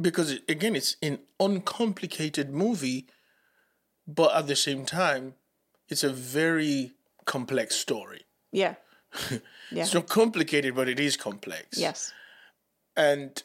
because 0.00 0.32
it, 0.32 0.42
again, 0.48 0.76
it's 0.76 0.96
an 1.02 1.20
uncomplicated 1.38 2.50
movie, 2.50 3.06
but 4.06 4.34
at 4.34 4.46
the 4.46 4.56
same 4.56 4.84
time, 4.84 5.34
it's 5.88 6.04
a 6.04 6.10
very 6.10 6.92
complex 7.24 7.76
story. 7.76 8.22
Yeah. 8.52 8.76
yeah. 9.30 9.38
it's 9.82 9.94
not 9.94 10.08
complicated, 10.08 10.74
but 10.74 10.88
it 10.88 11.00
is 11.00 11.16
complex. 11.16 11.78
Yes. 11.78 12.12
And 12.96 13.42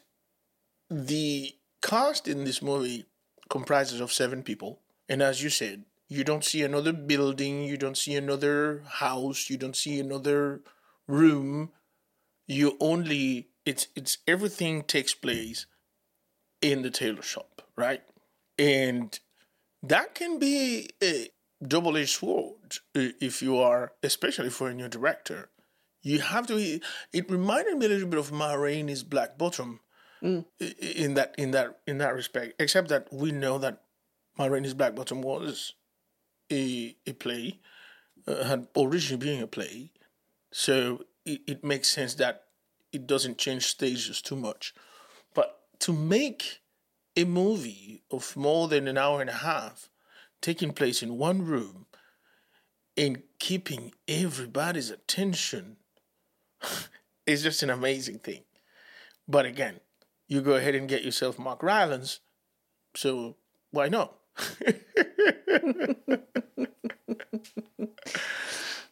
the 0.89 1.54
cast 1.82 2.28
in 2.28 2.43
this 2.46 2.62
movie 2.62 3.06
comprises 3.50 4.00
of 4.00 4.12
seven 4.12 4.43
people. 4.43 4.80
And 5.08 5.22
as 5.22 5.43
you 5.43 5.50
said, 5.50 5.86
you 6.08 6.24
don't 6.24 6.43
see 6.43 6.64
another 6.64 6.93
building, 6.93 7.64
you 7.64 7.78
don't 7.78 7.98
see 7.98 8.16
another 8.16 8.84
house, 8.86 9.50
you 9.50 9.58
don't 9.58 9.76
see 9.76 10.00
another 10.00 10.62
room. 11.08 11.72
You 12.47 12.78
only 12.80 13.49
it's 13.66 13.88
it's 13.95 14.20
everything 14.28 14.84
takes 14.84 15.14
place 15.14 15.66
in 16.62 16.82
the 16.82 16.91
tailor 16.91 17.22
shop, 17.22 17.62
right? 17.76 18.01
And 18.58 19.20
that 19.84 20.16
can 20.16 20.39
be 20.39 20.89
a, 21.03 21.30
double 21.66 21.97
edged 21.97 22.10
sword 22.10 22.78
if 22.93 23.41
you 23.41 23.58
are, 23.58 23.93
especially 24.03 24.49
for 24.49 24.70
a 24.70 24.74
new 24.74 24.88
director. 24.88 25.49
You 26.03 26.20
have 26.20 26.45
to. 26.47 26.80
It 27.14 27.32
reminded 27.32 27.78
me 27.78 27.86
a 27.88 27.89
little 27.89 28.08
bit 28.10 28.20
of 28.20 28.32
Ma 28.32 28.53
Rainey's 28.53 29.03
Black 29.03 29.38
Bottom, 29.38 29.80
mm. 30.22 30.45
in 30.60 31.16
that 31.16 31.34
in 31.38 31.51
that 31.51 31.80
in 31.88 31.97
that 31.99 32.14
respect. 32.14 32.53
Except 32.60 32.89
that 32.89 33.12
we 33.12 33.32
know 33.32 33.58
that 33.58 33.82
Ma 34.38 34.45
Rainey's 34.45 34.76
Black 34.76 34.95
Bottom 34.95 35.22
was 35.22 35.74
a 36.51 36.95
a 37.08 37.14
play, 37.14 37.60
uh, 38.28 38.43
had 38.43 38.68
originally 38.78 39.26
been 39.26 39.41
a 39.41 39.47
play, 39.47 39.91
so 40.58 41.01
it, 41.26 41.41
it 41.45 41.64
makes 41.66 41.89
sense 41.89 42.16
that 42.16 42.43
it 42.93 43.06
doesn't 43.06 43.38
change 43.38 43.66
stages 43.66 44.22
too 44.22 44.38
much. 44.38 44.74
But 45.34 45.60
to 45.80 45.91
make 45.91 46.62
a 47.18 47.26
movie 47.26 48.03
of 48.10 48.38
more 48.38 48.70
than 48.70 48.88
an 48.88 48.97
hour 48.97 49.20
and 49.20 49.30
a 49.30 49.34
half 49.34 49.89
taking 50.41 50.72
place 50.72 51.03
in 51.03 51.18
one 51.18 51.43
room 51.43 51.88
and 52.95 53.22
keeping 53.38 53.91
everybody's 54.08 54.89
attention 54.89 55.76
is 57.26 57.43
just 57.43 57.62
an 57.62 57.70
amazing 57.70 58.20
thing. 58.20 58.43
But 59.28 59.45
again, 59.45 59.82
you 60.30 60.39
go 60.39 60.53
ahead 60.53 60.74
and 60.74 60.88
get 60.88 61.03
yourself 61.03 61.38
Mark 61.38 61.64
Rylance, 61.64 62.22
so 62.95 63.36
why 63.72 63.89
not? 63.89 64.16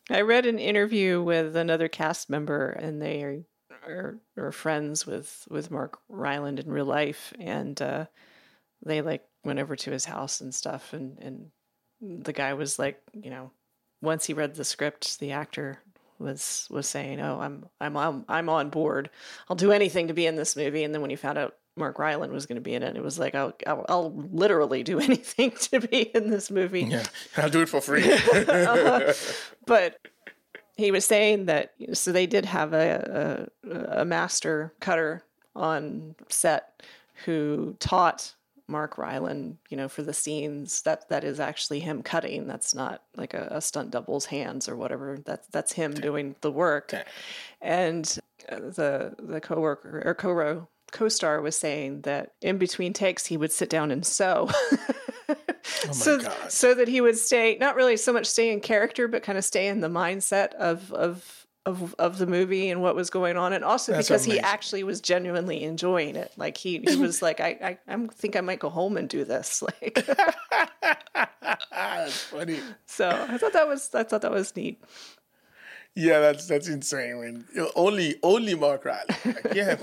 I 0.10 0.22
read 0.22 0.46
an 0.46 0.60
interview 0.60 1.22
with 1.22 1.56
another 1.56 1.88
cast 1.88 2.30
member, 2.30 2.70
and 2.70 3.02
they 3.02 3.24
are, 3.24 3.46
are, 3.88 4.18
are 4.38 4.52
friends 4.52 5.06
with, 5.06 5.48
with 5.50 5.72
Mark 5.72 6.00
Rylance 6.10 6.62
in 6.62 6.72
real 6.72 6.86
life, 6.86 7.34
and 7.40 7.82
uh, 7.82 8.06
they 8.86 9.02
like 9.02 9.26
went 9.44 9.60
over 9.60 9.76
to 9.76 9.92
his 9.92 10.06
house 10.06 10.42
and 10.42 10.54
stuff 10.54 10.94
and 10.94 11.18
and 11.20 11.52
the 12.26 12.34
guy 12.34 12.54
was 12.54 12.80
like 12.80 13.02
you 13.14 13.30
know 13.30 13.52
once 14.02 14.26
he 14.26 14.34
read 14.34 14.56
the 14.56 14.66
script 14.66 15.20
the 15.20 15.32
actor 15.32 15.80
was 16.20 16.68
was 16.70 16.88
saying 16.88 17.20
oh 17.20 17.40
i'm 17.40 17.66
i'm 17.82 17.98
i'm, 17.98 18.26
I'm 18.28 18.50
on 18.50 18.70
board. 18.70 19.10
I'll 19.50 19.56
do 19.56 19.72
anything 19.72 20.08
to 20.08 20.14
be 20.14 20.26
in 20.26 20.36
this 20.36 20.56
movie. 20.56 20.84
And 20.84 20.94
then 20.94 21.02
when 21.02 21.10
he 21.10 21.16
found 21.16 21.38
out 21.38 21.56
mark 21.76 21.98
rylance 22.00 22.32
was 22.32 22.46
going 22.46 22.56
to 22.56 22.62
be 22.62 22.74
in 22.74 22.84
it 22.84 22.96
it 22.96 23.04
was 23.04 23.18
like 23.18 23.36
I'll, 23.36 23.54
I'll, 23.66 23.86
I'll 23.90 24.14
literally 24.32 24.84
do 24.84 25.00
anything 25.10 25.52
to 25.52 25.80
be 25.80 26.04
in 26.16 26.30
this 26.30 26.52
movie 26.52 26.84
yeah 26.84 27.06
i'll 27.38 27.50
do 27.50 27.62
it 27.62 27.70
for 27.70 27.82
free 27.82 28.12
uh, 28.34 29.14
but 29.66 30.00
he 30.76 30.92
was 30.92 31.06
saying 31.06 31.46
that 31.46 31.74
so 31.94 32.12
they 32.12 32.26
did 32.26 32.46
have 32.46 32.74
a, 32.74 33.50
a, 33.70 34.02
a 34.02 34.06
master 34.06 34.74
cutter 34.80 35.24
on 35.56 36.16
set 36.30 36.82
who 37.26 37.76
taught 37.80 38.34
Mark 38.68 38.98
Rylance, 38.98 39.58
you 39.70 39.78
know, 39.78 39.88
for 39.88 40.04
the 40.04 40.14
scenes 40.14 40.82
that 40.84 41.10
that 41.10 41.24
is 41.24 41.40
actually 41.40 41.80
him 41.80 42.02
cutting. 42.02 42.48
That's 42.48 42.74
not 42.74 43.04
like 43.16 43.34
a, 43.34 43.48
a 43.52 43.62
stunt 43.62 43.92
double's 43.92 44.26
hands 44.26 44.70
or 44.70 44.76
whatever. 44.76 45.20
That's 45.24 45.48
that's 45.48 45.74
him 45.74 45.94
doing 45.94 46.36
the 46.42 46.52
work. 46.52 46.94
And 47.62 48.18
uh, 48.50 48.56
the 48.60 49.16
the 49.20 49.42
coworker 49.42 50.02
or 50.06 50.16
co 50.16 50.68
co-star 50.94 51.42
was 51.42 51.58
saying 51.58 52.02
that 52.02 52.34
in 52.42 52.58
between 52.58 52.94
takes 52.94 53.26
he 53.26 53.36
would 53.36 53.52
sit 53.52 53.70
down 53.70 53.92
and 53.92 54.06
sew. 54.06 54.50
oh 55.30 55.92
so, 55.92 56.20
God. 56.20 56.52
so 56.52 56.74
that 56.74 56.88
he 56.88 57.02
would 57.02 57.18
stay 57.18 57.58
not 57.60 57.76
really 57.76 57.98
so 57.98 58.14
much 58.14 58.28
stay 58.28 58.54
in 58.54 58.62
character, 58.62 59.10
but 59.10 59.24
kind 59.24 59.38
of 59.38 59.44
stay 59.44 59.68
in 59.68 59.82
the 59.82 59.90
mindset 59.90 60.54
of 60.54 60.94
of 60.94 61.46
of 61.66 61.96
of 61.98 62.18
the 62.18 62.28
movie 62.28 62.70
and 62.70 62.82
what 62.82 62.96
was 62.96 63.10
going 63.10 63.38
on, 63.38 63.54
and 63.54 63.64
also 63.64 63.92
That's 63.92 64.08
because 64.08 64.26
amazing. 64.26 64.44
he 64.44 64.48
actually 64.48 64.84
was 64.84 65.02
genuinely 65.02 65.64
enjoying 65.64 66.16
it. 66.16 66.32
Like 66.38 66.58
he, 66.58 66.80
he 66.80 66.96
was 66.96 67.22
like, 67.28 67.40
I, 67.40 67.78
I 67.88 67.94
I 67.94 68.08
think 68.08 68.36
I 68.36 68.42
might 68.42 68.60
go 68.60 68.70
home 68.70 68.96
and 68.98 69.10
do 69.10 69.26
this. 69.26 69.64
Like 69.82 70.06
that's 71.72 72.24
funny. 72.24 72.60
So 72.86 73.10
I 73.10 73.38
thought 73.38 73.54
that 73.54 73.68
was 73.68 73.90
I 73.94 74.04
thought 74.04 74.22
that 74.22 74.32
was 74.32 74.56
neat. 74.56 74.82
Yeah, 75.96 76.20
that's 76.20 76.48
that's 76.48 76.68
insane. 76.68 77.18
When 77.18 77.46
only 77.76 78.16
only 78.24 78.56
Mark 78.56 78.86
Rylance. 78.86 79.26
Like, 79.26 79.54
yeah, 79.54 79.78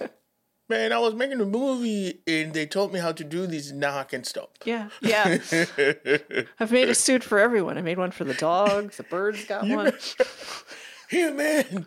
man, 0.71 0.93
I 0.93 0.99
was 0.99 1.15
making 1.15 1.41
a 1.41 1.45
movie 1.45 2.21
and 2.27 2.55
they 2.55 2.65
told 2.65 2.93
me 2.95 3.01
how 3.01 3.13
to 3.13 3.25
do 3.25 3.47
these. 3.47 3.73
Now 3.73 3.99
I 3.99 4.05
can 4.05 4.25
stop. 4.25 4.57
Yeah, 4.65 4.89
yeah. 5.03 5.39
I've 6.61 6.73
made 6.73 6.89
a 6.89 6.95
suit 6.95 7.23
for 7.23 7.39
everyone. 7.39 7.77
I 7.77 7.83
made 7.83 7.99
one 7.99 8.13
for 8.13 8.25
the 8.25 8.35
dogs. 8.35 8.97
The 8.97 9.03
birds 9.03 9.45
got 9.45 9.67
one. 9.67 9.93
Here, 11.11 11.35
man, 11.35 11.87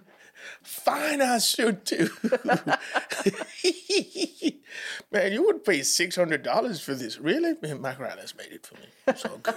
fine 0.62 1.22
ass 1.22 1.46
suit 1.46 1.86
too. 1.86 2.10
man, 5.12 5.32
you 5.32 5.46
would 5.46 5.64
pay 5.64 5.82
six 5.82 6.18
hundred 6.18 6.44
dollars 6.44 6.82
for 6.82 6.94
this, 6.94 7.18
really? 7.18 7.56
Man, 7.62 7.82
Mike 7.82 8.00
Rylance 8.00 8.36
made 8.36 8.52
it 8.52 8.66
for 8.68 8.76
me. 8.76 8.88
It's 9.08 9.26
all 9.26 9.38
good. 9.38 9.56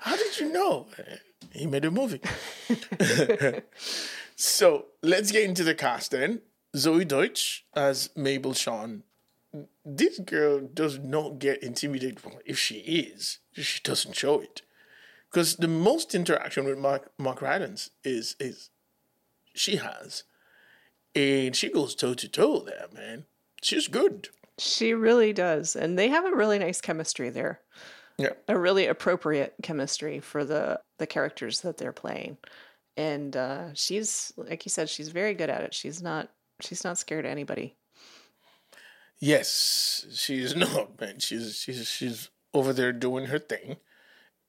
How 0.00 0.16
did 0.16 0.40
you 0.40 0.50
know? 0.50 0.86
He 1.52 1.66
made 1.66 1.84
a 1.84 1.90
movie. 1.90 2.22
so 4.34 4.86
let's 5.02 5.30
get 5.30 5.44
into 5.44 5.62
the 5.62 5.74
cast 5.74 6.10
then. 6.10 6.40
Zoey 6.74 7.06
Deutch 7.06 7.64
as 7.74 8.10
Mable 8.16 8.52
Shaun. 8.52 9.04
This 9.84 10.18
girl 10.18 10.60
does 10.60 10.98
not 10.98 11.38
get 11.38 11.62
intimidated. 11.62 12.18
If 12.44 12.58
she 12.58 12.76
is, 12.76 13.38
she 13.52 13.80
doesn't 13.82 14.16
show 14.16 14.40
it. 14.40 14.62
Because 15.30 15.56
the 15.56 15.68
most 15.68 16.14
interaction 16.14 16.64
with 16.64 16.78
Mark 16.78 17.12
Mark 17.18 17.40
Rylance 17.40 17.90
is 18.02 18.36
is 18.40 18.70
she 19.54 19.76
has. 19.76 20.24
And 21.14 21.54
she 21.54 21.70
goes 21.70 21.94
toe 21.94 22.14
to 22.14 22.28
toe 22.28 22.60
there, 22.60 22.86
man. 22.92 23.26
She's 23.62 23.86
good. 23.86 24.28
She 24.58 24.94
really 24.94 25.32
does. 25.32 25.76
And 25.76 25.98
they 25.98 26.08
have 26.08 26.24
a 26.24 26.34
really 26.34 26.58
nice 26.58 26.80
chemistry 26.80 27.30
there. 27.30 27.60
Yeah. 28.18 28.34
A 28.48 28.58
really 28.58 28.86
appropriate 28.86 29.54
chemistry 29.62 30.20
for 30.20 30.44
the 30.44 30.80
the 30.98 31.06
characters 31.06 31.60
that 31.60 31.76
they're 31.76 31.92
playing. 31.92 32.36
And 32.96 33.36
uh, 33.36 33.74
she's 33.74 34.32
like 34.36 34.64
you 34.64 34.70
said, 34.70 34.88
she's 34.88 35.08
very 35.08 35.34
good 35.34 35.50
at 35.50 35.62
it. 35.62 35.74
She's 35.74 36.02
not 36.02 36.30
she's 36.64 36.84
not 36.84 36.98
scared 36.98 37.24
of 37.24 37.30
anybody. 37.30 37.76
Yes, 39.18 40.06
she's 40.14 40.54
not, 40.64 41.00
man. 41.00 41.18
She's 41.18 41.56
she's 41.56 41.88
she's 41.88 42.30
over 42.52 42.72
there 42.72 42.92
doing 42.92 43.26
her 43.26 43.38
thing. 43.38 43.76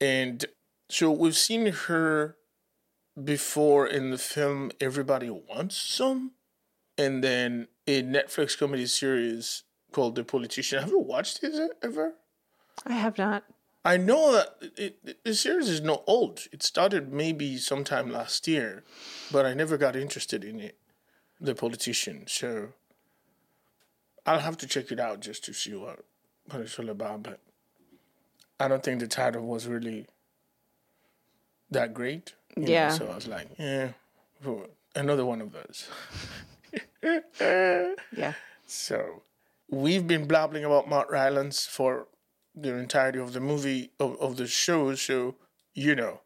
And 0.02 0.46
so 0.90 1.12
we've 1.12 1.38
seen 1.38 1.68
her 1.68 2.38
before 3.22 3.88
in 3.88 4.12
the 4.12 4.18
film 4.18 4.72
Everybody 4.82 5.30
Wants 5.30 5.78
Some, 5.78 6.32
and 6.98 7.24
then 7.24 7.68
a 7.88 8.04
Netflix 8.04 8.58
comedy 8.58 8.86
series 8.86 9.64
called 9.92 10.16
The 10.16 10.24
Politician. 10.24 10.82
Have 10.82 10.90
you 10.90 11.00
watched 11.00 11.44
it 11.44 11.72
ever? 11.82 12.16
I 12.86 12.94
have 12.94 13.18
not. 13.18 13.44
I 13.86 13.98
know 13.98 14.34
that 14.34 14.56
it, 14.78 14.98
it, 15.06 15.24
the 15.24 15.36
series 15.36 15.70
is 15.70 15.82
not 15.82 16.04
old. 16.08 16.48
It 16.52 16.64
started 16.64 17.14
maybe 17.14 17.58
sometime 17.58 18.12
last 18.12 18.48
year, 18.48 18.84
but 19.32 19.46
I 19.46 19.54
never 19.54 19.78
got 19.78 19.96
interested 19.96 20.44
in 20.44 20.60
it. 20.60 20.78
The 21.42 21.56
Politician. 21.56 22.26
So 22.28 22.70
I'll 24.26 24.40
have 24.40 24.58
to 24.58 24.68
check 24.68 24.92
it 24.92 25.00
out 25.00 25.20
just 25.20 25.44
to 25.46 25.54
see 25.54 25.74
what, 25.76 26.00
what 26.50 26.62
it's 26.62 26.80
all 26.80 26.90
about. 26.90 27.24
But 27.24 27.40
I 28.60 28.68
don't 28.68 28.84
think 28.84 29.00
the 29.00 29.08
title 29.08 29.46
was 29.46 29.68
really 29.68 30.08
that 31.72 31.94
great. 31.94 32.34
you 32.56 32.64
know, 32.64 32.72
Yeah. 32.72 32.90
so 32.90 33.08
I 33.08 33.16
was 33.16 33.28
like, 33.28 33.48
yeah, 33.60 33.90
another 34.96 35.26
one 35.26 35.42
of 35.42 35.52
those. 35.52 35.90
Yeah. 38.16 38.34
So 38.66 39.22
we've 39.70 40.08
been 40.08 40.26
blabbling 40.28 40.66
about 40.66 40.90
Mark 40.90 41.12
Rylance 41.12 41.66
for 41.66 42.08
the 42.56 42.74
entirety 42.76 43.20
of 43.20 43.34
the 43.34 43.40
movie 43.40 43.92
of, 44.00 44.20
of 44.20 44.38
the 44.38 44.48
show. 44.48 44.96
So 44.96 45.36
you 45.74 45.94
know, 45.96 46.22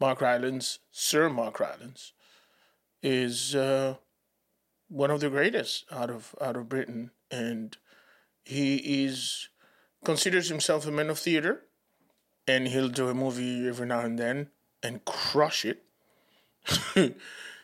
Mark 0.00 0.20
Rylance, 0.20 0.78
Sir 0.90 1.28
Mark 1.28 1.60
Rylance, 1.60 2.12
is 3.02 3.54
uh, 3.54 3.96
one 4.88 5.10
of 5.10 5.20
the 5.20 5.30
greatest 5.30 5.84
out 5.90 6.10
of 6.10 6.34
out 6.40 6.56
of 6.56 6.68
Britain, 6.68 7.10
and 7.30 7.76
he 8.44 9.04
is 9.04 9.48
considers 10.04 10.48
himself 10.48 10.86
a 10.86 10.90
man 10.90 11.10
of 11.10 11.18
theater, 11.18 11.62
and 12.46 12.68
he'll 12.68 12.88
do 12.88 13.08
a 13.08 13.14
movie 13.14 13.66
every 13.68 13.86
now 13.86 14.00
and 14.00 14.18
then 14.18 14.48
and 14.82 15.04
crush 15.04 15.64
it. 15.64 15.82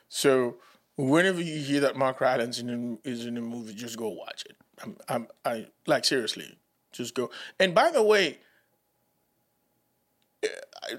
so 0.08 0.56
whenever 0.96 1.40
you 1.40 1.60
hear 1.60 1.80
that 1.80 1.96
Mark 1.96 2.20
Rylance 2.20 2.58
in 2.58 2.98
is 3.04 3.26
in 3.26 3.36
a 3.36 3.40
movie, 3.40 3.74
just 3.74 3.96
go 3.96 4.08
watch 4.08 4.44
it. 4.48 4.56
I'm, 4.82 4.96
I'm, 5.08 5.28
I 5.44 5.66
like 5.86 6.04
seriously, 6.04 6.58
just 6.92 7.14
go. 7.14 7.30
And 7.58 7.74
by 7.74 7.90
the 7.90 8.02
way, 8.02 8.38
I, 10.44 10.48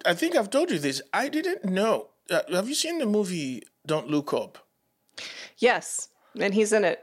I 0.06 0.14
think 0.14 0.36
I've 0.36 0.50
told 0.50 0.72
you 0.72 0.80
this. 0.80 1.02
I 1.14 1.30
didn't 1.30 1.66
know. 1.66 2.10
Uh, 2.30 2.42
have 2.52 2.70
you 2.70 2.76
seen 2.76 3.00
the 3.00 3.06
movie 3.06 3.64
Don't 3.86 4.10
Look 4.10 4.34
Up? 4.34 4.66
Yes. 5.58 6.10
And 6.40 6.54
he's 6.54 6.74
in 6.74 6.84
it. 6.84 7.00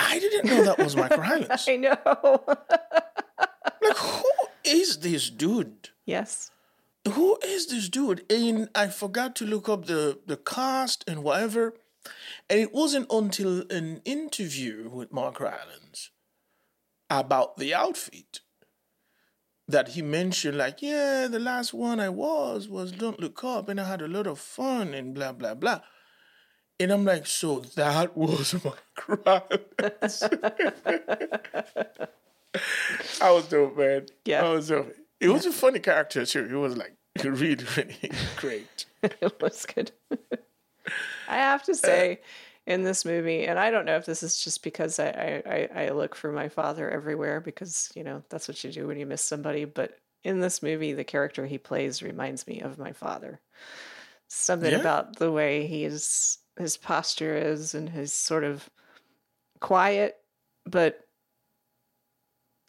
I 0.00 0.18
didn't 0.18 0.46
know 0.46 0.64
that 0.64 0.78
was 0.78 0.96
Mark 0.96 1.16
Rylance. 1.16 1.66
I 1.68 1.76
know. 1.76 2.44
Like, 3.82 3.96
who 3.98 4.22
is 4.64 4.98
this 5.00 5.28
dude? 5.28 5.90
yes. 6.06 6.50
who 7.06 7.38
is 7.44 7.66
this 7.66 7.90
dude? 7.90 8.24
And 8.32 8.70
I 8.74 8.86
forgot 8.86 9.36
to 9.36 9.44
look 9.44 9.68
up 9.68 9.84
the, 9.84 10.20
the 10.26 10.38
cast 10.38 11.04
and 11.06 11.22
whatever. 11.22 11.74
And 12.48 12.60
it 12.60 12.72
wasn't 12.72 13.06
until 13.10 13.64
an 13.70 14.00
interview 14.06 14.88
with 14.88 15.12
Mark 15.12 15.38
Rylance 15.38 16.10
about 17.10 17.58
the 17.58 17.74
outfit 17.74 18.40
that 19.68 19.88
he 19.88 20.02
mentioned, 20.02 20.56
like, 20.58 20.80
yeah, 20.80 21.26
the 21.26 21.38
last 21.38 21.74
one 21.74 22.00
I 22.00 22.08
was 22.10 22.68
was 22.68 22.92
Don't 22.92 23.20
Look 23.20 23.42
Up, 23.44 23.68
and 23.68 23.80
I 23.80 23.88
had 23.88 24.02
a 24.02 24.08
lot 24.08 24.26
of 24.26 24.38
fun 24.38 24.94
and 24.94 25.14
blah, 25.14 25.32
blah, 25.32 25.54
blah. 25.54 25.80
And 26.80 26.90
I'm 26.90 27.04
like, 27.04 27.26
so 27.26 27.60
that 27.76 28.16
was 28.16 28.54
my 28.64 28.72
Rylance. 29.08 30.22
I 33.20 33.30
was 33.30 33.46
dope, 33.48 33.76
man. 33.76 34.06
Yeah. 34.24 34.44
I 34.44 34.50
was 34.52 34.68
dope. 34.68 34.94
It 35.20 35.28
was 35.28 35.46
a 35.46 35.52
funny 35.52 35.78
character, 35.78 36.26
too. 36.26 36.46
It 36.50 36.54
was 36.56 36.76
like 36.76 36.94
really, 37.24 37.64
really 37.76 38.10
great. 38.36 38.86
it 39.02 39.40
was 39.40 39.66
good. 39.66 39.92
I 41.28 41.36
have 41.36 41.62
to 41.64 41.74
say, 41.74 42.20
in 42.66 42.82
this 42.82 43.04
movie, 43.04 43.46
and 43.46 43.58
I 43.58 43.70
don't 43.70 43.84
know 43.86 43.96
if 43.96 44.06
this 44.06 44.22
is 44.22 44.42
just 44.42 44.62
because 44.62 44.98
I, 44.98 45.42
I, 45.74 45.84
I 45.84 45.88
look 45.90 46.14
for 46.14 46.32
my 46.32 46.48
father 46.48 46.90
everywhere 46.90 47.40
because, 47.40 47.90
you 47.94 48.04
know, 48.04 48.22
that's 48.30 48.48
what 48.48 48.62
you 48.64 48.70
do 48.70 48.86
when 48.86 48.98
you 48.98 49.06
miss 49.06 49.22
somebody. 49.22 49.64
But 49.64 49.98
in 50.24 50.40
this 50.40 50.62
movie, 50.62 50.92
the 50.92 51.04
character 51.04 51.46
he 51.46 51.58
plays 51.58 52.02
reminds 52.02 52.46
me 52.46 52.60
of 52.60 52.78
my 52.78 52.92
father. 52.92 53.40
Something 54.28 54.72
Yeah. 54.72 54.80
about 54.80 55.16
the 55.16 55.30
way 55.32 55.66
he 55.66 55.84
is, 55.84 56.38
his 56.58 56.76
posture 56.76 57.36
is, 57.36 57.74
and 57.74 57.88
his 57.88 58.12
sort 58.12 58.44
of 58.44 58.68
quiet, 59.60 60.16
but 60.66 61.00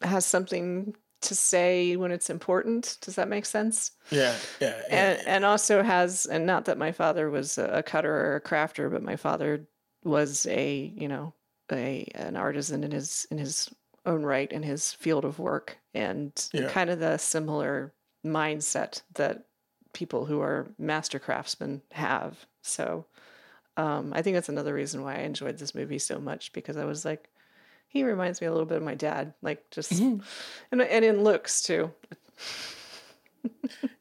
has 0.02 0.26
something 0.26 0.94
to 1.22 1.34
say 1.34 1.96
when 1.96 2.12
it's 2.12 2.30
important. 2.30 2.98
Does 3.00 3.16
that 3.16 3.28
make 3.28 3.46
sense? 3.46 3.92
Yeah, 4.10 4.34
yeah, 4.60 4.80
yeah. 4.88 4.94
and 5.18 5.28
and 5.28 5.44
also 5.44 5.82
has 5.82 6.26
and 6.26 6.46
not 6.46 6.66
that 6.66 6.78
my 6.78 6.92
father 6.92 7.30
was 7.30 7.58
a 7.58 7.82
cutter 7.82 8.14
or 8.14 8.36
a 8.36 8.40
crafter 8.40 8.90
but 8.90 9.02
my 9.02 9.16
father 9.16 9.66
was 10.04 10.46
a 10.46 10.92
you 10.96 11.08
know 11.08 11.32
a 11.72 12.06
an 12.14 12.36
artisan 12.36 12.84
in 12.84 12.92
his 12.92 13.26
in 13.30 13.38
his 13.38 13.68
own 14.04 14.22
right 14.22 14.52
in 14.52 14.62
his 14.62 14.92
field 14.92 15.24
of 15.24 15.38
work 15.40 15.78
and 15.94 16.48
Yeah. 16.52 16.68
kind 16.68 16.90
of 16.90 17.00
the 17.00 17.16
similar 17.16 17.92
mindset 18.24 19.02
that 19.14 19.46
people 19.92 20.26
who 20.26 20.40
are 20.40 20.68
master 20.78 21.18
craftsmen 21.18 21.82
have 21.90 22.46
so 22.62 23.06
um, 23.76 24.12
i 24.14 24.22
think 24.22 24.34
that's 24.34 24.48
another 24.48 24.72
reason 24.74 25.02
why 25.02 25.14
i 25.16 25.18
enjoyed 25.20 25.58
this 25.58 25.74
movie 25.74 25.98
so 25.98 26.18
much 26.18 26.52
because 26.52 26.76
i 26.76 26.84
was 26.84 27.04
like 27.04 27.28
he 27.88 28.02
reminds 28.04 28.40
me 28.40 28.46
a 28.46 28.50
little 28.50 28.66
bit 28.66 28.76
of 28.78 28.82
my 28.82 28.94
dad 28.94 29.32
like 29.42 29.68
just 29.70 29.92
and, 29.92 30.22
and 30.72 31.04
in 31.04 31.22
looks 31.24 31.62
too 31.62 31.90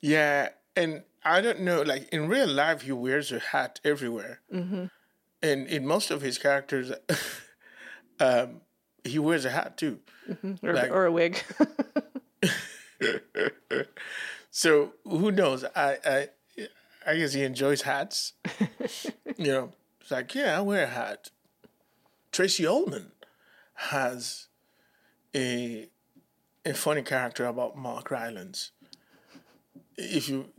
Yeah, 0.02 0.50
and 0.76 1.04
I 1.24 1.40
don't 1.42 1.62
know, 1.62 1.82
like 1.84 2.10
in 2.10 2.28
real 2.28 2.48
life, 2.48 2.82
he 2.82 2.92
wears 2.92 3.32
a 3.32 3.40
hat 3.40 3.80
everywhere. 3.84 4.42
Mm-hmm. 4.54 4.86
And 5.44 5.68
in 5.68 5.86
most 5.86 6.10
of 6.12 6.22
his 6.22 6.38
characters, 6.40 6.92
um, 8.20 8.62
he 9.04 9.20
wears 9.20 9.46
a 9.46 9.50
hat 9.52 9.78
too. 9.78 10.00
or, 10.64 10.74
Like- 10.74 10.92
or 10.92 11.06
a 11.06 11.12
wig 11.12 11.44
So 14.52 14.94
who 15.04 15.32
knows? 15.32 15.64
I, 15.76 15.98
I, 16.06 16.28
I 17.06 17.18
guess 17.18 17.34
he 17.34 17.44
enjoys 17.44 17.82
hats. 17.84 18.34
You 19.38 19.52
know, 19.52 19.72
it's 20.02 20.12
like, 20.12 20.34
yeah, 20.36 20.58
I 20.58 20.62
wear 20.62 20.84
a 20.84 20.88
hat. 20.88 21.30
Tracey 22.32 22.66
Ullman 22.66 23.12
has 23.76 24.48
a 25.36 25.90
a 26.66 26.74
funny 26.74 27.04
character 27.04 27.46
about 27.46 27.78
Mark 27.78 28.12
Rylance. 28.12 28.72
If 29.98 30.30
you 30.30 30.50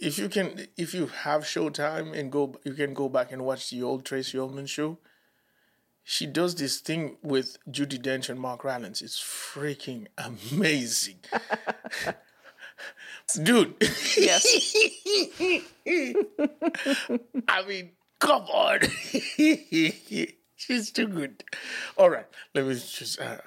if 0.00 0.18
you 0.18 0.28
can 0.28 0.66
if 0.76 0.94
you 0.94 1.06
have 1.06 1.42
Showtime 1.42 2.16
and 2.18 2.30
go 2.30 2.54
you 2.64 2.74
can 2.74 2.94
go 2.94 3.08
back 3.08 3.32
and 3.32 3.44
watch 3.44 3.70
the 3.70 3.82
old 3.82 4.04
Tracey 4.04 4.38
Ullman 4.38 4.66
show. 4.66 4.98
She 6.06 6.26
does 6.26 6.54
this 6.56 6.80
thing 6.80 7.16
with 7.22 7.56
Judi 7.70 7.98
Dench 7.98 8.28
and 8.28 8.38
Mark 8.38 8.62
Rylance. 8.62 9.00
It's 9.00 9.18
freaking 9.18 10.06
amazing. 10.18 11.16
Dude. 13.42 13.74
yes 14.18 14.44
I 17.48 17.64
mean, 17.66 17.92
come 18.18 18.42
on. 18.42 18.80
She's 20.56 20.90
too 20.90 21.08
good. 21.08 21.44
All 21.96 22.10
right, 22.10 22.26
let 22.54 22.66
me 22.66 22.74
just. 22.74 23.20
Uh, 23.20 23.38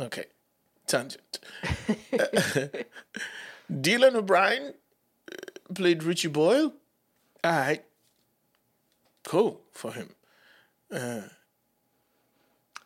okay, 0.00 0.24
tangent. 0.86 1.38
Dylan 3.70 4.14
O'Brien 4.14 4.74
uh, 5.30 5.34
played 5.74 6.02
Richie 6.02 6.28
Boyle. 6.28 6.72
All 7.44 7.50
right, 7.50 7.84
cool 9.24 9.60
for 9.72 9.92
him. 9.92 10.14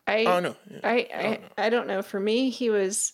I 0.06 0.24
Oh 0.24 0.40
no, 0.40 0.56
I 0.84 1.08
I, 1.14 1.66
I 1.66 1.70
don't 1.70 1.86
know. 1.86 2.02
For 2.02 2.20
me, 2.20 2.50
he 2.50 2.70
was 2.70 3.12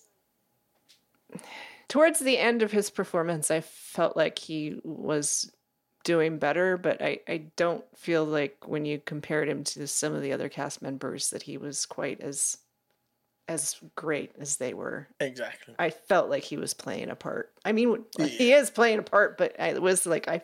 towards 1.88 2.20
the 2.20 2.38
end 2.38 2.62
of 2.62 2.72
his 2.72 2.90
performance. 2.90 3.50
I 3.50 3.60
felt 3.60 4.16
like 4.16 4.38
he 4.38 4.80
was 4.84 5.50
doing 6.04 6.38
better, 6.38 6.76
but 6.76 7.00
I 7.02 7.20
I 7.28 7.44
don't 7.56 7.84
feel 7.96 8.24
like 8.24 8.66
when 8.66 8.84
you 8.84 9.00
compared 9.04 9.48
him 9.48 9.64
to 9.64 9.86
some 9.86 10.14
of 10.14 10.22
the 10.22 10.32
other 10.32 10.48
cast 10.48 10.82
members 10.82 11.30
that 11.30 11.42
he 11.42 11.56
was 11.58 11.86
quite 11.86 12.20
as 12.20 12.58
as 13.48 13.76
great 13.96 14.32
as 14.38 14.56
they 14.56 14.72
were. 14.72 15.08
exactly. 15.20 15.74
I 15.78 15.90
felt 15.90 16.30
like 16.30 16.44
he 16.44 16.56
was 16.56 16.74
playing 16.74 17.10
a 17.10 17.16
part. 17.16 17.52
I 17.64 17.72
mean, 17.72 18.04
he 18.18 18.52
is 18.52 18.70
playing 18.70 18.98
a 19.00 19.02
part, 19.02 19.36
but 19.38 19.58
I 19.60 19.78
was 19.78 20.06
like 20.06 20.28
I. 20.28 20.42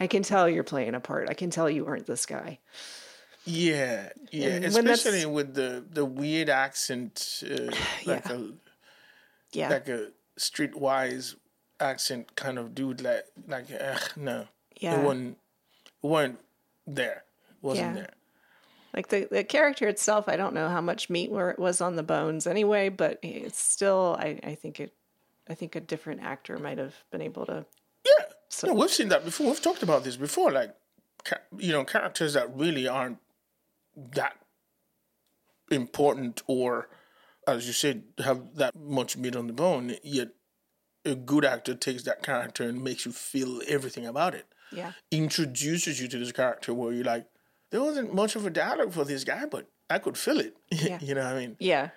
I 0.00 0.08
can 0.08 0.24
tell 0.24 0.48
you're 0.48 0.64
playing 0.64 0.96
a 0.96 1.00
part. 1.00 1.30
I 1.30 1.34
can 1.34 1.50
tell 1.50 1.70
you 1.70 1.86
aren't 1.86 2.06
this 2.06 2.26
guy. 2.26 2.58
Yeah, 3.44 4.08
yeah, 4.32 4.48
And 4.48 4.64
especially 4.64 5.24
with 5.26 5.54
the 5.54 5.84
the 5.88 6.04
weird 6.04 6.48
accent, 6.48 7.42
uh, 7.48 7.70
like 8.04 8.24
Yeah. 8.28 8.32
a 8.32 8.48
Yeah. 9.52 9.68
like 9.68 9.88
a 9.88 10.08
streetwise 10.38 11.36
accent 11.78 12.34
kind 12.34 12.58
of 12.58 12.74
dude. 12.74 13.02
Like 13.02 13.26
like 13.46 13.66
uh, 13.70 13.98
no, 14.16 14.48
Yeah. 14.80 15.00
it 15.00 15.04
wasn't 15.04 15.38
it 16.02 16.06
wasn't 16.06 16.38
there. 16.86 17.24
It 17.50 17.62
wasn't 17.62 17.86
Yeah. 17.88 17.94
there. 18.02 18.10
Like 18.94 19.08
the, 19.08 19.26
the 19.30 19.42
character 19.42 19.88
itself, 19.88 20.28
I 20.28 20.36
don't 20.36 20.54
know 20.54 20.68
how 20.68 20.80
much 20.80 21.10
meat 21.10 21.30
where 21.32 21.50
it 21.50 21.58
was 21.58 21.80
on 21.80 21.96
the 21.96 22.02
bones 22.04 22.46
anyway, 22.46 22.88
but 22.90 23.18
it's 23.22 23.60
still 23.60 24.16
I, 24.18 24.38
I 24.44 24.54
think 24.54 24.78
it 24.80 24.92
I 25.48 25.54
think 25.54 25.74
a 25.76 25.80
different 25.80 26.22
actor 26.22 26.58
might 26.58 26.78
have 26.78 26.94
been 27.10 27.20
able 27.22 27.44
to 27.46 27.66
Yeah, 28.06 28.24
So- 28.48 28.68
no, 28.68 28.74
we've 28.74 28.90
seen 28.90 29.08
that 29.08 29.24
before. 29.24 29.48
We've 29.48 29.60
talked 29.62 29.82
about 29.82 30.04
this 30.04 30.16
before. 30.16 30.50
Like, 30.52 30.74
ca- 31.24 31.40
you 31.58 31.72
know, 31.72 31.84
characters 31.84 32.32
that 32.34 32.54
really 32.56 32.86
aren't 32.88 33.18
that 34.12 34.36
important, 35.70 36.42
or 36.46 36.88
as 37.46 37.66
you 37.66 37.72
said, 37.72 38.04
have 38.18 38.54
that 38.56 38.74
much 38.74 39.16
meat 39.16 39.36
on 39.36 39.46
the 39.46 39.52
bone. 39.52 39.96
Yet, 40.02 40.28
a 41.04 41.14
good 41.14 41.44
actor 41.44 41.74
takes 41.74 42.02
that 42.04 42.22
character 42.22 42.64
and 42.64 42.82
makes 42.82 43.04
you 43.04 43.12
feel 43.12 43.60
everything 43.68 44.06
about 44.06 44.34
it. 44.34 44.46
Yeah. 44.74 44.92
Introduces 45.10 46.00
you 46.00 46.08
to 46.08 46.18
this 46.18 46.32
character 46.32 46.74
where 46.74 46.92
you're 46.92 47.04
like, 47.04 47.26
there 47.70 47.82
wasn't 47.82 48.14
much 48.14 48.36
of 48.36 48.44
a 48.46 48.50
dialogue 48.50 48.92
for 48.92 49.04
this 49.04 49.24
guy, 49.24 49.46
but 49.46 49.68
I 49.90 49.98
could 49.98 50.16
feel 50.18 50.40
it. 50.40 50.56
Yeah. 50.70 50.98
you 51.00 51.14
know 51.14 51.24
what 51.24 51.34
I 51.34 51.38
mean? 51.38 51.56
Yeah. 51.58 51.90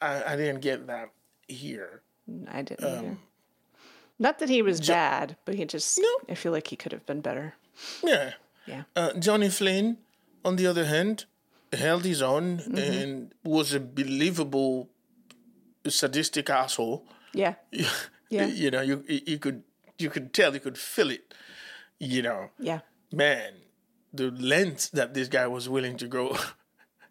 I, 0.00 0.32
I 0.32 0.36
didn't 0.36 0.60
get 0.60 0.86
that 0.86 1.10
here. 1.48 2.02
I 2.50 2.62
didn't 2.62 2.84
either. 2.84 3.16
Not 4.18 4.38
that 4.38 4.48
he 4.48 4.62
was 4.62 4.80
bad, 4.80 5.36
but 5.44 5.54
he 5.54 5.64
just 5.64 5.98
No. 5.98 6.08
I 6.28 6.34
feel 6.34 6.52
like 6.52 6.68
he 6.68 6.76
could 6.76 6.92
have 6.92 7.04
been 7.06 7.20
better. 7.20 7.54
Yeah. 8.02 8.32
Yeah. 8.66 8.82
Uh, 8.96 9.12
Johnny 9.14 9.48
Flynn, 9.50 9.98
on 10.44 10.56
the 10.56 10.66
other 10.66 10.86
hand, 10.86 11.24
held 11.72 12.04
his 12.04 12.22
own 12.22 12.60
and 12.76 13.32
was 13.44 13.74
a 13.74 13.80
believable 13.80 14.88
sadistic 15.88 16.48
asshole. 16.50 17.04
Yeah. 17.32 17.54
Yeah. 18.30 18.46
You 18.46 18.70
know, 18.72 18.80
you 18.80 19.04
you 19.06 19.38
could 19.38 19.62
you 19.98 20.10
could 20.10 20.32
tell, 20.32 20.54
you 20.54 20.58
could 20.58 20.78
feel 20.78 21.10
it. 21.10 21.32
You 22.00 22.22
know, 22.22 22.50
Yeah. 22.58 22.80
man, 23.12 23.54
the 24.12 24.30
lengths 24.30 24.88
that 24.90 25.14
this 25.14 25.28
guy 25.28 25.46
was 25.46 25.68
willing 25.68 25.96
to 25.98 26.06
go 26.06 26.36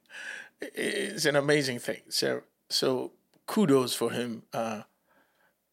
is 0.61 1.25
an 1.25 1.35
amazing 1.35 1.79
thing. 1.79 2.01
So 2.09 2.43
so 2.69 3.13
kudos 3.45 3.93
for 3.95 4.11
him 4.11 4.43
uh, 4.53 4.83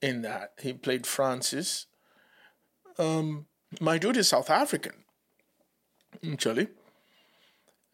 in 0.01 0.23
that. 0.23 0.55
He 0.61 0.73
played 0.73 1.07
Francis. 1.07 1.87
Um, 2.99 3.47
my 3.81 3.99
dude 3.99 4.17
is 4.17 4.29
South 4.29 4.51
African, 4.51 5.05
actually. 6.33 6.69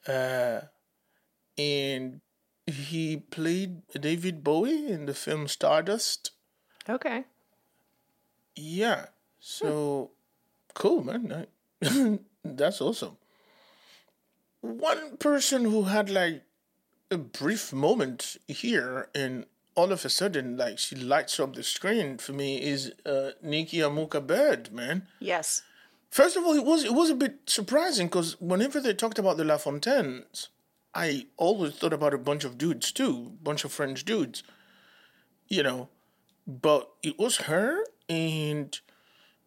Uh, 0.07 0.61
and 1.59 2.21
he 2.67 3.17
played 3.19 3.83
David 3.89 4.43
Bowie 4.43 4.87
in 4.89 5.07
the 5.07 5.15
film 5.15 5.47
Stardust. 5.49 6.33
Okay. 6.89 7.25
Yeah. 8.55 9.07
So 9.39 10.11
cool, 10.77 11.03
man. 11.03 11.47
That's 12.45 12.81
awesome. 12.81 13.17
One 14.61 15.17
person 15.17 15.65
who 15.65 15.85
had 15.85 16.11
like 16.11 16.43
a 17.11 17.19
brief 17.19 17.73
moment 17.73 18.37
here 18.47 19.09
and 19.15 19.47
all 19.75 19.93
of 19.93 20.05
a 20.05 20.09
sudden 20.09 20.57
like 20.57 20.79
she 20.79 20.97
lights 20.97 21.39
up 21.39 21.55
the 21.55 21.63
screen 21.63 22.19
for 22.19 22.33
me 22.33 22.61
is 22.61 22.93
uh 23.05 23.31
Nikki 23.43 23.79
Amuka 23.79 24.25
Bird, 24.25 24.73
man. 24.73 25.07
Yes. 25.19 25.63
First 26.11 26.37
of 26.37 26.45
all, 26.45 26.55
it 26.55 26.65
was 26.65 26.85
it 26.85 26.95
was 26.95 27.11
a 27.11 27.15
bit 27.15 27.41
surprising 27.47 28.07
because 28.07 28.41
whenever 28.41 28.81
they 28.81 28.95
talked 28.95 29.19
about 29.19 29.37
the 29.37 29.45
La 29.45 29.57
Fontaines, 29.59 30.49
I 30.95 31.27
always 31.37 31.75
thought 31.75 31.93
about 31.93 32.15
a 32.15 32.19
bunch 32.19 32.45
of 32.45 32.59
dudes 32.59 32.93
too, 32.93 33.33
bunch 33.43 33.65
of 33.65 33.73
French 33.73 34.05
dudes, 34.05 34.43
you 35.49 35.63
know. 35.63 35.89
But 36.47 36.89
it 37.03 37.19
was 37.19 37.37
her, 37.49 37.85
and 38.09 38.79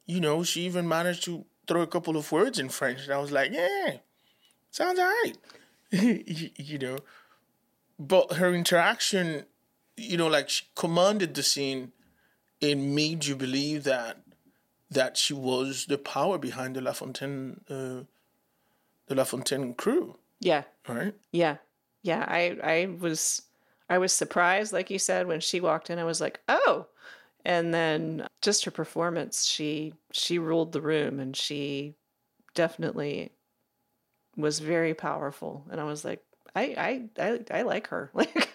you 0.10 0.20
know, 0.20 0.44
she 0.44 0.62
even 0.66 0.88
managed 0.88 1.24
to 1.26 1.46
throw 1.68 1.82
a 1.82 1.88
couple 1.96 2.18
of 2.18 2.32
words 2.32 2.58
in 2.58 2.68
French, 2.70 3.04
and 3.04 3.14
I 3.14 3.20
was 3.20 3.32
like, 3.32 3.52
yeah, 3.52 3.98
sounds 4.72 5.00
alright, 5.00 5.38
you, 5.92 6.50
you 6.58 6.78
know. 6.80 6.98
But 8.00 8.34
her 8.34 8.54
interaction, 8.54 9.46
you 9.98 10.18
know, 10.18 10.28
like 10.28 10.50
she 10.50 10.64
commanded 10.76 11.36
the 11.36 11.44
scene 11.44 11.92
and 12.62 12.96
made 12.96 13.26
you 13.26 13.36
believe 13.36 13.84
that 13.84 14.18
that 14.90 15.16
she 15.18 15.34
was 15.34 15.86
the 15.86 15.98
power 16.00 16.38
behind 16.40 16.76
the 16.76 16.82
La 16.82 16.94
Fontaine, 16.94 17.62
uh, 17.70 18.02
the 19.08 19.16
La 19.16 19.24
Fontaine 19.24 19.76
crew, 19.76 20.18
Yeah. 20.40 20.64
right? 20.88 21.14
Yeah. 21.32 21.58
Yeah. 22.02 22.26
I 22.28 22.58
I 22.64 22.78
was 23.00 23.44
I 23.90 23.98
was 24.00 24.12
surprised, 24.14 24.74
like 24.74 24.90
you 24.90 24.98
said, 25.00 25.28
when 25.28 25.42
she 25.42 25.60
walked 25.62 25.90
in, 25.92 26.00
I 26.00 26.04
was 26.04 26.20
like, 26.22 26.40
oh. 26.48 26.88
And 27.46 27.74
then 27.74 28.28
just 28.42 28.66
her 28.66 28.72
performance, 28.72 29.46
she 29.46 29.94
she 30.12 30.40
ruled 30.40 30.72
the 30.72 30.82
room 30.82 31.20
and 31.20 31.36
she 31.36 31.96
definitely 32.54 33.32
was 34.36 34.60
very 34.60 34.94
powerful. 34.94 35.66
And 35.72 35.80
I 35.80 35.86
was 35.86 36.04
like, 36.04 36.22
I 36.56 37.00
I 37.18 37.24
I, 37.24 37.60
I 37.60 37.62
like 37.64 37.88
her. 37.88 38.12
Like 38.14 38.50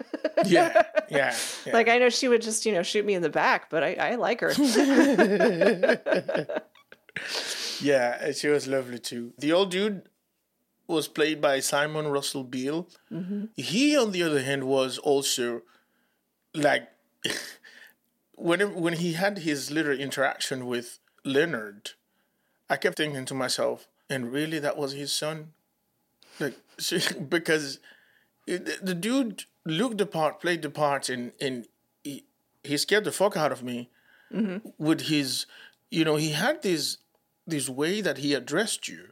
Yeah, 0.46 0.82
yeah, 1.08 1.34
yeah. 1.66 1.72
like 1.72 1.88
I 1.88 1.98
know 1.98 2.10
she 2.10 2.28
would 2.28 2.42
just, 2.42 2.66
you 2.66 2.72
know, 2.72 2.82
shoot 2.82 3.06
me 3.06 3.14
in 3.14 3.22
the 3.22 3.30
back, 3.30 3.70
but 3.70 3.82
I, 3.82 3.94
I 3.94 4.14
like 4.16 4.40
her. 4.40 4.52
yeah, 7.80 8.32
she 8.32 8.48
was 8.48 8.66
lovely 8.66 8.98
too. 8.98 9.32
The 9.38 9.52
old 9.52 9.70
dude 9.70 10.02
was 10.86 11.08
played 11.08 11.40
by 11.40 11.60
Simon 11.60 12.08
Russell 12.08 12.44
Beale. 12.44 12.88
Mm-hmm. 13.10 13.46
He, 13.56 13.96
on 13.96 14.12
the 14.12 14.22
other 14.22 14.42
hand, 14.42 14.64
was 14.64 14.98
also 14.98 15.62
like 16.54 16.88
when 18.36 18.74
when 18.74 18.94
he 18.94 19.14
had 19.14 19.38
his 19.38 19.70
little 19.70 19.92
interaction 19.92 20.66
with 20.66 20.98
Leonard, 21.24 21.92
I 22.68 22.76
kept 22.76 22.96
thinking 22.96 23.24
to 23.26 23.34
myself, 23.34 23.88
and 24.08 24.32
really, 24.32 24.58
that 24.58 24.76
was 24.76 24.92
his 24.92 25.12
son, 25.12 25.52
like 26.40 26.54
because 27.28 27.78
it, 28.46 28.84
the 28.84 28.94
dude 28.94 29.44
looked 29.64 29.98
the 29.98 30.06
part, 30.06 30.40
played 30.40 30.62
the 30.62 30.70
part, 30.70 31.08
and 31.08 31.32
and 31.40 31.66
he, 32.02 32.24
he 32.62 32.76
scared 32.76 33.04
the 33.04 33.12
fuck 33.12 33.36
out 33.36 33.52
of 33.52 33.62
me 33.62 33.90
mm-hmm. 34.32 34.68
with 34.78 35.02
his, 35.02 35.46
you 35.90 36.04
know, 36.04 36.16
he 36.16 36.30
had 36.30 36.62
this 36.62 36.98
this 37.46 37.68
way 37.68 38.00
that 38.00 38.18
he 38.18 38.34
addressed 38.34 38.88
you 38.88 39.10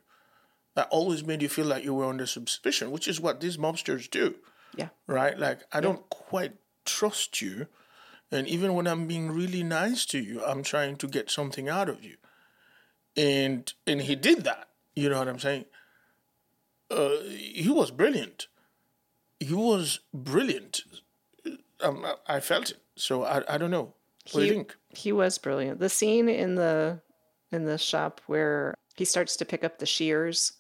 that 0.74 0.88
always 0.90 1.24
made 1.24 1.42
you 1.42 1.48
feel 1.48 1.66
like 1.66 1.84
you 1.84 1.94
were 1.94 2.06
under 2.06 2.26
suspicion, 2.26 2.90
which 2.90 3.06
is 3.06 3.20
what 3.20 3.40
these 3.40 3.58
mobsters 3.58 4.08
do, 4.08 4.34
yeah. 4.76 4.88
right? 5.06 5.38
Like 5.38 5.60
I 5.72 5.80
don't 5.80 6.08
quite 6.08 6.54
trust 6.84 7.42
you, 7.42 7.66
and 8.32 8.48
even 8.48 8.74
when 8.74 8.86
I'm 8.88 9.06
being 9.06 9.30
really 9.30 9.62
nice 9.62 10.04
to 10.06 10.18
you, 10.18 10.42
I'm 10.44 10.62
trying 10.62 10.96
to 10.96 11.06
get 11.06 11.30
something 11.30 11.68
out 11.68 11.88
of 11.88 12.02
you, 12.02 12.16
and 13.16 13.72
and 13.86 14.00
he 14.02 14.16
did 14.16 14.42
that. 14.44 14.68
You 14.96 15.08
know 15.10 15.18
what 15.18 15.28
I'm 15.28 15.38
saying? 15.38 15.66
Uh, 16.90 17.20
he 17.28 17.68
was 17.70 17.90
brilliant. 17.90 18.48
He 19.40 19.54
was 19.54 20.00
brilliant. 20.12 20.82
Um, 21.80 22.06
I 22.26 22.40
felt 22.40 22.70
it. 22.70 22.78
So 22.96 23.24
I, 23.24 23.42
I 23.54 23.58
don't 23.58 23.70
know. 23.70 23.94
What 24.32 24.40
do 24.40 24.40
you 24.40 24.46
He- 24.46 24.50
think? 24.50 24.76
He 24.90 25.12
was 25.12 25.38
brilliant. 25.38 25.80
The 25.80 25.88
scene 25.88 26.28
in 26.28 26.54
the 26.54 27.00
in 27.50 27.64
the 27.64 27.78
shop 27.78 28.20
where 28.26 28.74
he 28.94 29.04
starts 29.04 29.36
to 29.36 29.44
pick 29.44 29.64
up 29.64 29.78
the 29.78 29.86
shears 29.86 30.52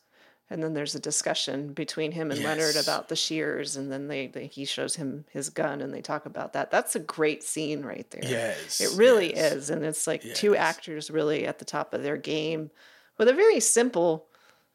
and 0.52 0.62
then 0.62 0.74
there's 0.74 0.94
a 0.94 1.00
discussion 1.00 1.72
between 1.72 2.12
him 2.12 2.30
and 2.30 2.42
Leonard 2.42 2.76
about 2.76 3.08
the 3.08 3.16
shears 3.16 3.76
and 3.76 3.90
then 3.90 4.08
they, 4.08 4.26
they 4.28 4.46
he 4.46 4.64
shows 4.64 4.94
him 4.94 5.24
his 5.30 5.50
gun 5.50 5.80
and 5.80 5.92
they 5.92 6.02
talk 6.02 6.26
about 6.26 6.52
that. 6.52 6.70
That's 6.70 6.94
a 6.94 7.00
great 7.00 7.42
scene 7.42 7.82
right 7.82 8.08
there. 8.10 8.22
Yes, 8.24 8.80
It 8.80 8.96
really 8.96 9.34
yes. 9.34 9.52
is 9.52 9.70
and 9.70 9.84
it's 9.84 10.06
like 10.06 10.22
two 10.34 10.54
actors 10.54 11.10
really 11.10 11.46
at 11.46 11.58
the 11.58 11.64
top 11.64 11.94
of 11.94 12.02
their 12.02 12.16
game 12.16 12.70
with 13.18 13.28
a 13.28 13.34
very 13.34 13.60
simple 13.60 14.26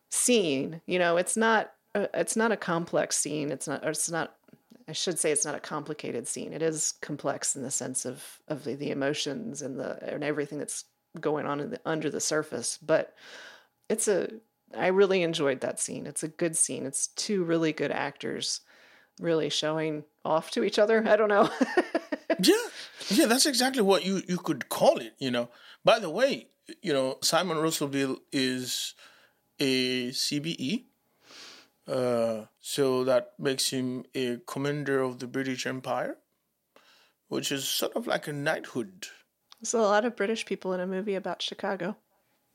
scene. 0.10 0.82
You 0.86 1.00
know, 1.00 1.18
it's 1.18 1.38
not 1.38 1.74
uh, 1.96 2.08
it's 2.14 2.36
not 2.36 2.52
a 2.52 2.58
complex 2.58 3.18
scene. 3.18 3.52
It's 3.52 3.68
not. 3.68 3.84
It's 3.84 4.10
not. 4.10 4.36
I 4.88 4.94
should 4.94 5.20
say 5.20 5.32
it's 5.32 5.46
not 5.46 5.56
a 5.56 5.60
complicated 5.60 6.28
scene. 6.28 6.54
It 6.54 6.62
is 6.62 6.94
complex 7.02 7.56
in 7.56 7.64
the 7.64 7.72
sense 7.72 8.06
of 8.06 8.40
of 8.48 8.64
the, 8.64 8.76
the 8.76 8.92
emotions 8.92 9.62
and 9.62 9.80
the 9.80 10.14
and 10.14 10.24
everything 10.24 10.60
that's 10.60 10.86
going 11.20 11.46
on 11.46 11.60
in 11.60 11.72
the, 11.72 11.82
under 11.86 12.10
the 12.10 12.20
surface. 12.20 12.78
But 12.82 13.14
it's 13.90 14.08
a. 14.08 14.30
I 14.76 14.88
really 14.88 15.24
enjoyed 15.24 15.62
that 15.62 15.80
scene. 15.80 16.06
It's 16.08 16.24
a 16.24 16.28
good 16.28 16.58
scene. 16.58 16.86
It's 16.86 17.08
two 17.08 17.44
really 17.44 17.72
good 17.72 17.92
actors, 17.92 18.62
really 19.20 19.50
showing 19.50 20.04
off 20.26 20.52
to 20.52 20.64
each 20.64 20.80
other. 20.80 21.04
I 21.08 21.16
don't 21.16 21.30
know. 21.30 21.50
Yeah, 22.40 22.54
yeah, 23.10 23.26
that's 23.26 23.48
exactly 23.48 23.82
what 23.82 24.06
you 24.06 24.22
you 24.28 24.38
could 24.38 24.70
call 24.70 24.98
it. 25.00 25.16
You 25.18 25.32
know. 25.32 25.50
By 25.84 25.98
the 25.98 26.10
way, 26.10 26.50
you 26.84 26.94
know 26.94 27.18
Simon 27.24 27.58
Russell 27.58 27.88
Beale 27.88 28.18
is 28.32 28.94
a 29.60 30.10
CBE, 30.10 30.84
uh, 31.88 32.46
so 32.60 33.04
that 33.06 33.34
makes 33.40 33.72
him 33.72 34.06
a 34.14 34.38
commander 34.46 35.02
of 35.02 35.18
the 35.18 35.26
British 35.26 35.66
Empire, 35.66 36.18
which 37.28 37.52
is 37.52 37.68
sort 37.68 37.94
of 37.96 38.06
like 38.06 38.28
a 38.28 38.34
knighthood. 38.34 39.08
There's 39.60 39.74
a 39.74 39.80
lot 39.80 40.06
of 40.06 40.16
British 40.16 40.46
people 40.46 40.74
in 40.74 40.80
a 40.80 40.86
movie 40.86 41.16
about 41.16 41.42
Chicago. 41.42 41.98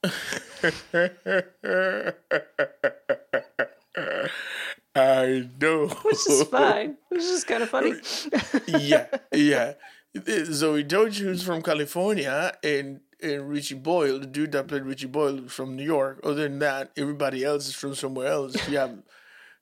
I 4.95 5.49
know. 5.61 5.89
Which 5.89 6.29
is 6.29 6.43
fine. 6.45 6.97
Which 7.09 7.23
is 7.23 7.45
kind 7.45 7.63
of 7.63 7.71
funny. 7.71 7.95
yeah, 8.67 9.07
yeah. 9.33 9.75
Zoey 10.17 10.87
Deutch, 10.87 11.19
who's 11.19 11.43
from 11.43 11.63
California, 11.63 12.53
and, 12.63 13.01
and 13.23 13.49
Richie 13.49 13.77
Boyle, 13.77 14.19
the 14.19 14.27
dude 14.27 14.53
that 14.53 14.69
played 14.69 14.83
Richie 14.83 15.07
Boyle 15.07 15.49
from 15.49 15.77
New 15.77 15.85
York. 15.85 16.21
Other 16.23 16.43
than 16.43 16.59
that, 16.59 16.91
everybody 16.97 17.45
else 17.45 17.69
is 17.69 17.75
from 17.75 17.95
somewhere 17.95 18.29
else. 18.29 18.69
You 18.69 18.79
have 18.79 18.99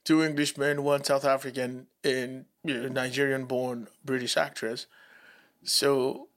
two 0.04 0.22
Englishmen, 0.22 0.82
one 0.82 1.04
South 1.04 1.24
African, 1.24 1.86
and 2.02 2.46
you 2.64 2.74
know, 2.74 2.88
Nigerian-born 2.88 3.88
British 4.04 4.36
actress. 4.36 4.86
So 5.62 6.28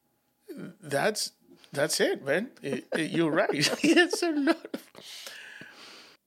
that's 0.81 1.31
that's 1.73 1.99
it, 1.99 2.23
man. 2.23 2.51
It- 2.61 2.87
it- 2.95 3.11
you're 3.11 3.31
right. 3.31 3.49
it's 3.83 4.23
a 4.23 4.31
lot. 4.31 4.77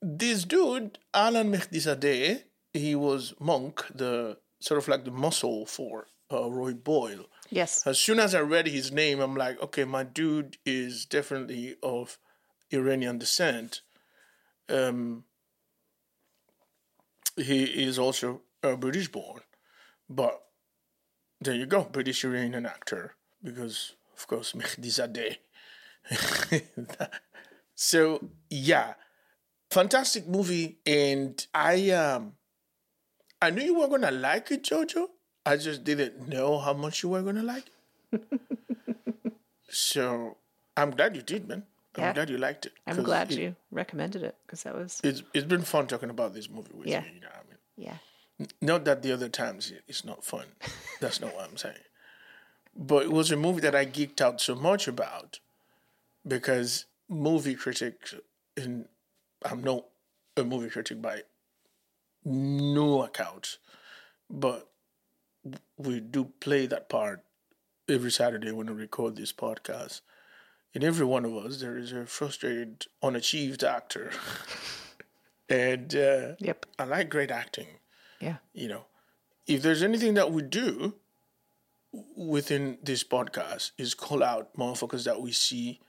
This 0.03 0.45
dude, 0.45 0.99
Alan 1.15 1.51
Mehdizadeh, 1.53 2.43
he 2.73 2.95
was 2.95 3.35
Monk, 3.41 3.85
the 3.95 4.39
sort 4.61 4.79
of 4.79 4.89
like 4.89 5.05
the 5.05 5.11
muscle 5.11 5.65
for 5.67 6.07
uh, 6.31 6.51
Roy 6.51 6.75
Boyle. 6.75 7.27
Yes. 7.51 7.87
As 7.87 7.99
soon 7.99 8.19
as 8.21 8.35
I 8.35 8.41
read 8.41 8.67
his 8.67 8.93
name, 8.93 9.21
I'm 9.21 9.35
like, 9.37 9.61
okay, 9.63 9.85
my 9.85 10.03
dude 10.05 10.59
is 10.67 11.07
definitely 11.07 11.77
of 11.83 12.19
Iranian 12.73 13.19
descent. 13.19 13.81
Um, 14.69 15.25
he 17.37 17.65
is 17.65 17.99
also 17.99 18.43
uh, 18.63 18.77
British 18.77 19.09
born, 19.09 19.41
but 20.09 20.43
there 21.41 21.55
you 21.55 21.67
go, 21.67 21.85
British 21.85 22.25
Iranian 22.25 22.67
actor, 22.67 23.15
because 23.43 23.96
of 24.17 24.27
course 24.27 24.53
Mehdizadeh. 24.59 25.37
so 27.75 28.21
yeah, 28.51 28.95
fantastic 29.71 30.27
movie, 30.27 30.79
and 30.87 31.45
I 31.55 31.91
um, 31.91 32.33
I 33.43 33.51
knew 33.51 33.63
you 33.63 33.79
were 33.79 33.89
gonna 33.89 34.11
like 34.11 34.51
it, 34.51 34.63
Jojo. 34.65 35.09
I 35.45 35.57
just 35.57 35.85
didn't 35.85 36.29
know 36.29 36.59
how 36.59 36.73
much 36.73 37.03
you 37.03 37.09
were 37.11 37.23
gonna 37.23 37.43
like 37.43 37.65
it. 38.13 38.23
so 39.69 40.37
I'm 40.77 40.91
glad 40.91 41.17
you 41.17 41.23
did, 41.23 41.49
man. 41.49 41.65
I'm 41.97 42.03
Yeah. 42.05 42.13
glad 42.13 42.31
you 42.31 42.39
liked 42.39 42.67
it. 42.67 42.73
I'm 42.87 43.03
glad 43.03 43.33
it- 43.33 43.39
you 43.39 43.57
recommended 43.71 44.23
it 44.23 44.37
because 44.47 44.63
that 44.65 44.75
was 44.75 45.01
It's 45.03 45.23
it's 45.35 45.47
been 45.47 45.63
fun 45.63 45.87
talking 45.87 46.11
about 46.11 46.35
this 46.35 46.49
movie 46.51 46.73
with 46.75 46.87
Yeah. 46.89 47.05
you. 47.05 47.15
You 47.15 47.21
know, 47.21 47.29
what 47.29 47.47
I 47.47 47.49
mean, 47.51 47.59
yeah. 48.39 48.47
not 48.61 48.85
that 48.85 49.03
the 49.03 49.13
other 49.13 49.29
times 49.29 49.73
it's 49.89 50.05
not 50.05 50.25
fun. 50.25 50.47
That's 51.01 51.21
not 51.21 51.35
what 51.35 51.49
I'm 51.49 51.57
saying. 51.57 51.77
But 52.79 53.05
it 53.05 53.13
was 53.13 53.31
a 53.31 53.37
movie 53.37 53.61
that 53.63 53.75
I 53.75 53.87
geeked 53.87 54.21
out 54.21 54.41
so 54.41 54.55
much 54.55 54.87
about 54.87 55.41
because 56.27 56.85
movie 57.09 57.55
critics, 57.55 58.15
and 58.57 58.87
I'm 59.45 59.63
not 59.63 59.87
a 60.37 60.45
movie 60.45 60.69
critic 60.69 61.01
by 61.01 61.23
no 62.25 63.03
account, 63.03 63.59
but 64.29 64.69
we 65.79 66.01
do 66.01 66.33
play 66.41 66.67
that 66.67 66.89
part 66.89 67.23
every 67.89 68.11
Saturday 68.11 68.51
when 68.53 68.67
we 68.67 68.73
record 68.75 69.17
this 69.17 69.33
podcast. 69.33 70.01
In 70.75 70.85
every 70.85 71.07
one 71.07 71.25
of 71.25 71.35
us, 71.35 71.61
there 71.61 71.79
is 71.79 71.93
a 71.93 72.05
frustrated, 72.05 72.87
unachieved 73.03 73.65
actor. 73.65 74.11
and 75.49 75.95
uh, 75.95 76.33
Yep. 76.39 76.67
I 76.79 76.85
like 76.85 77.09
great 77.09 77.31
acting 77.31 77.67
Yeah. 78.21 78.37
you 78.53 78.69
know, 78.69 78.85
if 79.47 79.63
there's 79.63 79.83
anything 79.83 80.15
that 80.15 80.33
we 80.33 80.43
do 80.43 80.95
within 82.17 82.79
this 82.83 83.05
podcast 83.05 83.73
is 83.79 83.95
call 83.95 84.23
out 84.23 84.57
motherfuckers 84.57 85.05
that 85.05 85.21
we 85.21 85.33
see 85.33 85.81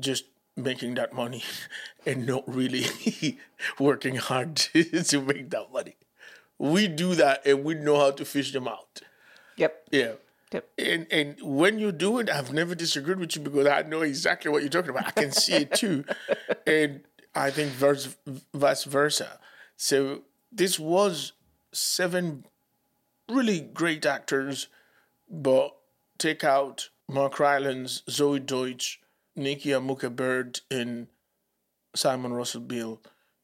just 0.00 0.24
making 0.56 0.94
that 0.94 1.12
money 1.12 1.42
and 2.06 2.26
not 2.26 2.44
really 2.46 2.86
working 3.78 4.16
hard 4.16 4.56
to, 4.56 5.20
make 5.22 5.50
that 5.50 5.66
money. 5.72 5.96
We 6.58 6.88
do 6.88 7.14
that 7.14 7.46
and 7.46 7.64
we 7.64 7.74
know 7.74 7.98
how 7.98 8.10
to 8.12 8.24
fish 8.24 8.52
them 8.52 8.66
out. 8.68 9.00
Yep. 9.56 9.88
Yeah. 9.90 10.12
Yep. 10.52 10.68
And 10.78 11.06
and 11.10 11.36
when 11.42 11.78
you 11.78 11.92
do 11.92 12.18
it, 12.20 12.30
I've 12.30 12.52
never 12.52 12.74
disagreed 12.74 13.18
with 13.18 13.36
you 13.36 13.42
because 13.42 13.66
I 13.66 13.82
know 13.82 14.00
exactly 14.00 14.50
what 14.50 14.62
you're 14.62 14.70
talking 14.70 14.90
about. 14.90 15.06
I 15.06 15.10
can 15.10 15.30
see 15.30 15.52
it 15.52 15.74
too, 15.74 16.04
and 16.66 17.02
I 17.34 17.50
think 17.50 17.72
vice 17.72 18.16
vice 18.54 18.84
versa. 18.84 19.38
So 19.76 20.22
this 20.50 20.78
was 20.78 21.32
seven 21.72 22.44
really 23.28 23.60
great 23.60 24.06
actors, 24.06 24.68
but 25.30 25.74
take 26.18 26.44
out 26.44 26.90
Mark 27.08 27.38
Rylance, 27.38 28.02
Zoey 28.08 28.44
Deutch, 28.44 29.00
Nikki 29.36 29.70
Amuka 29.70 30.14
Bird, 30.14 30.60
and 30.70 31.06
Simon 31.94 32.32
Russell 32.32 32.60
Beale. 32.60 33.00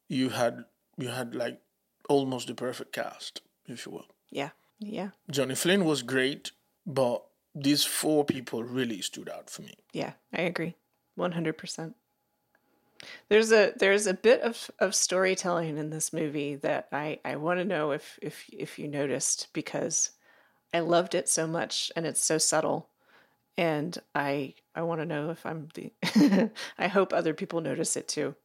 You 0.07 0.29
had 0.29 0.65
you 0.97 1.09
had 1.09 1.33
like 1.33 1.61
almost 2.09 2.47
the 2.47 2.53
perfect 2.53 2.93
cast, 2.93 3.41
if 3.67 3.85
you 3.85 3.91
will. 3.91 4.07
Yeah. 4.29 4.49
Yeah. 4.79 5.09
Johnny 5.31 5.55
Flynn 5.55 5.85
was 5.85 6.03
great, 6.03 6.51
but 6.85 7.23
these 7.55 7.83
four 7.83 8.25
people 8.25 8.63
really 8.63 9.01
stood 9.01 9.29
out 9.29 9.49
for 9.49 9.61
me. 9.61 9.73
Yeah. 9.93 10.13
I 10.33 10.41
agree. 10.41 10.75
One 11.15 11.31
hundred 11.31 11.57
percent. 11.57 11.95
There's 13.29 13.51
a 13.51 13.73
there's 13.77 14.07
a 14.07 14.13
bit 14.13 14.41
of, 14.41 14.69
of 14.79 14.95
storytelling 14.95 15.77
in 15.77 15.89
this 15.89 16.11
movie 16.13 16.55
that 16.55 16.87
I, 16.91 17.19
I 17.23 17.35
want 17.35 17.59
to 17.59 17.65
know 17.65 17.91
if, 17.91 18.17
if 18.21 18.45
if 18.51 18.79
you 18.79 18.87
noticed 18.87 19.47
because 19.53 20.11
I 20.73 20.79
loved 20.79 21.15
it 21.15 21.29
so 21.29 21.47
much 21.47 21.91
and 21.95 22.05
it's 22.05 22.23
so 22.23 22.37
subtle 22.37 22.89
and 23.57 23.97
I 24.13 24.55
I 24.75 24.81
want 24.81 25.01
to 25.01 25.05
know 25.05 25.29
if 25.29 25.45
I'm 25.45 25.69
the 25.73 25.91
I 26.77 26.87
hope 26.87 27.13
other 27.13 27.33
people 27.33 27.61
notice 27.61 27.95
it 27.95 28.07
too. 28.07 28.35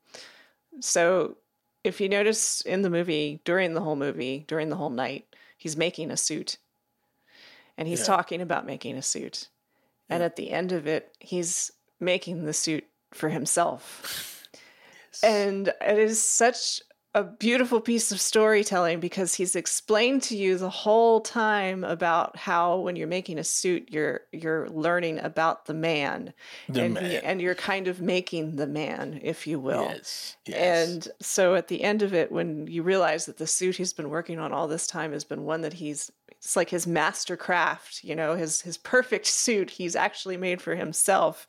So 0.81 1.37
if 1.83 2.01
you 2.01 2.09
notice 2.09 2.61
in 2.61 2.83
the 2.83 2.91
movie 2.91 3.41
during 3.45 3.75
the 3.75 3.81
whole 3.81 3.97
movie 3.97 4.45
during 4.47 4.68
the 4.68 4.77
whole 4.77 4.91
night 4.91 5.35
he's 5.57 5.77
making 5.77 6.11
a 6.11 6.16
suit. 6.16 6.59
And 7.77 7.89
he's 7.89 8.01
Yeah. 8.01 8.07
talking 8.07 8.41
about 8.41 8.66
making 8.66 8.97
a 8.97 9.03
suit. 9.03 9.49
And 10.09 10.23
at 10.23 10.37
the 10.37 10.51
end 10.51 10.73
of 10.73 10.87
it 10.87 11.14
he's 11.21 11.73
making 11.99 12.45
the 12.45 12.53
suit 12.53 12.85
for 13.12 13.29
himself. 13.29 14.37
And 15.25 15.68
it 15.68 15.99
is 15.99 16.23
such 16.23 16.81
a 17.12 17.24
beautiful 17.24 17.80
piece 17.80 18.12
of 18.12 18.20
storytelling 18.20 19.00
because 19.00 19.34
he's 19.34 19.56
explained 19.56 20.22
to 20.22 20.36
you 20.36 20.56
the 20.56 20.70
whole 20.70 21.20
time 21.20 21.82
about 21.82 22.36
how 22.36 22.78
when 22.78 22.94
you're 22.94 23.08
making 23.08 23.36
a 23.38 23.42
suit 23.44 23.88
you're 23.90 24.20
you're 24.32 24.68
learning 24.68 25.18
about 25.18 25.66
the 25.66 25.74
man 25.74 26.32
The 26.68 26.82
and, 26.82 26.94
man. 26.94 27.20
and 27.24 27.40
you're 27.42 27.56
kind 27.56 27.88
of 27.88 28.00
making 28.00 28.56
the 28.56 28.66
man 28.68 29.18
if 29.24 29.46
you 29.46 29.58
will 29.58 29.82
Yes. 29.82 30.36
yes. 30.46 30.88
and 30.88 31.08
so 31.20 31.56
at 31.56 31.66
the 31.66 31.82
end 31.82 32.02
of 32.02 32.14
it, 32.14 32.30
when 32.30 32.66
you 32.68 32.82
realize 32.84 33.26
that 33.26 33.38
the 33.38 33.46
suit 33.46 33.76
he's 33.76 33.92
been 33.92 34.08
working 34.11 34.38
on 34.38 34.52
all 34.52 34.68
this 34.68 34.86
time 34.86 35.12
has 35.12 35.24
been 35.24 35.42
one 35.44 35.62
that 35.62 35.72
he's 35.74 36.12
it's 36.30 36.56
like 36.56 36.70
his 36.70 36.86
master 36.86 37.36
craft, 37.36 38.02
you 38.02 38.16
know, 38.16 38.34
his 38.34 38.62
his 38.62 38.78
perfect 38.78 39.26
suit 39.26 39.68
he's 39.68 39.94
actually 39.94 40.38
made 40.38 40.62
for 40.62 40.74
himself. 40.74 41.46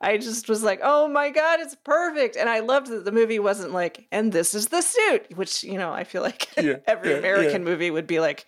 I 0.00 0.18
just 0.18 0.48
was 0.48 0.62
like, 0.62 0.80
oh 0.82 1.08
my 1.08 1.30
god, 1.30 1.60
it's 1.60 1.74
perfect. 1.74 2.36
And 2.36 2.48
I 2.48 2.60
loved 2.60 2.88
that 2.88 3.04
the 3.04 3.12
movie 3.12 3.38
wasn't 3.38 3.72
like, 3.72 4.06
and 4.12 4.32
this 4.32 4.54
is 4.54 4.68
the 4.68 4.82
suit, 4.82 5.36
which, 5.36 5.64
you 5.64 5.78
know, 5.78 5.92
I 5.92 6.04
feel 6.04 6.22
like 6.22 6.48
Yeah, 6.56 6.76
every 6.86 7.10
yeah, 7.10 7.16
American 7.16 7.62
yeah. 7.62 7.70
movie 7.70 7.90
would 7.90 8.06
be 8.06 8.20
like 8.20 8.46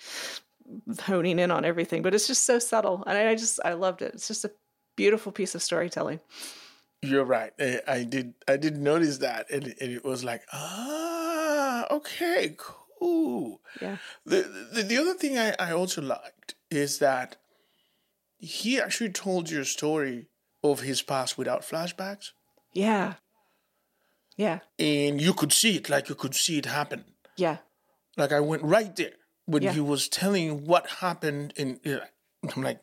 honing 1.02 1.38
in 1.38 1.50
on 1.50 1.64
everything. 1.64 2.02
But 2.02 2.14
it's 2.14 2.26
just 2.26 2.44
so 2.44 2.58
subtle. 2.58 3.02
And 3.06 3.16
I 3.16 3.34
just 3.34 3.60
I 3.64 3.72
loved 3.72 4.02
it. 4.02 4.14
It's 4.14 4.28
just 4.28 4.44
a 4.44 4.50
beautiful 4.96 5.32
piece 5.32 5.54
of 5.54 5.62
storytelling. 5.62 6.20
You're 7.02 7.24
right. 7.24 7.52
I, 7.60 7.80
I 7.86 8.04
did. 8.04 8.34
I 8.48 8.56
did 8.56 8.76
notice 8.76 9.18
that, 9.18 9.48
and, 9.50 9.66
and 9.80 9.92
it 9.92 10.04
was 10.04 10.24
like, 10.24 10.42
ah, 10.52 11.86
okay, 11.92 12.56
cool. 12.58 13.60
Yeah. 13.80 13.98
The 14.26 14.68
the, 14.72 14.82
the 14.82 14.98
other 14.98 15.14
thing 15.14 15.38
I, 15.38 15.54
I 15.60 15.72
also 15.72 16.02
liked 16.02 16.56
is 16.70 16.98
that 16.98 17.36
he 18.38 18.80
actually 18.80 19.10
told 19.10 19.48
your 19.48 19.64
story 19.64 20.26
of 20.72 20.80
his 20.80 21.02
past 21.02 21.36
without 21.38 21.62
flashbacks, 21.62 22.32
Yeah. 22.72 23.14
Yeah. 24.36 24.60
and 24.78 25.20
you 25.20 25.32
could 25.34 25.52
see 25.52 25.76
it, 25.76 25.88
like 25.90 26.08
you 26.08 26.14
could 26.14 26.34
see 26.34 26.58
it 26.58 26.66
happen. 26.66 27.04
Yeah. 27.36 27.58
Like 28.16 28.32
I 28.32 28.40
went 28.40 28.62
right 28.62 28.94
there 28.96 29.14
when 29.46 29.62
Yeah. 29.62 29.72
he 29.72 29.80
was 29.80 30.08
telling 30.08 30.64
what 30.66 30.86
happened 31.00 31.54
and 31.56 31.80
you 31.84 31.96
know, 31.96 32.02
I'm 32.54 32.62
like, 32.62 32.80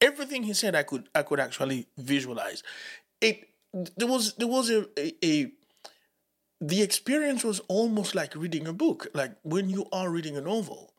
everything 0.00 0.42
he 0.44 0.54
said, 0.54 0.74
I 0.74 0.82
could 0.82 1.08
I 1.14 1.22
could 1.22 1.40
actually 1.40 1.86
visualize. 1.96 2.62
It 3.20 3.48
there 3.96 4.08
was 4.08 4.34
there 4.34 4.48
was 4.48 4.70
a, 4.70 4.80
a, 4.98 5.12
a 5.24 5.52
the 6.60 6.82
experience 6.82 7.42
was 7.44 7.60
almost 7.68 8.14
like 8.14 8.34
reading 8.34 8.66
a 8.66 8.72
book. 8.72 9.06
Like 9.14 9.32
when 9.42 9.70
you 9.70 9.86
are 9.92 10.10
reading 10.10 10.36
a 10.36 10.40
novel, 10.40 10.92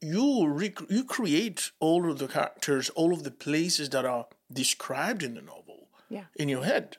you 0.00 0.46
rec- 0.48 0.90
you 0.90 1.04
create 1.04 1.70
all 1.80 2.10
of 2.10 2.18
the 2.18 2.28
characters, 2.28 2.90
all 2.90 3.12
of 3.12 3.22
the 3.22 3.30
places 3.30 3.90
that 3.90 4.04
are 4.04 4.26
described 4.52 5.22
in 5.22 5.34
the 5.34 5.42
novel 5.42 5.65
Yeah. 6.08 6.24
in 6.36 6.48
your 6.48 6.64
head. 6.64 6.98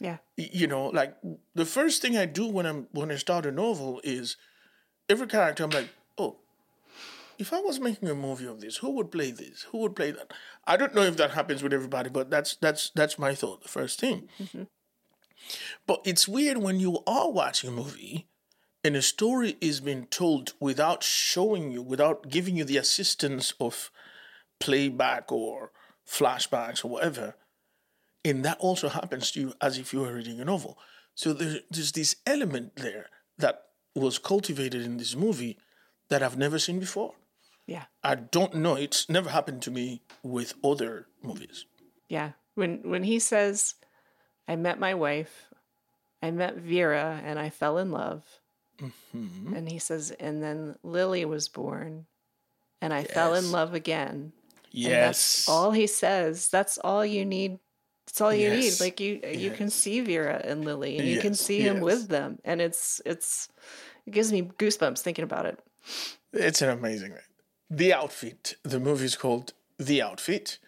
Yeah. 0.00 0.18
You 0.36 0.66
know, 0.66 0.86
like 0.88 1.16
the 1.54 1.64
first 1.64 2.02
thing 2.02 2.16
I 2.16 2.26
do 2.26 2.48
when 2.48 2.66
I'm 2.66 2.88
when 2.92 3.10
I 3.10 3.16
start 3.16 3.46
a 3.46 3.52
novel 3.52 4.00
is 4.04 4.36
every 5.08 5.26
character. 5.26 5.64
I'm 5.64 5.70
like, 5.70 5.88
oh, 6.18 6.36
if 7.38 7.52
I 7.52 7.60
was 7.60 7.80
making 7.80 8.08
a 8.08 8.14
movie 8.14 8.46
of 8.46 8.60
this, 8.60 8.78
who 8.78 8.90
would 8.90 9.10
play 9.10 9.30
this? 9.30 9.62
Who 9.70 9.78
would 9.78 9.94
play 9.94 10.10
that? 10.10 10.32
I 10.66 10.76
don't 10.76 10.94
know 10.94 11.02
if 11.02 11.16
that 11.16 11.32
happens 11.32 11.62
with 11.62 11.72
everybody, 11.72 12.10
but 12.10 12.28
that's 12.28 12.56
that's 12.56 12.90
that's 12.94 13.18
my 13.18 13.34
thought. 13.34 13.62
The 13.62 13.68
first 13.68 14.00
thing. 14.00 14.28
Mm-hmm. 14.40 14.64
But 15.86 16.00
it's 16.04 16.26
weird 16.26 16.58
when 16.58 16.80
you 16.80 17.02
are 17.06 17.30
watching 17.30 17.70
a 17.70 17.72
movie 17.72 18.26
and 18.82 18.96
a 18.96 19.02
story 19.02 19.56
is 19.60 19.80
being 19.80 20.06
told 20.06 20.54
without 20.60 21.02
showing 21.02 21.70
you, 21.70 21.82
without 21.82 22.28
giving 22.28 22.56
you 22.56 22.64
the 22.64 22.76
assistance 22.76 23.54
of 23.60 23.90
playback 24.58 25.30
or 25.30 25.70
flashbacks 26.06 26.84
or 26.84 26.88
whatever. 26.88 27.34
And 28.24 28.44
that 28.44 28.58
also 28.58 28.88
happens 28.88 29.30
to 29.32 29.40
you 29.40 29.52
as 29.60 29.76
if 29.78 29.92
you 29.92 30.00
were 30.00 30.14
reading 30.14 30.40
a 30.40 30.44
novel. 30.44 30.78
So 31.14 31.32
there, 31.32 31.60
there's 31.70 31.92
this 31.92 32.16
element 32.26 32.76
there 32.76 33.06
that 33.38 33.64
was 33.94 34.18
cultivated 34.18 34.82
in 34.82 34.96
this 34.96 35.14
movie 35.14 35.58
that 36.08 36.22
I've 36.22 36.38
never 36.38 36.58
seen 36.58 36.78
before. 36.80 37.14
Yeah. 37.66 37.84
I 38.02 38.14
don't 38.16 38.54
know. 38.54 38.74
It's 38.76 39.08
never 39.08 39.30
happened 39.30 39.62
to 39.62 39.70
me 39.70 40.02
with 40.22 40.54
other 40.64 41.06
movies. 41.22 41.66
Yeah. 42.08 42.32
When 42.54 42.88
when 42.88 43.02
he 43.02 43.18
says, 43.18 43.74
"I 44.46 44.56
met 44.56 44.78
my 44.78 44.94
wife, 44.94 45.46
I 46.22 46.30
met 46.30 46.56
Vera, 46.56 47.20
and 47.24 47.38
I 47.38 47.50
fell 47.50 47.78
in 47.78 47.90
love," 47.90 48.22
Mm-hmm. 48.80 49.54
and 49.56 49.68
he 49.70 49.78
says, 49.78 50.10
"And 50.12 50.42
then 50.42 50.76
Lily 50.82 51.24
was 51.24 51.48
born, 51.48 52.06
and 52.80 52.92
I 52.92 53.04
fell 53.04 53.34
in 53.34 53.50
love 53.50 53.74
again." 53.74 54.32
Yes. 54.70 55.46
that's 55.46 55.48
all 55.48 55.70
he 55.72 55.86
says. 55.86 56.48
That's 56.48 56.78
all 56.78 57.04
you 57.06 57.24
need. 57.24 57.58
That's 58.06 58.20
all 58.20 58.32
you 58.34 58.50
Yes. 58.50 58.80
need. 58.80 58.84
Like 58.84 59.00
you, 59.00 59.20
you 59.32 59.50
can 59.50 59.70
see 59.70 60.00
Vera 60.00 60.40
and 60.44 60.64
Lily, 60.64 60.98
and 60.98 61.08
you 61.08 61.20
can 61.20 61.32
Yes, 61.32 61.40
see 61.40 61.60
him 61.60 61.76
yes. 61.76 61.82
with 61.84 62.08
them, 62.08 62.38
and 62.44 62.60
it's 62.60 63.00
it's 63.06 63.48
it 64.06 64.12
gives 64.12 64.30
me 64.32 64.42
goosebumps 64.42 65.00
thinking 65.00 65.24
about 65.24 65.46
it. 65.46 65.58
It's 66.32 66.62
an 66.62 66.68
amazing 66.70 67.14
The 67.70 67.92
Outfit. 67.94 68.56
The 68.62 68.78
movie 68.80 69.06
is 69.06 69.16
called 69.16 69.52
The 69.78 70.02
Outfit, 70.02 70.58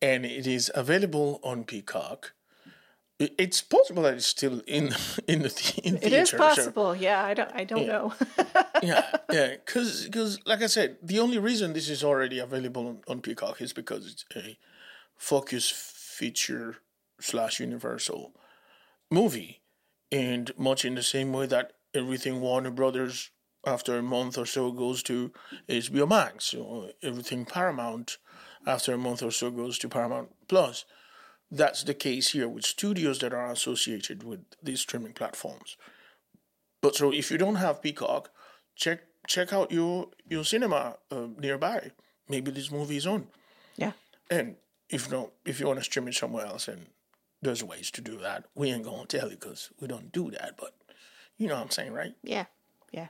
and 0.00 0.24
it 0.24 0.46
is 0.46 0.70
available 0.74 1.40
on 1.42 1.64
Peacock. 1.64 2.32
It's 3.20 3.60
possible 3.62 4.04
that 4.04 4.14
it's 4.14 4.26
still 4.26 4.62
in 4.68 4.94
in 5.26 5.42
the 5.42 5.80
in 5.82 5.96
It 5.96 6.00
theater. 6.02 6.16
is 6.22 6.30
so- 6.30 6.38
possible. 6.38 6.94
Yeah, 6.94 7.24
I 7.24 7.34
don't. 7.34 7.50
I 7.52 7.64
don't 7.64 7.86
know. 7.88 8.14
yeah, 8.82 9.04
yeah. 9.32 9.56
Because, 9.56 10.38
like 10.46 10.62
I 10.62 10.68
said, 10.68 10.98
the 11.02 11.18
only 11.18 11.38
reason 11.38 11.72
this 11.72 11.88
is 11.88 12.04
already 12.04 12.38
available 12.38 12.86
on, 12.86 12.98
on 13.08 13.20
Peacock 13.20 13.60
is 13.60 13.72
because 13.72 14.06
it's 14.12 14.24
a 14.36 14.56
focus 15.16 15.68
feature 16.18 16.78
slash 17.20 17.60
Universal 17.60 18.32
movie, 19.10 19.60
and 20.10 20.50
much 20.58 20.84
in 20.84 20.94
the 20.96 21.02
same 21.02 21.32
way 21.32 21.46
that 21.46 21.72
everything 21.94 22.40
Warner 22.40 22.72
Brothers 22.72 23.30
after 23.64 23.96
a 23.98 24.02
month 24.02 24.36
or 24.36 24.46
so 24.46 24.72
goes 24.72 25.02
to 25.04 25.32
HBO 25.68 26.08
Max, 26.08 26.54
or 26.54 26.90
everything 27.02 27.44
Paramount 27.44 28.18
after 28.66 28.92
a 28.94 28.98
month 28.98 29.22
or 29.22 29.30
so 29.30 29.50
goes 29.50 29.78
to 29.78 29.88
Paramount 29.88 30.30
Plus. 30.48 30.84
That's 31.50 31.82
the 31.84 31.94
case 31.94 32.32
here 32.32 32.48
with 32.48 32.64
studios 32.64 33.18
that 33.20 33.32
are 33.32 33.50
associated 33.50 34.22
with 34.22 34.40
these 34.62 34.80
streaming 34.80 35.14
platforms. 35.14 35.76
But 36.82 36.94
so 36.96 37.12
if 37.12 37.30
you 37.30 37.38
don't 37.38 37.56
have 37.56 37.82
Peacock, 37.82 38.30
check 38.74 39.00
check 39.26 39.52
out 39.52 39.70
your 39.70 40.08
your 40.28 40.44
cinema 40.44 40.96
uh, 41.10 41.28
nearby. 41.38 41.92
Maybe 42.28 42.50
this 42.50 42.70
movie 42.70 42.96
is 42.96 43.06
on. 43.06 43.28
yeah. 43.76 43.92
And 44.30 44.56
if 44.90 45.10
not, 45.10 45.30
if 45.44 45.60
you 45.60 45.66
want 45.66 45.78
to 45.78 45.84
stream 45.84 46.08
it 46.08 46.14
somewhere 46.14 46.46
else, 46.46 46.68
and 46.68 46.86
there's 47.42 47.62
ways 47.62 47.90
to 47.92 48.00
do 48.00 48.18
that. 48.18 48.44
We 48.54 48.70
ain't 48.70 48.84
gonna 48.84 49.06
tell 49.06 49.30
you 49.30 49.36
because 49.36 49.70
we 49.80 49.88
don't 49.88 50.12
do 50.12 50.30
that. 50.30 50.54
But 50.58 50.74
you 51.36 51.48
know 51.48 51.54
what 51.54 51.64
I'm 51.64 51.70
saying, 51.70 51.92
right? 51.92 52.14
Yeah. 52.22 52.46
Yeah. 52.92 53.08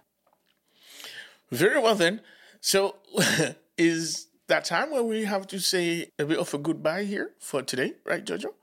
Very 1.51 1.81
well 1.81 1.95
then. 1.95 2.21
So 2.61 2.97
is 3.79 4.27
that 4.49 4.65
time 4.65 4.91
where 4.91 5.03
we 5.03 5.25
have 5.25 5.47
to 5.49 5.61
say 5.61 6.11
a 6.19 6.25
bit 6.25 6.39
of 6.39 6.53
a 6.53 6.59
goodbye 6.59 7.05
here 7.05 7.33
for 7.39 7.63
today, 7.63 7.95
right, 8.05 8.25
Jojo? 8.25 8.55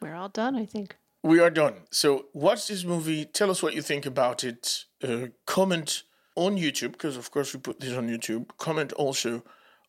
We're 0.00 0.14
all 0.14 0.28
done, 0.28 0.56
I 0.56 0.64
think. 0.64 0.96
We 1.22 1.38
are 1.40 1.50
done. 1.50 1.74
So 1.90 2.26
watch 2.32 2.66
this 2.66 2.84
movie. 2.84 3.24
Tell 3.24 3.50
us 3.50 3.62
what 3.62 3.74
you 3.74 3.82
think 3.82 4.06
about 4.06 4.42
it. 4.42 4.84
Uh, 5.02 5.28
comment 5.46 6.02
on 6.34 6.56
YouTube 6.56 6.92
because 6.92 7.16
of 7.16 7.30
course 7.30 7.54
we 7.54 7.60
put 7.60 7.80
this 7.80 7.92
on 7.92 8.08
YouTube. 8.08 8.48
Comment 8.58 8.92
also 8.94 9.42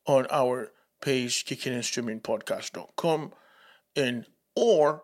on 0.05 0.27
our 0.29 0.71
page 1.03 1.45
kickingandstreamingpodcast.com 1.45 3.33
and 3.95 4.25
or 4.55 5.03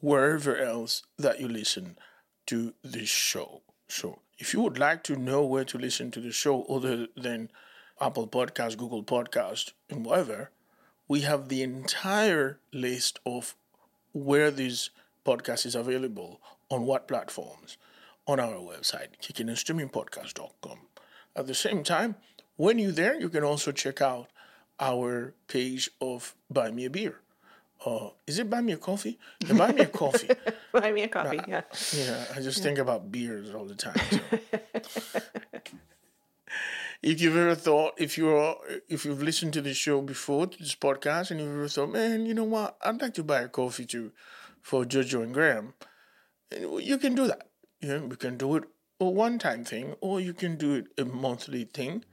wherever 0.00 0.56
else 0.56 1.02
that 1.18 1.40
you 1.40 1.48
listen 1.48 1.96
to 2.46 2.74
this 2.84 3.08
show. 3.08 3.62
So 3.88 4.20
if 4.38 4.52
you 4.52 4.60
would 4.60 4.78
like 4.78 5.02
to 5.04 5.16
know 5.16 5.44
where 5.44 5.64
to 5.64 5.78
listen 5.78 6.10
to 6.12 6.20
the 6.20 6.30
show 6.30 6.64
other 6.64 7.06
than 7.16 7.50
Apple 8.00 8.28
Podcast, 8.28 8.76
Google 8.76 9.02
Podcast, 9.02 9.72
and 9.88 10.04
whatever, 10.04 10.50
we 11.08 11.22
have 11.22 11.48
the 11.48 11.62
entire 11.62 12.60
list 12.72 13.18
of 13.24 13.54
where 14.12 14.50
this 14.50 14.90
podcast 15.24 15.64
is 15.64 15.74
available 15.74 16.40
on 16.70 16.84
what 16.84 17.08
platforms 17.08 17.78
on 18.26 18.38
our 18.38 18.54
website, 18.54 19.08
kickingandstreamingpodcast.com. 19.22 20.78
At 21.34 21.46
the 21.46 21.54
same 21.54 21.82
time, 21.82 22.16
when 22.56 22.78
you're 22.78 22.92
there, 22.92 23.18
you 23.18 23.30
can 23.30 23.42
also 23.42 23.72
check 23.72 24.02
out 24.02 24.28
our 24.80 25.34
page 25.46 25.90
of 26.00 26.34
Buy 26.50 26.70
Me 26.70 26.86
a 26.86 26.90
Beer. 26.90 27.20
Uh, 27.84 28.10
is 28.26 28.38
it 28.38 28.50
Buy 28.50 28.60
Me 28.60 28.72
a 28.72 28.76
Coffee? 28.76 29.18
Yeah, 29.40 29.54
buy 29.54 29.72
Me 29.72 29.82
a 29.82 29.86
Coffee. 29.86 30.28
Buy 30.72 30.92
me 30.92 31.02
a 31.02 31.08
coffee. 31.08 31.40
Yeah. 31.48 31.62
Yeah, 31.92 32.24
I 32.36 32.40
just 32.40 32.62
think 32.62 32.78
about 32.78 33.10
beers 33.10 33.52
all 33.54 33.64
the 33.64 33.74
time. 33.74 33.96
so. 34.86 35.20
if 37.02 37.20
you've 37.20 37.36
ever 37.36 37.54
thought, 37.54 37.94
if 37.98 38.16
you're, 38.16 38.56
if 38.88 39.04
you've 39.04 39.22
listened 39.22 39.52
to 39.54 39.60
the 39.60 39.74
show 39.74 40.00
before, 40.00 40.46
to 40.46 40.58
this 40.58 40.76
podcast, 40.76 41.30
and 41.30 41.40
you've 41.40 41.52
ever 41.52 41.68
thought, 41.68 41.90
man, 41.90 42.26
you 42.26 42.34
know 42.34 42.44
what, 42.44 42.76
I'd 42.82 43.00
like 43.00 43.14
to 43.14 43.24
buy 43.24 43.40
a 43.40 43.48
coffee 43.48 43.86
too, 43.86 44.12
for 44.60 44.84
Jojo 44.84 45.22
and 45.22 45.34
Graham, 45.34 45.74
and 46.52 46.80
you 46.82 46.98
can 46.98 47.14
do 47.14 47.26
that. 47.26 47.48
You 47.80 47.88
know, 47.88 48.06
we 48.06 48.16
can 48.16 48.36
do 48.36 48.56
it 48.56 48.64
a 49.00 49.04
one-time 49.06 49.64
thing, 49.64 49.96
or 50.00 50.20
you 50.20 50.34
can 50.34 50.56
do 50.56 50.74
it 50.74 50.86
a 50.98 51.04
monthly 51.04 51.64
thing. 51.64 52.04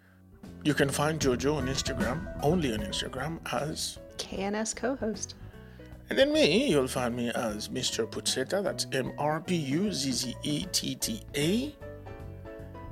You 0.64 0.74
can 0.74 0.90
find 0.90 1.20
Jojo 1.20 1.56
on 1.56 1.68
Instagram, 1.68 2.20
only 2.44 2.74
on 2.74 2.80
Instagram, 2.80 3.40
as 3.54 4.00
KNS 4.18 4.76
co-host. 4.76 5.36
and 6.10 6.18
then 6.18 6.32
me, 6.34 6.68
you'll 6.70 6.88
find 6.88 7.16
me 7.16 7.30
as 7.36 7.68
Mr. 7.70 8.06
Puzzetta. 8.10 8.64
That's 8.64 8.86
M 8.92 9.12
R 9.18 9.40
P 9.42 9.56
U 9.56 9.92
Z 9.94 10.12
Z 10.12 10.36
E 10.44 10.66
T 10.72 10.96
T 10.96 11.22
A. 11.36 11.76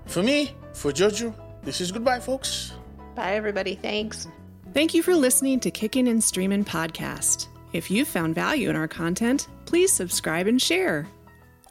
For 0.06 0.22
me, 0.24 0.56
for 0.74 0.91
Jojo, 0.91 1.34
this 1.64 1.82
is 1.82 1.91
goodbye, 1.91 2.20
folks. 2.20 2.74
Bye, 3.16 3.34
everybody. 3.36 3.76
Thanks. 3.76 4.28
Thank 4.74 4.93
you 4.93 5.01
for 5.01 5.16
listening 5.16 5.60
to 5.62 5.72
Kickin' 5.72 6.08
and 6.08 6.22
Streamin' 6.24 6.66
podcast. 6.66 7.47
If 7.74 7.89
you 7.89 8.06
found 8.06 8.36
value 8.36 8.70
in 8.70 8.76
our 8.76 8.88
content, 8.88 9.47
please 9.66 9.91
subscribe 9.91 10.47
and 10.47 10.62
share. 10.62 11.08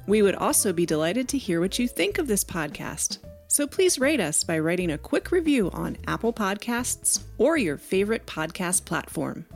We 0.07 0.23
would 0.23 0.35
also 0.35 0.73
be 0.73 0.85
delighted 0.87 1.29
to 1.29 1.39
hear 1.39 1.61
what 1.61 1.79
you 1.79 1.87
think 1.87 2.19
of 2.19 2.27
this 2.27 2.45
podcast. 2.45 3.19
So 3.55 3.69
please 3.69 4.01
rate 4.01 4.19
us 4.19 4.43
by 4.43 4.59
writing 4.59 4.91
a 4.91 4.99
quick 4.99 5.31
review 5.31 5.71
on 5.71 5.97
Apple 6.09 6.33
Podcasts 6.33 7.23
or 7.39 7.57
your 7.57 7.77
favorite 7.77 8.27
podcast 8.27 8.85
platform. 8.85 9.47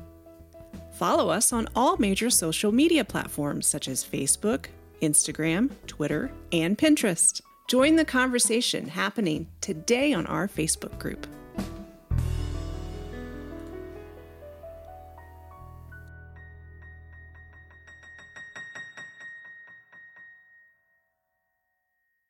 Follow 0.93 1.31
us 1.31 1.53
on 1.53 1.67
all 1.75 1.97
major 1.97 2.31
social 2.31 2.71
media 2.71 3.05
platforms 3.05 3.67
such 3.67 3.89
as 3.89 4.05
Facebook, 4.05 4.67
Instagram, 5.03 5.73
Twitter, 5.89 6.31
and 6.53 6.79
Pinterest. 6.79 7.41
Join 7.67 7.97
the 7.97 8.05
conversation 8.05 8.87
happening 8.87 9.49
today 9.61 10.13
on 10.13 10.27
our 10.27 10.47
Facebook 10.47 10.97
group. 11.01 11.27